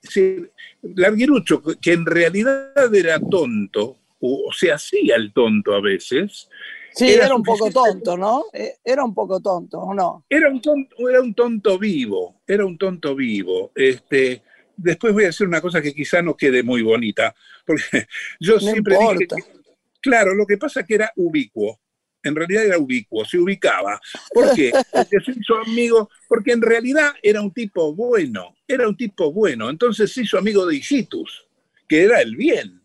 Larguirucho, 0.83 1.63
que 1.81 1.93
en 1.93 2.07
realidad 2.07 2.95
era 2.95 3.19
tonto, 3.21 3.99
o, 4.21 4.49
o 4.49 4.53
se 4.53 4.73
hacía 4.73 5.17
el 5.17 5.33
tonto 5.33 5.75
a 5.75 5.81
veces, 5.81 6.49
Sí, 6.97 7.11
Era 7.11 7.25
era, 7.25 7.35
un 7.35 7.43
poco 7.43 7.69
tonto, 7.73 8.17
¿no? 8.17 8.45
Eh, 8.53 8.77
Era 8.85 9.05
un 9.05 9.13
poco 9.15 9.41
tonto, 9.41 9.81
¿o 9.81 9.93
no? 9.93 10.25
era 10.31 10.49
un 10.49 10.63
tonto, 10.63 11.09
era 11.09 11.21
un 11.21 11.35
tonto 11.35 11.77
vivo, 11.77 12.41
era 12.47 12.65
un 12.65 12.79
tonto 12.79 13.17
vivo. 13.17 13.73
Este, 13.75 14.43
después 14.77 15.13
voy 15.13 15.25
a 15.25 15.31
hacer 15.31 15.49
una 15.49 15.61
cosa 15.61 15.83
que 15.83 15.93
quizá 15.93 16.23
no 16.23 16.37
quede 16.37 16.63
muy 16.63 16.83
bonita, 16.83 17.35
porque 17.67 17.83
yo 18.41 18.55
No 18.55 18.61
siempre 18.61 18.97
dije 18.97 19.27
importa. 19.27 19.37
que- 19.37 19.64
claro, 20.05 20.35
lo 20.35 20.47
que 20.47 20.59
pasa 20.59 20.81
es 20.81 20.87
que 20.87 20.95
era 20.97 21.11
ubicuo. 21.17 21.81
En 22.23 22.35
realidad 22.35 22.65
era 22.65 22.79
ubicuo, 22.79 23.25
se 23.25 23.39
ubicaba. 23.39 24.01
¿Por 24.33 24.55
qué? 24.55 24.71
Porque 24.93 25.19
se 25.21 25.33
hizo 25.33 25.57
amigo, 25.57 26.11
porque 26.29 26.53
en 26.53 26.63
realidad 26.63 27.13
era 27.23 27.41
un 27.43 27.53
tipo 27.53 27.95
bueno, 27.95 28.55
era 28.69 28.89
un 28.89 28.97
tipo 28.97 29.33
bueno. 29.33 29.69
Entonces 29.69 30.13
se 30.13 30.23
hizo 30.23 30.39
amigo 30.39 30.65
de 30.67 30.77
Hijitus, 30.77 31.47
que 31.89 32.03
era 32.05 32.21
el 32.21 32.37
bien. 32.37 32.81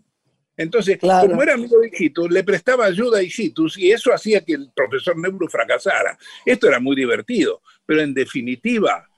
Entonces, 0.57 0.97
Claro. 0.97 1.29
como 1.29 1.41
era 1.41 1.53
amigo 1.53 1.79
de 1.79 1.87
Hijitus, 1.87 2.29
le 2.31 2.43
prestaba 2.43 2.85
ayuda 2.85 3.19
a 3.19 3.23
Hijitus 3.23 3.77
y 3.77 3.91
eso 3.91 4.13
hacía 4.13 4.43
que 4.43 4.53
el 4.55 4.71
profesor 4.75 5.17
Neuro 5.17 5.47
fracasara. 5.47 6.17
Esto 6.45 6.67
era 6.67 6.81
muy 6.81 6.97
divertido, 6.97 7.61
pero 7.85 8.01
en 8.01 8.13
definitiva, 8.13 9.08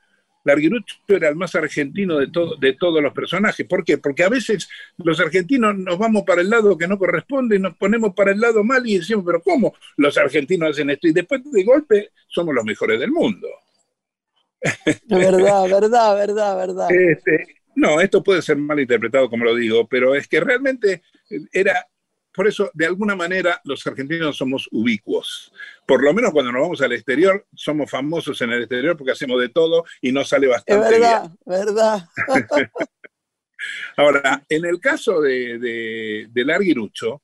Larguirucho 0.43 0.95
era 1.07 1.29
el 1.29 1.35
más 1.35 1.53
argentino 1.55 2.17
de, 2.17 2.27
todo, 2.27 2.55
de 2.55 2.73
todos 2.73 3.01
los 3.01 3.13
personajes. 3.13 3.65
¿Por 3.67 3.83
qué? 3.83 3.97
Porque 3.97 4.23
a 4.23 4.29
veces 4.29 4.67
los 4.97 5.19
argentinos 5.19 5.77
nos 5.77 5.97
vamos 5.97 6.23
para 6.23 6.41
el 6.41 6.49
lado 6.49 6.77
que 6.77 6.87
no 6.87 6.97
corresponde 6.97 7.55
y 7.55 7.59
nos 7.59 7.75
ponemos 7.75 8.13
para 8.13 8.31
el 8.31 8.39
lado 8.39 8.63
mal 8.63 8.87
y 8.87 8.97
decimos, 8.97 9.23
pero 9.25 9.41
¿cómo 9.41 9.75
los 9.97 10.17
argentinos 10.17 10.71
hacen 10.71 10.89
esto? 10.89 11.07
Y 11.07 11.13
después 11.13 11.41
de 11.43 11.63
golpe 11.63 12.09
somos 12.27 12.55
los 12.55 12.65
mejores 12.65 12.99
del 12.99 13.11
mundo. 13.11 13.47
Verdad, 15.07 15.63
verdad, 15.69 16.15
verdad, 16.15 16.57
verdad. 16.57 16.87
Este, 16.91 17.61
no, 17.75 18.01
esto 18.01 18.23
puede 18.23 18.41
ser 18.41 18.57
mal 18.57 18.79
interpretado, 18.79 19.29
como 19.29 19.45
lo 19.45 19.55
digo, 19.55 19.87
pero 19.87 20.15
es 20.15 20.27
que 20.27 20.39
realmente 20.39 21.03
era, 21.51 21.87
por 22.33 22.47
eso, 22.47 22.71
de 22.73 22.85
alguna 22.85 23.15
manera, 23.15 23.59
los 23.65 23.85
argentinos 23.85 24.37
somos 24.37 24.67
ubicuos. 24.71 25.51
Por 25.85 26.03
lo 26.03 26.13
menos 26.13 26.31
cuando 26.31 26.51
nos 26.51 26.61
vamos 26.61 26.81
al 26.81 26.93
exterior, 26.93 27.45
somos 27.53 27.89
famosos 27.89 28.41
en 28.41 28.51
el 28.51 28.61
exterior 28.61 28.95
porque 28.97 29.11
hacemos 29.11 29.39
de 29.39 29.49
todo 29.49 29.83
y 30.01 30.11
nos 30.11 30.29
sale 30.29 30.47
Es 30.47 30.51
bastante 30.53 30.89
bien. 30.89 31.01
verdad, 31.01 31.31
verdad. 31.45 32.09
Ahora, 33.97 34.43
en 34.49 34.65
el 34.65 34.79
caso 34.79 35.21
de, 35.21 35.59
de, 35.59 36.27
de 36.31 36.45
Larguirucho, 36.45 37.21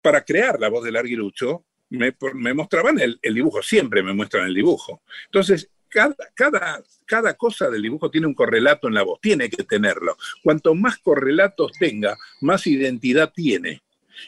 para 0.00 0.24
crear 0.24 0.58
la 0.60 0.68
voz 0.68 0.84
de 0.84 0.92
Larguirucho, 0.92 1.64
me, 1.90 2.14
me 2.34 2.54
mostraban 2.54 2.98
el, 3.00 3.18
el 3.22 3.34
dibujo, 3.34 3.62
siempre 3.62 4.02
me 4.02 4.12
muestran 4.14 4.46
el 4.46 4.54
dibujo. 4.54 5.02
Entonces, 5.26 5.70
cada, 5.88 6.16
cada, 6.34 6.82
cada 7.06 7.34
cosa 7.34 7.70
del 7.70 7.82
dibujo 7.82 8.10
tiene 8.10 8.26
un 8.26 8.34
correlato 8.34 8.88
en 8.88 8.94
la 8.94 9.02
voz, 9.02 9.20
tiene 9.20 9.48
que 9.48 9.64
tenerlo. 9.64 10.16
Cuanto 10.42 10.74
más 10.74 10.98
correlatos 10.98 11.72
tenga, 11.78 12.16
más 12.40 12.66
identidad 12.66 13.32
tiene. 13.34 13.82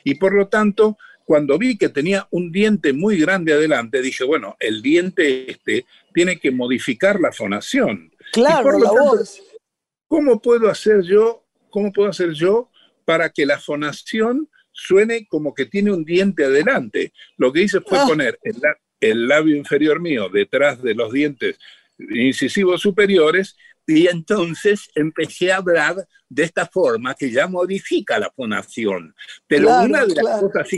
Y 0.04 0.14
por 0.14 0.34
lo 0.34 0.48
tanto, 0.48 0.96
cuando 1.24 1.58
vi 1.58 1.78
que 1.78 1.88
tenía 1.88 2.26
un 2.30 2.50
diente 2.50 2.92
muy 2.92 3.18
grande 3.20 3.52
adelante, 3.52 4.02
dije, 4.02 4.24
bueno, 4.24 4.56
el 4.58 4.82
diente 4.82 5.50
este 5.50 5.86
tiene 6.12 6.38
que 6.38 6.50
modificar 6.50 7.20
la 7.20 7.32
fonación. 7.32 8.12
Claro, 8.32 8.62
por 8.64 8.72
lo 8.74 8.78
la 8.80 8.90
tanto, 8.90 9.04
voz. 9.04 9.42
¿Cómo 10.08 10.40
puedo 10.40 10.68
hacer 10.68 11.02
yo, 11.02 11.44
cómo 11.70 11.92
puedo 11.92 12.08
hacer 12.08 12.32
yo 12.32 12.70
para 13.04 13.30
que 13.30 13.46
la 13.46 13.60
fonación 13.60 14.48
suene 14.72 15.26
como 15.28 15.54
que 15.54 15.66
tiene 15.66 15.92
un 15.92 16.04
diente 16.04 16.44
adelante? 16.44 17.12
Lo 17.36 17.52
que 17.52 17.62
hice 17.62 17.80
fue 17.80 17.98
Ah. 17.98 18.06
poner 18.08 18.38
el, 18.42 18.56
el 19.00 19.28
labio 19.28 19.56
inferior 19.56 20.00
mío 20.00 20.28
detrás 20.28 20.82
de 20.82 20.94
los 20.94 21.12
dientes 21.12 21.58
incisivos 21.98 22.80
superiores 22.80 23.56
y 23.86 24.06
entonces 24.06 24.88
empecé 24.94 25.52
a 25.52 25.56
hablar 25.56 25.96
de 26.28 26.44
esta 26.44 26.66
forma 26.66 27.14
que 27.14 27.30
ya 27.30 27.48
modifica 27.48 28.18
la 28.18 28.30
fonación. 28.30 29.14
Pero 29.46 29.66
Claro, 29.66 29.84
una, 29.84 30.06
de 30.06 30.14
las 30.14 30.24
claro. 30.24 30.50
cosas, 30.50 30.68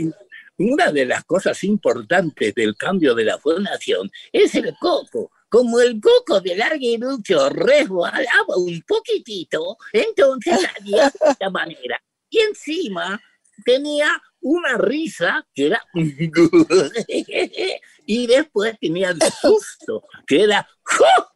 una 0.57 0.91
de 0.91 1.05
las 1.05 1.23
cosas 1.25 1.63
importantes 1.63 2.55
del 2.55 2.75
cambio 2.75 3.13
de 3.13 3.25
la 3.25 3.37
fonación 3.37 4.09
es 4.31 4.55
el 4.55 4.75
coco. 4.79 5.31
Como 5.49 5.79
el 5.79 6.01
coco 6.01 6.41
de 6.41 6.55
Larguirucho 6.55 7.49
resbalaba 7.49 8.57
un 8.57 8.81
poquitito, 8.81 9.77
entonces 9.91 10.61
salía 10.61 11.11
de 11.11 11.29
esta 11.29 11.49
manera. 11.51 12.01
Y 12.27 12.39
encima 12.39 13.21
tenía 13.63 14.09
una 14.41 14.77
risa 14.77 15.47
que 15.53 15.67
era... 15.67 15.81
y 18.05 18.27
después 18.27 18.77
tenía 18.79 19.09
el 19.09 19.21
susto, 19.21 20.03
que 20.27 20.43
era... 20.43 20.67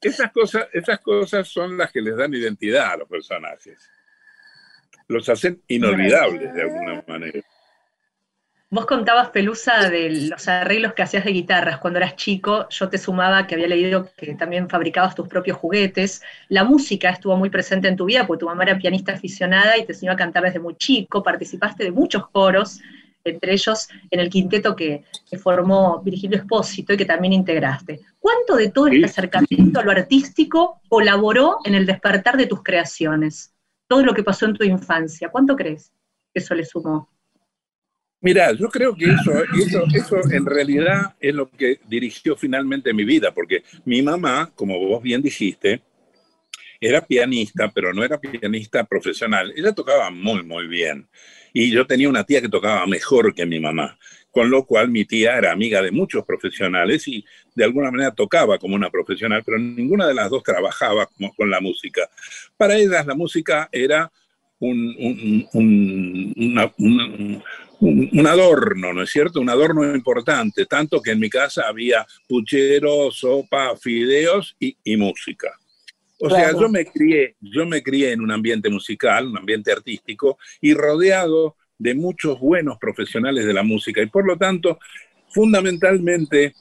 Esas 0.00 0.32
cosas, 0.32 0.66
cosas 1.04 1.48
son 1.48 1.78
las 1.78 1.92
que 1.92 2.00
les 2.00 2.16
dan 2.16 2.34
identidad 2.34 2.92
a 2.92 2.96
los 2.98 3.08
personajes. 3.08 3.88
Los 5.06 5.28
hacen 5.28 5.62
inolvidables 5.68 6.52
de 6.54 6.62
alguna 6.62 7.04
manera. 7.06 7.40
Vos 8.74 8.86
contabas, 8.86 9.28
Pelusa, 9.28 9.90
de 9.90 10.28
los 10.30 10.48
arreglos 10.48 10.94
que 10.94 11.02
hacías 11.02 11.26
de 11.26 11.32
guitarras 11.32 11.76
cuando 11.76 11.98
eras 11.98 12.16
chico. 12.16 12.66
Yo 12.70 12.88
te 12.88 12.96
sumaba 12.96 13.46
que 13.46 13.54
había 13.54 13.68
leído 13.68 14.08
que 14.16 14.34
también 14.34 14.66
fabricabas 14.70 15.14
tus 15.14 15.28
propios 15.28 15.58
juguetes. 15.58 16.22
La 16.48 16.64
música 16.64 17.10
estuvo 17.10 17.36
muy 17.36 17.50
presente 17.50 17.88
en 17.88 17.96
tu 17.96 18.06
vida, 18.06 18.26
porque 18.26 18.40
tu 18.40 18.46
mamá 18.46 18.62
era 18.62 18.78
pianista 18.78 19.12
aficionada 19.12 19.76
y 19.76 19.84
te 19.84 19.92
enseñó 19.92 20.12
a 20.12 20.16
cantar 20.16 20.44
desde 20.44 20.58
muy 20.58 20.74
chico. 20.76 21.22
Participaste 21.22 21.84
de 21.84 21.90
muchos 21.90 22.30
coros, 22.30 22.80
entre 23.24 23.52
ellos 23.52 23.90
en 24.10 24.20
el 24.20 24.30
quinteto 24.30 24.74
que, 24.74 25.04
que 25.28 25.36
formó 25.36 26.00
Virgilio 26.02 26.38
Espósito 26.38 26.94
y 26.94 26.96
que 26.96 27.04
también 27.04 27.34
integraste. 27.34 28.00
¿Cuánto 28.18 28.56
de 28.56 28.70
todo 28.70 28.86
este 28.86 29.04
acercamiento 29.04 29.80
a 29.80 29.84
lo 29.84 29.90
artístico 29.90 30.80
colaboró 30.88 31.58
en 31.66 31.74
el 31.74 31.84
despertar 31.84 32.38
de 32.38 32.46
tus 32.46 32.62
creaciones? 32.62 33.52
Todo 33.86 34.02
lo 34.02 34.14
que 34.14 34.24
pasó 34.24 34.46
en 34.46 34.54
tu 34.54 34.64
infancia, 34.64 35.28
¿cuánto 35.28 35.56
crees 35.56 35.92
que 36.32 36.40
eso 36.40 36.54
le 36.54 36.64
sumó? 36.64 37.12
Mira, 38.22 38.52
yo 38.52 38.68
creo 38.68 38.94
que 38.94 39.06
eso, 39.06 39.32
eso, 39.52 39.84
eso 39.92 40.16
en 40.30 40.46
realidad 40.46 41.14
es 41.20 41.34
lo 41.34 41.50
que 41.50 41.80
dirigió 41.88 42.36
finalmente 42.36 42.92
mi 42.94 43.04
vida, 43.04 43.34
porque 43.34 43.64
mi 43.84 44.00
mamá, 44.00 44.52
como 44.54 44.78
vos 44.78 45.02
bien 45.02 45.20
dijiste, 45.22 45.82
era 46.80 47.00
pianista, 47.04 47.70
pero 47.74 47.92
no 47.92 48.04
era 48.04 48.20
pianista 48.20 48.84
profesional. 48.84 49.52
Ella 49.56 49.72
tocaba 49.72 50.10
muy, 50.10 50.42
muy 50.44 50.68
bien. 50.68 51.08
Y 51.52 51.70
yo 51.70 51.86
tenía 51.86 52.08
una 52.08 52.24
tía 52.24 52.40
que 52.40 52.48
tocaba 52.48 52.86
mejor 52.86 53.34
que 53.34 53.44
mi 53.44 53.58
mamá, 53.60 53.98
con 54.30 54.50
lo 54.50 54.64
cual 54.64 54.88
mi 54.88 55.04
tía 55.04 55.36
era 55.36 55.52
amiga 55.52 55.82
de 55.82 55.90
muchos 55.90 56.24
profesionales 56.24 57.06
y 57.08 57.24
de 57.54 57.64
alguna 57.64 57.90
manera 57.90 58.12
tocaba 58.12 58.56
como 58.58 58.74
una 58.76 58.88
profesional, 58.88 59.42
pero 59.44 59.58
ninguna 59.58 60.06
de 60.06 60.14
las 60.14 60.30
dos 60.30 60.42
trabajaba 60.42 61.08
con 61.36 61.50
la 61.50 61.60
música. 61.60 62.08
Para 62.56 62.76
ellas 62.76 63.04
la 63.04 63.14
música 63.14 63.68
era 63.72 64.10
un, 64.60 64.94
un- 64.98 65.48
un- 65.52 66.32
una- 66.36 66.72
un- 67.82 68.08
un 68.12 68.26
adorno, 68.26 68.92
¿no 68.92 69.02
es 69.02 69.10
cierto? 69.10 69.40
Un 69.40 69.50
adorno 69.50 69.84
importante, 69.94 70.66
tanto 70.66 71.02
que 71.02 71.10
en 71.10 71.18
mi 71.20 71.28
casa 71.28 71.64
había 71.68 72.06
puchero, 72.28 73.10
sopa, 73.10 73.76
fideos 73.76 74.54
y, 74.60 74.76
y 74.84 74.96
música. 74.96 75.50
O 76.18 76.30
sea, 76.30 76.52
yo 76.52 76.68
me 76.68 76.84
crié, 76.86 77.34
yo 77.40 77.66
me 77.66 77.82
crié 77.82 78.12
en 78.12 78.20
un 78.20 78.30
ambiente 78.30 78.70
musical, 78.70 79.26
un 79.26 79.36
ambiente 79.38 79.72
artístico 79.72 80.38
y 80.60 80.74
rodeado 80.74 81.56
de 81.76 81.94
muchos 81.94 82.38
buenos 82.38 82.78
profesionales 82.78 83.44
de 83.44 83.52
la 83.52 83.64
música 83.64 84.00
y 84.00 84.06
por 84.06 84.24
lo 84.24 84.36
tanto, 84.38 84.78
fundamentalmente, 85.30 86.54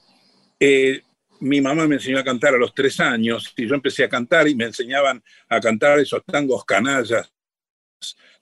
eh, 0.59 1.01
mi 1.41 1.61
mamá 1.61 1.87
me 1.87 1.95
enseñó 1.95 2.17
a 2.19 2.23
cantar 2.23 2.55
a 2.55 2.57
los 2.57 2.73
tres 2.73 2.99
años 2.99 3.53
y 3.55 3.67
yo 3.67 3.75
empecé 3.75 4.03
a 4.03 4.09
cantar 4.09 4.47
y 4.47 4.55
me 4.55 4.65
enseñaban 4.65 5.23
a 5.49 5.59
cantar 5.59 5.99
esos 5.99 6.23
tangos 6.25 6.65
canallas 6.65 7.31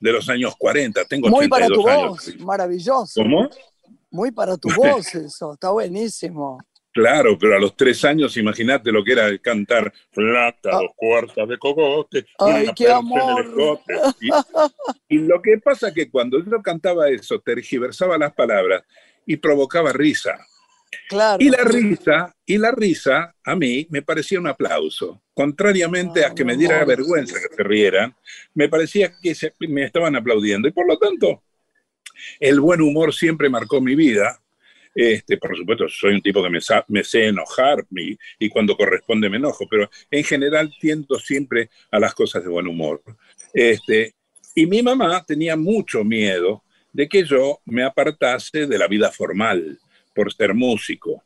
de 0.00 0.12
los 0.12 0.28
años 0.28 0.54
40. 0.56 1.04
Tengo 1.04 1.28
Muy 1.28 1.48
para 1.48 1.66
tu 1.66 1.80
82 1.82 1.98
años. 1.98 2.10
voz, 2.10 2.44
maravilloso. 2.46 3.22
¿Cómo? 3.22 3.48
Muy 4.10 4.30
para 4.32 4.56
tu 4.56 4.68
voz 4.74 5.14
eso, 5.14 5.52
está 5.54 5.70
buenísimo. 5.70 6.58
Claro, 6.92 7.38
pero 7.38 7.54
a 7.54 7.60
los 7.60 7.76
tres 7.76 8.04
años, 8.04 8.36
imagínate 8.36 8.90
lo 8.90 9.04
que 9.04 9.12
era 9.12 9.38
cantar 9.38 9.92
Flaca, 10.10 10.70
dos 10.72 10.90
cuartas 10.96 11.48
de 11.48 11.56
cogote, 11.56 12.26
Ay, 12.38 12.64
una 12.64 12.74
qué 12.74 12.84
percha 12.86 12.98
en 12.98 13.06
el 13.06 13.52
amor. 13.52 13.80
Y, 15.08 15.14
y 15.14 15.18
lo 15.18 15.40
que 15.40 15.58
pasa 15.58 15.94
que 15.94 16.10
cuando 16.10 16.44
yo 16.44 16.60
cantaba 16.62 17.08
eso, 17.08 17.38
tergiversaba 17.40 18.18
las 18.18 18.32
palabras 18.32 18.82
y 19.24 19.36
provocaba 19.36 19.92
risa. 19.92 20.36
Claro. 21.08 21.42
Y 21.42 21.48
la 21.50 21.62
risa, 21.64 22.34
y 22.44 22.58
la 22.58 22.72
risa 22.72 23.34
a 23.44 23.54
mí 23.56 23.86
me 23.90 24.02
parecía 24.02 24.40
un 24.40 24.48
aplauso. 24.48 25.22
Contrariamente 25.34 26.24
Ah, 26.24 26.28
a 26.28 26.34
que 26.34 26.44
me 26.44 26.56
diera 26.56 26.84
vergüenza 26.84 27.34
que 27.40 27.54
se 27.54 27.62
rieran, 27.62 28.14
me 28.54 28.68
parecía 28.68 29.12
que 29.22 29.34
se- 29.34 29.54
me 29.60 29.84
estaban 29.84 30.16
aplaudiendo. 30.16 30.66
Y 30.68 30.72
por 30.72 30.86
lo 30.88 30.98
tanto, 30.98 31.42
el 32.38 32.60
buen 32.60 32.80
humor 32.80 33.14
siempre 33.14 33.48
marcó 33.48 33.80
mi 33.80 33.94
vida. 33.94 34.40
Este, 34.92 35.36
por 35.38 35.56
supuesto, 35.56 35.88
soy 35.88 36.14
un 36.14 36.22
tipo 36.22 36.42
que 36.42 36.50
me, 36.50 36.58
me 36.88 37.04
sé 37.04 37.26
enojar 37.28 37.86
y, 37.96 38.18
y 38.40 38.48
cuando 38.48 38.76
corresponde 38.76 39.30
me 39.30 39.36
enojo, 39.36 39.66
pero 39.70 39.88
en 40.10 40.24
general 40.24 40.74
tiendo 40.80 41.16
siempre 41.20 41.70
a 41.92 42.00
las 42.00 42.12
cosas 42.12 42.42
de 42.42 42.48
buen 42.50 42.66
humor. 42.66 43.00
Este, 43.54 44.14
y 44.56 44.66
mi 44.66 44.82
mamá 44.82 45.24
tenía 45.24 45.56
mucho 45.56 46.02
miedo 46.02 46.64
de 46.92 47.08
que 47.08 47.22
yo 47.24 47.60
me 47.66 47.84
apartase 47.84 48.66
de 48.66 48.78
la 48.78 48.88
vida 48.88 49.12
formal 49.12 49.78
por 50.20 50.34
ser 50.34 50.52
músico. 50.52 51.24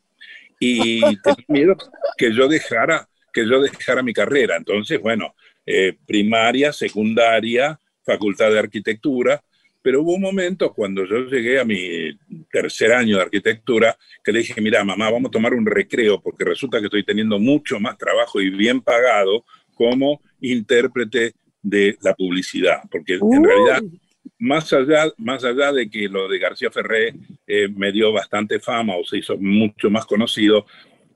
Y 0.60 1.00
tenía 1.00 1.44
miedo 1.48 1.76
que 2.16 2.32
yo 2.32 2.46
dejara, 2.46 3.08
que 3.32 3.44
yo 3.44 3.60
dejara 3.60 4.04
mi 4.04 4.12
carrera. 4.12 4.56
Entonces, 4.56 5.00
bueno, 5.00 5.34
eh, 5.66 5.96
primaria, 6.06 6.72
secundaria, 6.72 7.80
facultad 8.04 8.52
de 8.52 8.60
arquitectura, 8.60 9.42
pero 9.82 10.02
hubo 10.02 10.14
un 10.14 10.20
momento 10.20 10.72
cuando 10.72 11.04
yo 11.04 11.26
llegué 11.26 11.58
a 11.58 11.64
mi 11.64 12.16
tercer 12.52 12.92
año 12.92 13.16
de 13.16 13.22
arquitectura 13.22 13.98
que 14.22 14.30
le 14.30 14.38
dije, 14.38 14.60
mira, 14.60 14.84
mamá, 14.84 15.10
vamos 15.10 15.30
a 15.30 15.32
tomar 15.32 15.54
un 15.54 15.66
recreo 15.66 16.20
porque 16.22 16.44
resulta 16.44 16.78
que 16.78 16.84
estoy 16.84 17.04
teniendo 17.04 17.40
mucho 17.40 17.80
más 17.80 17.98
trabajo 17.98 18.40
y 18.40 18.48
bien 18.48 18.80
pagado 18.80 19.44
como 19.74 20.22
intérprete 20.40 21.34
de 21.60 21.98
la 22.00 22.14
publicidad, 22.14 22.82
porque 22.92 23.14
en 23.14 23.22
Uy. 23.22 23.44
realidad 23.44 23.82
más 24.44 24.72
allá, 24.72 25.12
más 25.18 25.42
allá 25.44 25.72
de 25.72 25.88
que 25.88 26.08
lo 26.08 26.28
de 26.28 26.38
García 26.38 26.70
Ferré 26.70 27.14
eh, 27.46 27.68
me 27.68 27.90
dio 27.92 28.12
bastante 28.12 28.60
fama 28.60 28.94
o 28.96 29.04
se 29.04 29.18
hizo 29.18 29.36
mucho 29.38 29.90
más 29.90 30.04
conocido, 30.06 30.66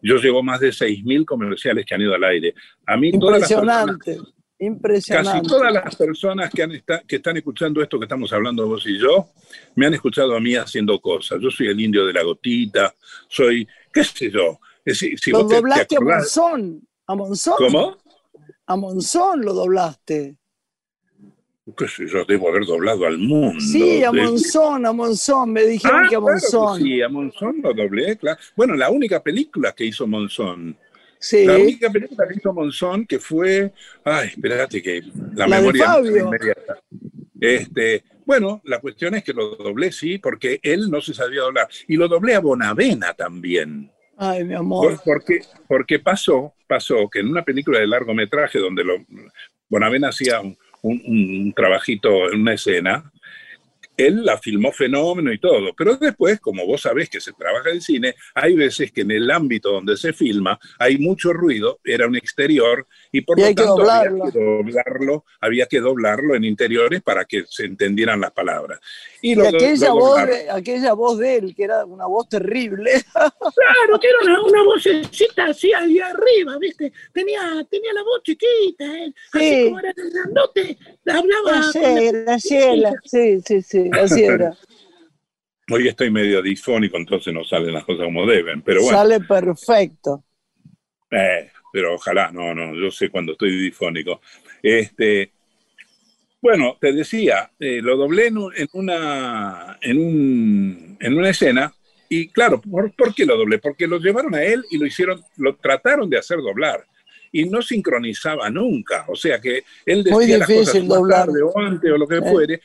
yo 0.02 0.16
llevo 0.16 0.42
más 0.42 0.60
de 0.60 0.68
6.000 0.70 1.24
comerciales 1.24 1.84
que 1.84 1.94
han 1.94 2.00
ido 2.02 2.14
al 2.14 2.24
aire. 2.24 2.54
A 2.86 2.96
mí 2.96 3.12
todas 3.18 3.40
las 3.40 3.48
personas, 3.48 3.86
Impresionante. 3.88 4.38
Impresionante. 4.60 5.30
casi 5.30 5.48
todas 5.48 5.72
las 5.72 5.94
personas 5.96 6.50
que, 6.50 6.62
han 6.64 6.72
que 7.06 7.16
están 7.16 7.36
escuchando 7.36 7.80
esto 7.80 7.98
que 7.98 8.06
estamos 8.06 8.32
hablando 8.32 8.66
vos 8.66 8.84
y 8.86 8.98
yo, 8.98 9.28
me 9.76 9.86
han 9.86 9.94
escuchado 9.94 10.34
a 10.34 10.40
mí 10.40 10.54
haciendo 10.56 10.98
cosas. 11.00 11.40
Yo 11.40 11.50
soy 11.50 11.68
el 11.68 11.78
indio 11.80 12.04
de 12.06 12.12
la 12.12 12.22
gotita, 12.24 12.94
soy, 13.28 13.66
qué 13.92 14.02
sé 14.02 14.30
yo. 14.30 14.58
Si 14.84 15.30
lo 15.30 15.44
vos 15.44 15.48
te- 15.48 15.54
te 15.54 15.60
doblaste 15.60 15.96
a 15.96 16.00
Monzón. 16.00 16.88
A 17.06 17.14
Monzón. 17.14 17.54
¿Cómo? 17.58 17.96
A 18.66 18.76
Monzón 18.76 19.42
lo 19.42 19.52
doblaste. 19.54 20.36
¿Qué 21.76 21.86
sé 21.88 22.06
yo? 22.06 22.24
Debo 22.24 22.48
haber 22.48 22.64
doblado 22.64 23.06
al 23.06 23.18
mundo. 23.18 23.60
Sí, 23.60 24.02
a 24.02 24.10
De- 24.10 24.22
Monzón, 24.22 24.86
a 24.86 24.92
Monzón. 24.92 25.52
Me 25.52 25.64
dijeron 25.66 26.04
Ah, 26.04 26.06
que 26.08 26.16
a 26.16 26.18
claro 26.18 26.26
que 26.26 26.32
Monzón. 26.56 26.80
sí, 26.82 27.02
a 27.02 27.08
Monzón 27.08 27.56
lo 27.62 27.74
doblé, 27.74 28.16
claro. 28.16 28.38
Bueno, 28.56 28.74
la 28.74 28.90
única 28.90 29.22
película 29.22 29.72
que 29.72 29.84
hizo 29.84 30.06
Monzón. 30.06 30.76
Sí. 31.18 31.44
La 31.44 31.56
única 31.56 31.90
película 31.90 32.26
que 32.28 32.34
hizo 32.36 32.52
Monzón 32.52 33.04
que 33.06 33.18
fue. 33.18 33.72
Ay, 34.04 34.28
espérate 34.28 34.80
que 34.82 35.02
la, 35.34 35.46
La 35.46 35.56
de 35.56 35.62
memoria 35.62 35.84
Fabio. 35.84 36.16
inmediata. 36.26 36.80
Este, 37.40 38.04
bueno, 38.24 38.60
la 38.64 38.80
cuestión 38.80 39.14
es 39.14 39.24
que 39.24 39.32
lo 39.32 39.56
doblé, 39.56 39.92
sí, 39.92 40.18
porque 40.18 40.60
él 40.62 40.90
no 40.90 41.00
se 41.00 41.14
sabía 41.14 41.42
doblar. 41.42 41.68
Y 41.86 41.96
lo 41.96 42.08
doblé 42.08 42.34
a 42.34 42.40
Bonavena 42.40 43.14
también. 43.14 43.90
Ay, 44.16 44.44
mi 44.44 44.54
amor. 44.54 44.94
Por- 44.96 45.02
Porque, 45.04 45.40
porque 45.68 45.98
pasó, 45.98 46.54
pasó 46.66 47.08
que 47.10 47.20
en 47.20 47.28
una 47.28 47.44
película 47.44 47.78
de 47.78 47.86
largometraje 47.86 48.58
donde 48.58 48.84
lo, 48.84 48.94
Bonavena 49.68 50.08
hacía 50.08 50.40
un, 50.40 50.56
un- 50.82 51.02
un 51.06 51.52
trabajito 51.52 52.32
en 52.32 52.40
una 52.42 52.54
escena, 52.54 53.12
él 53.98 54.24
la 54.24 54.38
filmó 54.38 54.72
fenómeno 54.72 55.32
y 55.32 55.38
todo, 55.38 55.74
pero 55.76 55.96
después, 55.96 56.40
como 56.40 56.64
vos 56.66 56.80
sabés 56.82 57.10
que 57.10 57.20
se 57.20 57.32
trabaja 57.34 57.70
en 57.70 57.82
cine, 57.82 58.14
hay 58.34 58.54
veces 58.54 58.90
que 58.92 59.02
en 59.02 59.10
el 59.10 59.30
ámbito 59.30 59.72
donde 59.72 59.96
se 59.98 60.12
filma 60.14 60.58
hay 60.78 60.96
mucho 60.98 61.32
ruido, 61.34 61.80
era 61.84 62.06
un 62.06 62.16
exterior, 62.16 62.86
y 63.12 63.20
por 63.22 63.38
Y 63.38 63.42
lo 63.42 63.46
hay 63.48 63.54
que 63.54 63.62
tanto 63.64 63.76
doblarlo. 63.76 64.24
había 64.24 64.32
que 64.32 64.38
doblarlo, 64.40 65.24
había 65.40 65.66
que 65.66 65.80
doblarlo 65.80 66.34
en 66.34 66.44
interiores 66.44 67.02
para 67.02 67.24
que 67.26 67.44
se 67.48 67.64
entendieran 67.66 68.20
las 68.20 68.30
palabras. 68.32 68.80
Y 69.20 69.32
Y 69.32 69.34
lo, 69.34 69.48
aquella 69.48 69.88
lo 69.88 69.94
voz, 69.96 70.20
aquella 70.52 70.92
voz 70.92 71.18
de 71.18 71.36
él, 71.36 71.54
que 71.56 71.64
era 71.64 71.84
una 71.84 72.06
voz 72.06 72.28
terrible. 72.28 72.92
Claro, 73.58 73.98
que 74.00 74.08
era 74.08 74.18
una, 74.22 74.42
una 74.42 74.62
vocecita 74.62 75.46
así 75.46 75.72
ahí 75.72 75.98
arriba, 75.98 76.56
¿viste? 76.58 76.92
Tenía, 77.12 77.40
tenía 77.70 77.92
la 77.92 78.02
voz 78.02 78.22
chiquita, 78.22 78.84
él. 78.84 79.14
Así 79.32 79.48
Sí. 79.48 79.64
como 79.64 79.80
era 79.80 79.90
el 79.96 80.10
grandote, 80.10 80.78
hablaba. 81.06 81.72
Con 81.72 81.82
la- 81.82 82.12
Graciela. 82.22 82.92
Sí, 83.04 83.40
sí, 83.44 83.62
sí, 83.62 83.87
Hoy 85.70 85.86
estoy 85.86 86.10
medio 86.10 86.40
difónico, 86.40 86.96
entonces 86.96 87.32
no 87.34 87.44
salen 87.44 87.74
las 87.74 87.84
cosas 87.84 88.04
como 88.06 88.26
deben, 88.26 88.62
pero 88.62 88.80
bueno. 88.82 88.96
Sale 88.98 89.20
perfecto. 89.20 90.24
Eh, 91.10 91.50
pero 91.72 91.94
ojalá, 91.94 92.30
no, 92.32 92.54
no, 92.54 92.74
yo 92.74 92.90
sé 92.90 93.10
cuando 93.10 93.32
estoy 93.32 93.50
difónico. 93.64 94.20
Este, 94.62 95.32
bueno, 96.40 96.78
te 96.80 96.92
decía, 96.92 97.50
eh, 97.58 97.80
lo 97.82 97.96
doblé 97.96 98.28
en 98.28 98.38
una, 98.72 99.78
en, 99.82 99.98
un- 99.98 100.96
en 101.00 101.18
una 101.18 101.30
escena 101.30 101.74
y 102.08 102.28
claro, 102.28 102.60
¿por, 102.60 102.94
por 102.94 103.14
qué 103.14 103.26
lo 103.26 103.36
doblé? 103.36 103.58
Porque 103.58 103.86
lo 103.86 103.98
llevaron 103.98 104.34
a 104.34 104.42
él 104.42 104.64
y 104.70 104.78
lo 104.78 104.86
hicieron, 104.86 105.22
lo 105.36 105.56
trataron 105.56 106.08
de 106.08 106.18
hacer 106.18 106.38
doblar 106.38 106.86
y 107.32 107.44
no 107.44 107.62
sincronizaba 107.62 108.48
nunca, 108.50 109.04
o 109.08 109.16
sea 109.16 109.40
que 109.40 109.64
él 109.86 110.04
decía 110.04 110.12
Muy 110.14 110.26
las 110.26 110.38
cosas 110.40 110.48
difícil 110.58 110.88
más 110.88 110.98
doblar. 110.98 111.26
tarde 111.26 111.42
o 111.42 111.58
antes 111.58 111.90
o 111.92 111.96
lo 111.98 112.06
que 112.08 112.16
Eh. 112.16 112.22
fuere. 112.30 112.60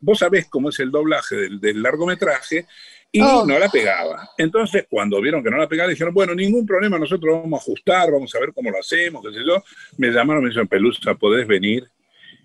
Vos 0.00 0.18
sabés 0.18 0.46
cómo 0.48 0.68
es 0.68 0.78
el 0.80 0.90
doblaje 0.90 1.34
del, 1.36 1.60
del 1.60 1.82
largometraje 1.82 2.66
y 3.10 3.20
Oh. 3.20 3.44
no 3.46 3.58
la 3.58 3.68
pegaba. 3.68 4.30
Entonces, 4.38 4.86
cuando 4.88 5.20
vieron 5.20 5.42
que 5.42 5.50
no 5.50 5.58
la 5.58 5.68
pegaba, 5.68 5.90
dijeron, 5.90 6.14
bueno, 6.14 6.34
ningún 6.34 6.66
problema, 6.66 6.98
nosotros 6.98 7.42
vamos 7.42 7.60
a 7.60 7.62
ajustar, 7.62 8.10
vamos 8.10 8.34
a 8.34 8.40
ver 8.40 8.52
cómo 8.54 8.70
lo 8.70 8.78
hacemos, 8.80 9.22
qué 9.24 9.32
sé 9.38 9.44
yo. 9.46 9.62
Me 9.98 10.08
llamaron, 10.10 10.42
me 10.42 10.48
dijeron, 10.48 10.68
Pelusa, 10.68 11.14
¿podés 11.14 11.46
venir? 11.46 11.86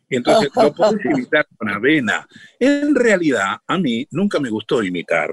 Y 0.09 0.15
entonces, 0.18 0.49
lo 0.55 0.74
podés 0.74 1.03
imitar 1.05 1.45
con 1.57 1.70
avena. 1.70 2.28
En 2.59 2.95
realidad, 2.95 3.57
a 3.68 3.78
mí 3.78 4.07
nunca 4.11 4.39
me 4.39 4.49
gustó 4.49 4.82
imitar. 4.84 5.32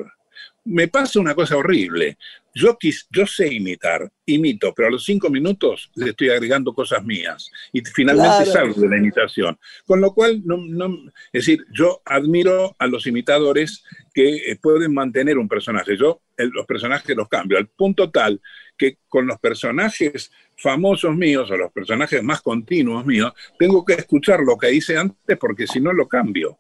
Me 0.64 0.88
pasa 0.88 1.20
una 1.20 1.34
cosa 1.34 1.56
horrible. 1.56 2.16
Yo, 2.54 2.78
quis, 2.78 3.06
yo 3.10 3.26
sé 3.26 3.52
imitar, 3.52 4.10
imito, 4.26 4.72
pero 4.72 4.86
a 4.88 4.90
los 4.92 5.04
cinco 5.04 5.28
minutos 5.28 5.90
le 5.96 6.10
estoy 6.10 6.28
agregando 6.30 6.72
cosas 6.72 7.04
mías 7.04 7.50
y 7.72 7.80
finalmente 7.80 8.28
Claro. 8.44 8.52
salgo 8.52 8.80
de 8.80 8.88
la 8.88 8.96
imitación. 8.96 9.58
Con 9.84 10.00
lo 10.00 10.14
cual, 10.14 10.40
no, 10.44 10.56
no- 10.58 11.04
es 11.32 11.44
decir, 11.46 11.64
yo 11.72 12.00
admiro 12.04 12.76
a 12.78 12.86
los 12.86 13.06
imitadores 13.08 13.82
que 14.14 14.36
eh, 14.36 14.56
pueden 14.62 14.94
mantener 14.94 15.36
un 15.36 15.48
personaje. 15.48 15.96
Yo 15.96 16.22
el- 16.36 16.50
los 16.50 16.64
personajes 16.66 17.16
los 17.16 17.28
cambio 17.28 17.58
al 17.58 17.66
punto 17.66 18.10
tal 18.10 18.40
que 18.78 18.98
con 19.08 19.26
los 19.26 19.38
personajes 19.40 20.30
famosos 20.56 21.14
míos 21.16 21.50
o 21.50 21.56
los 21.56 21.72
personajes 21.72 22.22
más 22.22 22.40
continuos 22.40 23.04
míos, 23.04 23.32
tengo 23.58 23.84
que 23.84 23.94
escuchar 23.94 24.40
lo 24.40 24.56
que 24.56 24.72
hice 24.72 24.96
antes 24.96 25.36
porque 25.38 25.66
si 25.66 25.80
no 25.80 25.92
lo 25.92 26.06
cambio. 26.08 26.56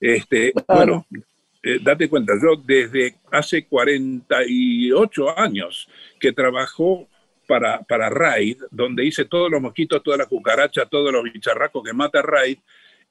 Este, 0.00 0.52
Claro. 0.52 1.06
Bueno, 1.10 1.24
eh, 1.64 1.78
date 1.82 2.08
cuenta, 2.08 2.34
yo 2.40 2.60
desde 2.62 3.16
hace 3.30 3.64
48 3.66 5.38
años 5.38 5.88
que 6.20 6.32
trabajo 6.32 7.08
para, 7.46 7.82
para 7.82 8.10
Raid, 8.10 8.58
donde 8.70 9.04
hice 9.04 9.24
todos 9.24 9.50
los 9.50 9.62
mosquitos, 9.62 10.02
todas 10.02 10.18
las 10.18 10.28
cucarachas, 10.28 10.88
todos 10.90 11.10
los 11.12 11.24
bicharracos 11.24 11.82
que 11.82 11.92
mata 11.92 12.20
Raid, 12.22 12.58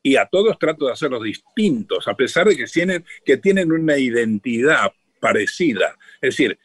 y 0.03 0.17
a 0.17 0.25
todos 0.25 0.59
trato 0.59 0.85
de 0.85 0.91
hacerlos 0.91 1.23
distintos, 1.23 2.07
a 2.07 2.15
pesar 2.15 2.47
de 2.47 2.55
que 2.57 2.65
tienen, 2.65 3.03
que 3.25 3.37
tienen 3.37 3.71
una 3.71 3.97
identidad 3.97 4.91
parecida. 5.19 5.97
Es 6.15 6.35
decir, 6.37 6.59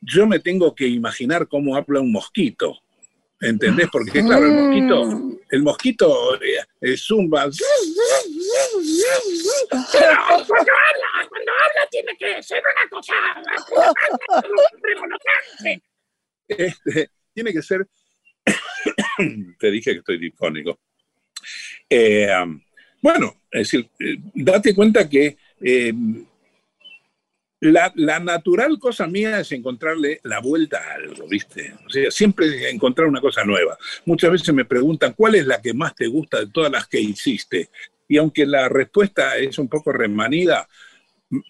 yo 0.00 0.26
me 0.26 0.38
tengo 0.38 0.74
que 0.74 0.86
imaginar 0.86 1.48
cómo 1.48 1.76
habla 1.76 2.00
un 2.00 2.12
mosquito. 2.12 2.80
¿Entendés? 3.40 3.88
Porque 3.90 4.22
claro, 4.22 4.46
el 4.46 4.52
mosquito, 4.52 5.04
Mm. 5.06 5.38
el 5.50 5.62
mosquito 5.62 6.34
eh, 6.36 6.64
eh, 6.80 6.96
zumba. 6.96 7.50
Cuando 11.28 11.52
habla, 11.52 11.88
tiene 11.90 12.16
que 12.16 12.42
ser 12.42 12.62
una 12.62 12.88
cosa. 12.90 13.14
revolotante. 14.82 15.82
Este, 16.48 17.10
tiene 17.32 17.52
que 17.52 17.62
ser. 17.62 17.86
Te 19.58 19.70
dije 19.70 19.92
que 19.92 19.98
estoy 19.98 20.18
difónico. 20.18 20.78
Eh, 21.88 22.28
um, 22.42 22.60
bueno, 23.00 23.42
es 23.50 23.70
decir, 23.70 23.88
eh, 23.98 24.16
date 24.34 24.74
cuenta 24.74 25.08
que 25.08 25.36
eh, 25.60 25.92
la, 27.60 27.92
la 27.96 28.18
natural 28.18 28.78
cosa 28.78 29.06
mía 29.06 29.40
es 29.40 29.52
encontrarle 29.52 30.20
la 30.24 30.40
vuelta 30.40 30.78
a 30.78 30.94
algo, 30.94 31.26
¿viste? 31.28 31.74
O 31.86 31.90
sea, 31.90 32.10
siempre 32.10 32.70
encontrar 32.70 33.08
una 33.08 33.20
cosa 33.20 33.44
nueva. 33.44 33.76
Muchas 34.04 34.30
veces 34.30 34.54
me 34.54 34.64
preguntan, 34.64 35.14
¿cuál 35.14 35.34
es 35.34 35.46
la 35.46 35.60
que 35.60 35.72
más 35.72 35.94
te 35.94 36.06
gusta 36.06 36.40
de 36.40 36.48
todas 36.48 36.70
las 36.70 36.86
que 36.86 37.00
hiciste? 37.00 37.70
Y 38.08 38.18
aunque 38.18 38.44
la 38.44 38.68
respuesta 38.68 39.36
es 39.38 39.58
un 39.58 39.68
poco 39.68 39.92
remanida, 39.92 40.68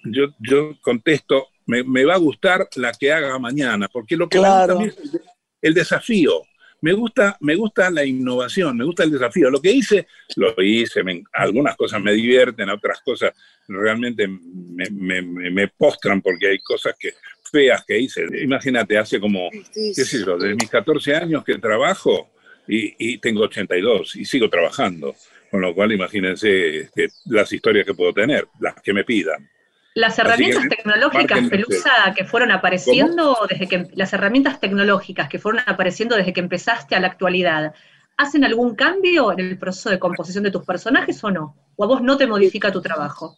yo, 0.04 0.26
yo 0.40 0.76
contesto, 0.80 1.48
me, 1.66 1.82
me 1.82 2.04
va 2.04 2.14
a 2.14 2.18
gustar 2.18 2.68
la 2.76 2.92
que 2.92 3.12
haga 3.12 3.38
mañana, 3.38 3.88
porque 3.88 4.16
lo 4.16 4.28
que 4.28 4.38
me 4.38 4.44
Claro. 4.44 4.76
gusta 4.78 5.00
a 5.00 5.02
mí 5.02 5.08
es 5.14 5.20
el, 5.62 5.74
desafío. 5.74 6.42
Me 6.80 6.92
gusta, 6.92 7.36
me 7.40 7.54
gusta 7.54 7.90
la 7.90 8.04
innovación, 8.04 8.76
me 8.76 8.84
gusta 8.84 9.04
el 9.04 9.10
desafío. 9.12 9.48
Lo 9.50 9.60
que 9.62 9.72
hice, 9.72 10.06
lo 10.36 10.54
hice. 10.62 11.02
me- 11.02 11.24
algunas 11.32 11.76
cosas 11.76 12.02
me 12.02 12.12
divierten, 12.12 12.68
otras 12.68 13.00
cosas 13.00 13.32
realmente 13.66 14.28
me, 14.28 14.90
me- 14.90 15.22
me- 15.22 15.50
me 15.50 15.68
postran 15.68 16.20
porque 16.20 16.48
hay 16.48 16.58
cosas 16.58 16.94
que 16.98 17.14
feas 17.50 17.82
que 17.86 17.98
hice. 17.98 18.26
Imagínate, 18.42 18.98
hace 18.98 19.18
como, 19.18 19.48
qué 19.72 19.94
sé 19.94 20.18
yo, 20.26 20.36
desde 20.36 20.56
mis 20.56 20.68
14 20.68 21.14
años 21.14 21.42
que 21.44 21.56
trabajo 21.58 22.30
y, 22.68 22.94
y 23.12 23.18
tengo 23.18 23.42
82 23.44 24.16
y 24.16 24.24
sigo 24.26 24.50
trabajando. 24.50 25.14
Con 25.50 25.60
lo 25.62 25.72
cual, 25.74 25.92
imagínense 25.92 26.78
este, 26.80 27.08
las 27.26 27.50
historias 27.52 27.86
que 27.86 27.94
puedo 27.94 28.12
tener, 28.12 28.46
las 28.60 28.74
que 28.82 28.92
me 28.92 29.04
pidan. 29.04 29.48
Las 29.94 30.18
herramientas 30.18 30.64
que, 30.64 30.76
tecnológicas, 30.76 31.48
Pelusa, 31.48 31.92
que 32.16 32.24
fueron 32.24 32.50
apareciendo 32.50 33.38
desde 33.48 33.68
que 33.68 33.86
las 33.94 34.12
herramientas 34.12 34.58
tecnológicas 34.58 35.28
que 35.28 35.38
fueron 35.38 35.62
apareciendo 35.66 36.16
desde 36.16 36.32
que 36.32 36.40
empezaste 36.40 36.96
a 36.96 37.00
la 37.00 37.06
actualidad, 37.06 37.74
¿hacen 38.16 38.44
algún 38.44 38.74
cambio 38.74 39.32
en 39.32 39.40
el 39.40 39.56
proceso 39.56 39.90
de 39.90 40.00
composición 40.00 40.42
de 40.42 40.50
tus 40.50 40.64
personajes 40.64 41.22
o 41.22 41.30
no? 41.30 41.56
¿O 41.76 41.84
a 41.84 41.86
vos 41.86 42.02
no 42.02 42.16
te 42.16 42.26
modifica 42.26 42.72
tu 42.72 42.82
trabajo? 42.82 43.36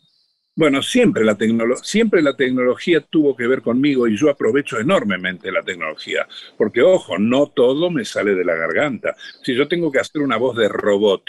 Bueno, 0.59 0.81
siempre 0.81 1.23
la, 1.23 1.37
siempre 1.83 2.23
la 2.23 2.35
tecnología 2.35 3.03
tuvo 3.03 3.37
que 3.37 3.47
ver 3.47 3.61
conmigo 3.61 4.09
y 4.09 4.17
yo 4.17 4.31
aprovecho 4.31 4.81
enormemente 4.81 5.53
la 5.53 5.61
tecnología, 5.61 6.27
porque 6.57 6.81
ojo, 6.81 7.19
no 7.19 7.49
todo 7.49 7.91
me 7.91 8.07
sale 8.07 8.35
de 8.35 8.43
la 8.43 8.55
garganta. 8.55 9.15
Si 9.43 9.55
yo 9.55 9.69
tengo 9.69 9.93
que 9.93 9.99
hacer 9.99 10.23
una 10.23 10.39
voz 10.39 10.57
de 10.57 10.69
robot, 10.69 11.25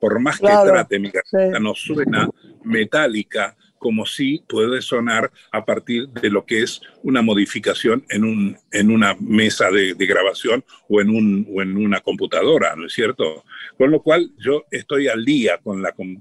por 0.00 0.18
más 0.20 0.40
que 0.40 0.46
trate, 0.46 0.98
mi 0.98 1.10
garganta 1.10 1.58
sí. 1.58 1.62
no 1.62 1.74
suena 1.74 2.30
metálica 2.64 3.54
como 3.80 4.06
si 4.06 4.44
puede 4.46 4.82
sonar 4.82 5.32
a 5.50 5.64
partir 5.64 6.08
de 6.10 6.30
lo 6.30 6.44
que 6.44 6.62
es 6.62 6.80
una 7.02 7.22
modificación 7.22 8.04
en, 8.10 8.22
un, 8.24 8.56
en 8.70 8.90
una 8.92 9.16
mesa 9.18 9.70
de, 9.70 9.94
grabación 9.94 10.62
o 10.88 11.00
en, 11.00 11.08
un, 11.10 11.48
o 11.52 11.62
en 11.62 11.76
una 11.76 12.00
computadora, 12.00 12.76
¿no 12.76 12.86
es 12.86 12.92
cierto? 12.92 13.42
Con 13.78 13.90
lo 13.90 14.02
cual 14.02 14.30
yo 14.38 14.64
estoy 14.70 15.08
al 15.08 15.24
día 15.24 15.58
con, 15.58 15.82
la, 15.82 15.92
con- 15.92 16.16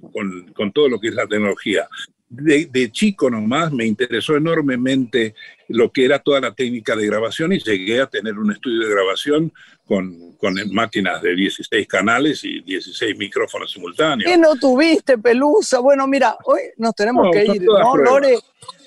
con 0.55 0.72
todo 0.72 0.88
lo 0.89 0.99
que 0.99 1.10
es 1.10 1.14
la 1.16 1.28
tecnología. 1.28 1.88
De, 2.32 2.67
de 2.67 2.91
chico 2.91 3.27
nomás 3.30 3.71
me 3.71 3.86
interesó 3.88 4.36
enormemente 4.38 5.34
lo 5.67 5.91
que 5.91 6.05
era 6.05 6.19
toda 6.19 6.39
la 6.39 6.53
técnica 6.53 6.95
de 6.95 7.07
grabación 7.07 7.51
y 7.53 7.59
llegué 7.59 8.01
a 8.01 8.05
tener 8.07 8.38
un 8.38 8.51
estudio 8.51 8.86
de 8.88 8.93
grabación 8.93 9.51
con, 9.84 10.34
con 10.38 10.53
máquinas 10.71 11.23
de 11.23 11.36
16 11.36 11.88
canales 11.88 12.43
y 12.43 12.61
16 12.61 13.17
micrófonos 13.17 13.71
simultáneos. 13.71 14.30
¿Qué 14.30 14.38
no 14.38 14.55
tuviste, 14.55 15.17
Pelusa? 15.17 15.80
Bueno, 15.80 16.05
mira, 16.05 16.38
hoy 16.45 16.59
nos 16.77 16.93
tenemos 16.93 17.25
No, 17.25 17.32
que 17.32 17.45
ir, 17.45 17.63
¿no. 17.63 17.97
Lore? 17.97 18.38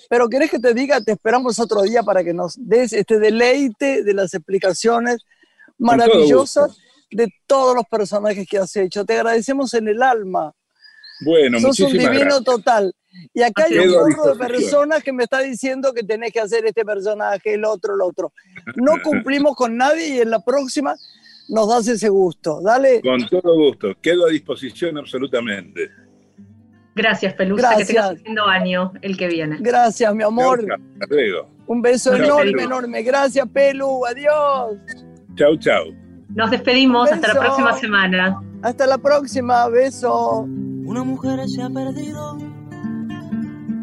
Pero 0.09 0.28
querés 0.28 0.49
que 0.51 0.61
te 0.61 0.72
diga, 0.72 1.01
te 1.01 1.12
esperamos 1.12 1.59
otro 1.59 1.82
día 1.82 2.05
para 2.05 2.22
que 2.22 2.32
nos 2.32 2.55
des 2.57 2.93
este 2.93 3.18
deleite 3.18 4.05
de 4.05 4.14
las 4.14 4.34
explicaciones 4.34 5.18
maravillosas 5.78 6.78
de 7.11 7.28
todos 7.47 7.74
los 7.74 7.84
personajes 7.86 8.47
que 8.49 8.59
has 8.59 8.74
hecho. 8.76 9.05
Te 9.05 9.14
agradecemos 9.14 9.74
en 9.74 9.88
el 9.88 10.03
alma. 10.03 10.53
Bueno, 11.24 11.59
Sos 11.61 11.80
un 11.80 11.93
divino 11.93 12.11
gracias. 12.20 12.45
total. 12.45 12.95
Y 13.34 13.42
acá 13.42 13.64
hay 13.64 13.78
un 13.78 13.92
gorro 13.92 14.34
de 14.34 14.46
personas 14.46 15.02
que 15.02 15.12
me 15.12 15.24
está 15.24 15.40
diciendo 15.40 15.92
que 15.92 16.02
tenés 16.02 16.32
que 16.32 16.40
hacer 16.40 16.64
este 16.66 16.84
personaje, 16.84 17.54
el 17.54 17.64
otro, 17.64 17.94
el 17.94 18.00
otro. 18.00 18.32
No 18.76 18.92
cumplimos 19.02 19.56
con 19.56 19.76
nadie 19.76 20.08
y 20.08 20.20
en 20.20 20.30
la 20.30 20.40
próxima 20.44 20.96
nos 21.48 21.68
das 21.68 21.88
ese 21.88 22.08
gusto. 22.08 22.60
Dale. 22.62 23.00
Con 23.02 23.26
todo 23.28 23.56
gusto, 23.56 23.94
quedo 24.00 24.26
a 24.26 24.30
disposición 24.30 24.98
absolutamente. 24.98 25.90
Gracias, 26.94 27.34
Pelusa, 27.34 27.70
que 27.70 27.76
Gracias. 27.76 27.88
tengas 27.88 28.10
un 28.10 28.24
lindo 28.24 28.46
año 28.46 28.92
el 29.00 29.16
que 29.16 29.28
viene. 29.28 29.56
Gracias, 29.60 30.14
mi 30.14 30.22
amor. 30.22 30.64
Chau. 30.66 31.48
Un 31.66 31.80
beso 31.80 32.14
enorme, 32.14 32.64
enorme. 32.64 33.02
Gracias, 33.02 33.48
Pelu. 33.48 34.04
Adiós. 34.04 34.76
Chau, 35.36 35.56
chau. 35.56 35.84
Nos 36.34 36.50
despedimos, 36.50 37.10
hasta 37.10 37.28
la 37.32 37.40
próxima 37.40 37.78
semana. 37.78 38.40
Hasta 38.62 38.86
la 38.86 38.98
próxima. 38.98 39.68
Beso. 39.68 40.40
Una 40.84 41.02
mujer 41.02 41.48
se 41.48 41.62
ha 41.62 41.70
perdido. 41.70 42.36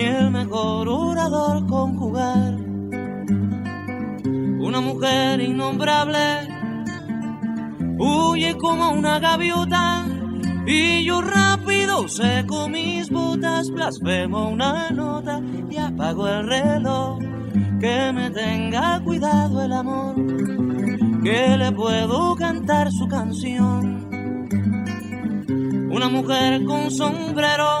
ni 0.00 0.06
el 0.06 0.30
mejor 0.30 0.88
orador 0.88 1.66
conjugar. 1.66 2.54
Una 4.68 4.80
mujer 4.80 5.40
innombrable 5.40 6.48
huye 7.98 8.56
como 8.56 8.92
una 8.92 9.18
gaviota 9.18 10.06
y 10.66 11.04
yo 11.04 11.20
rápido 11.20 12.08
seco 12.08 12.68
mis 12.68 13.10
botas, 13.10 13.70
blasfemo 13.70 14.48
una 14.48 14.90
nota 14.90 15.40
y 15.70 15.76
apago 15.76 16.28
el 16.28 16.46
reloj. 16.46 17.18
Que 17.80 18.12
me 18.12 18.30
tenga 18.30 19.00
cuidado 19.02 19.62
el 19.62 19.72
amor, 19.72 20.14
que 21.24 21.56
le 21.56 21.72
puedo 21.72 22.36
cantar 22.36 22.92
su 22.92 23.08
canción. 23.08 24.06
Una 25.90 26.08
mujer 26.08 26.64
con 26.64 26.90
sombrero, 26.90 27.80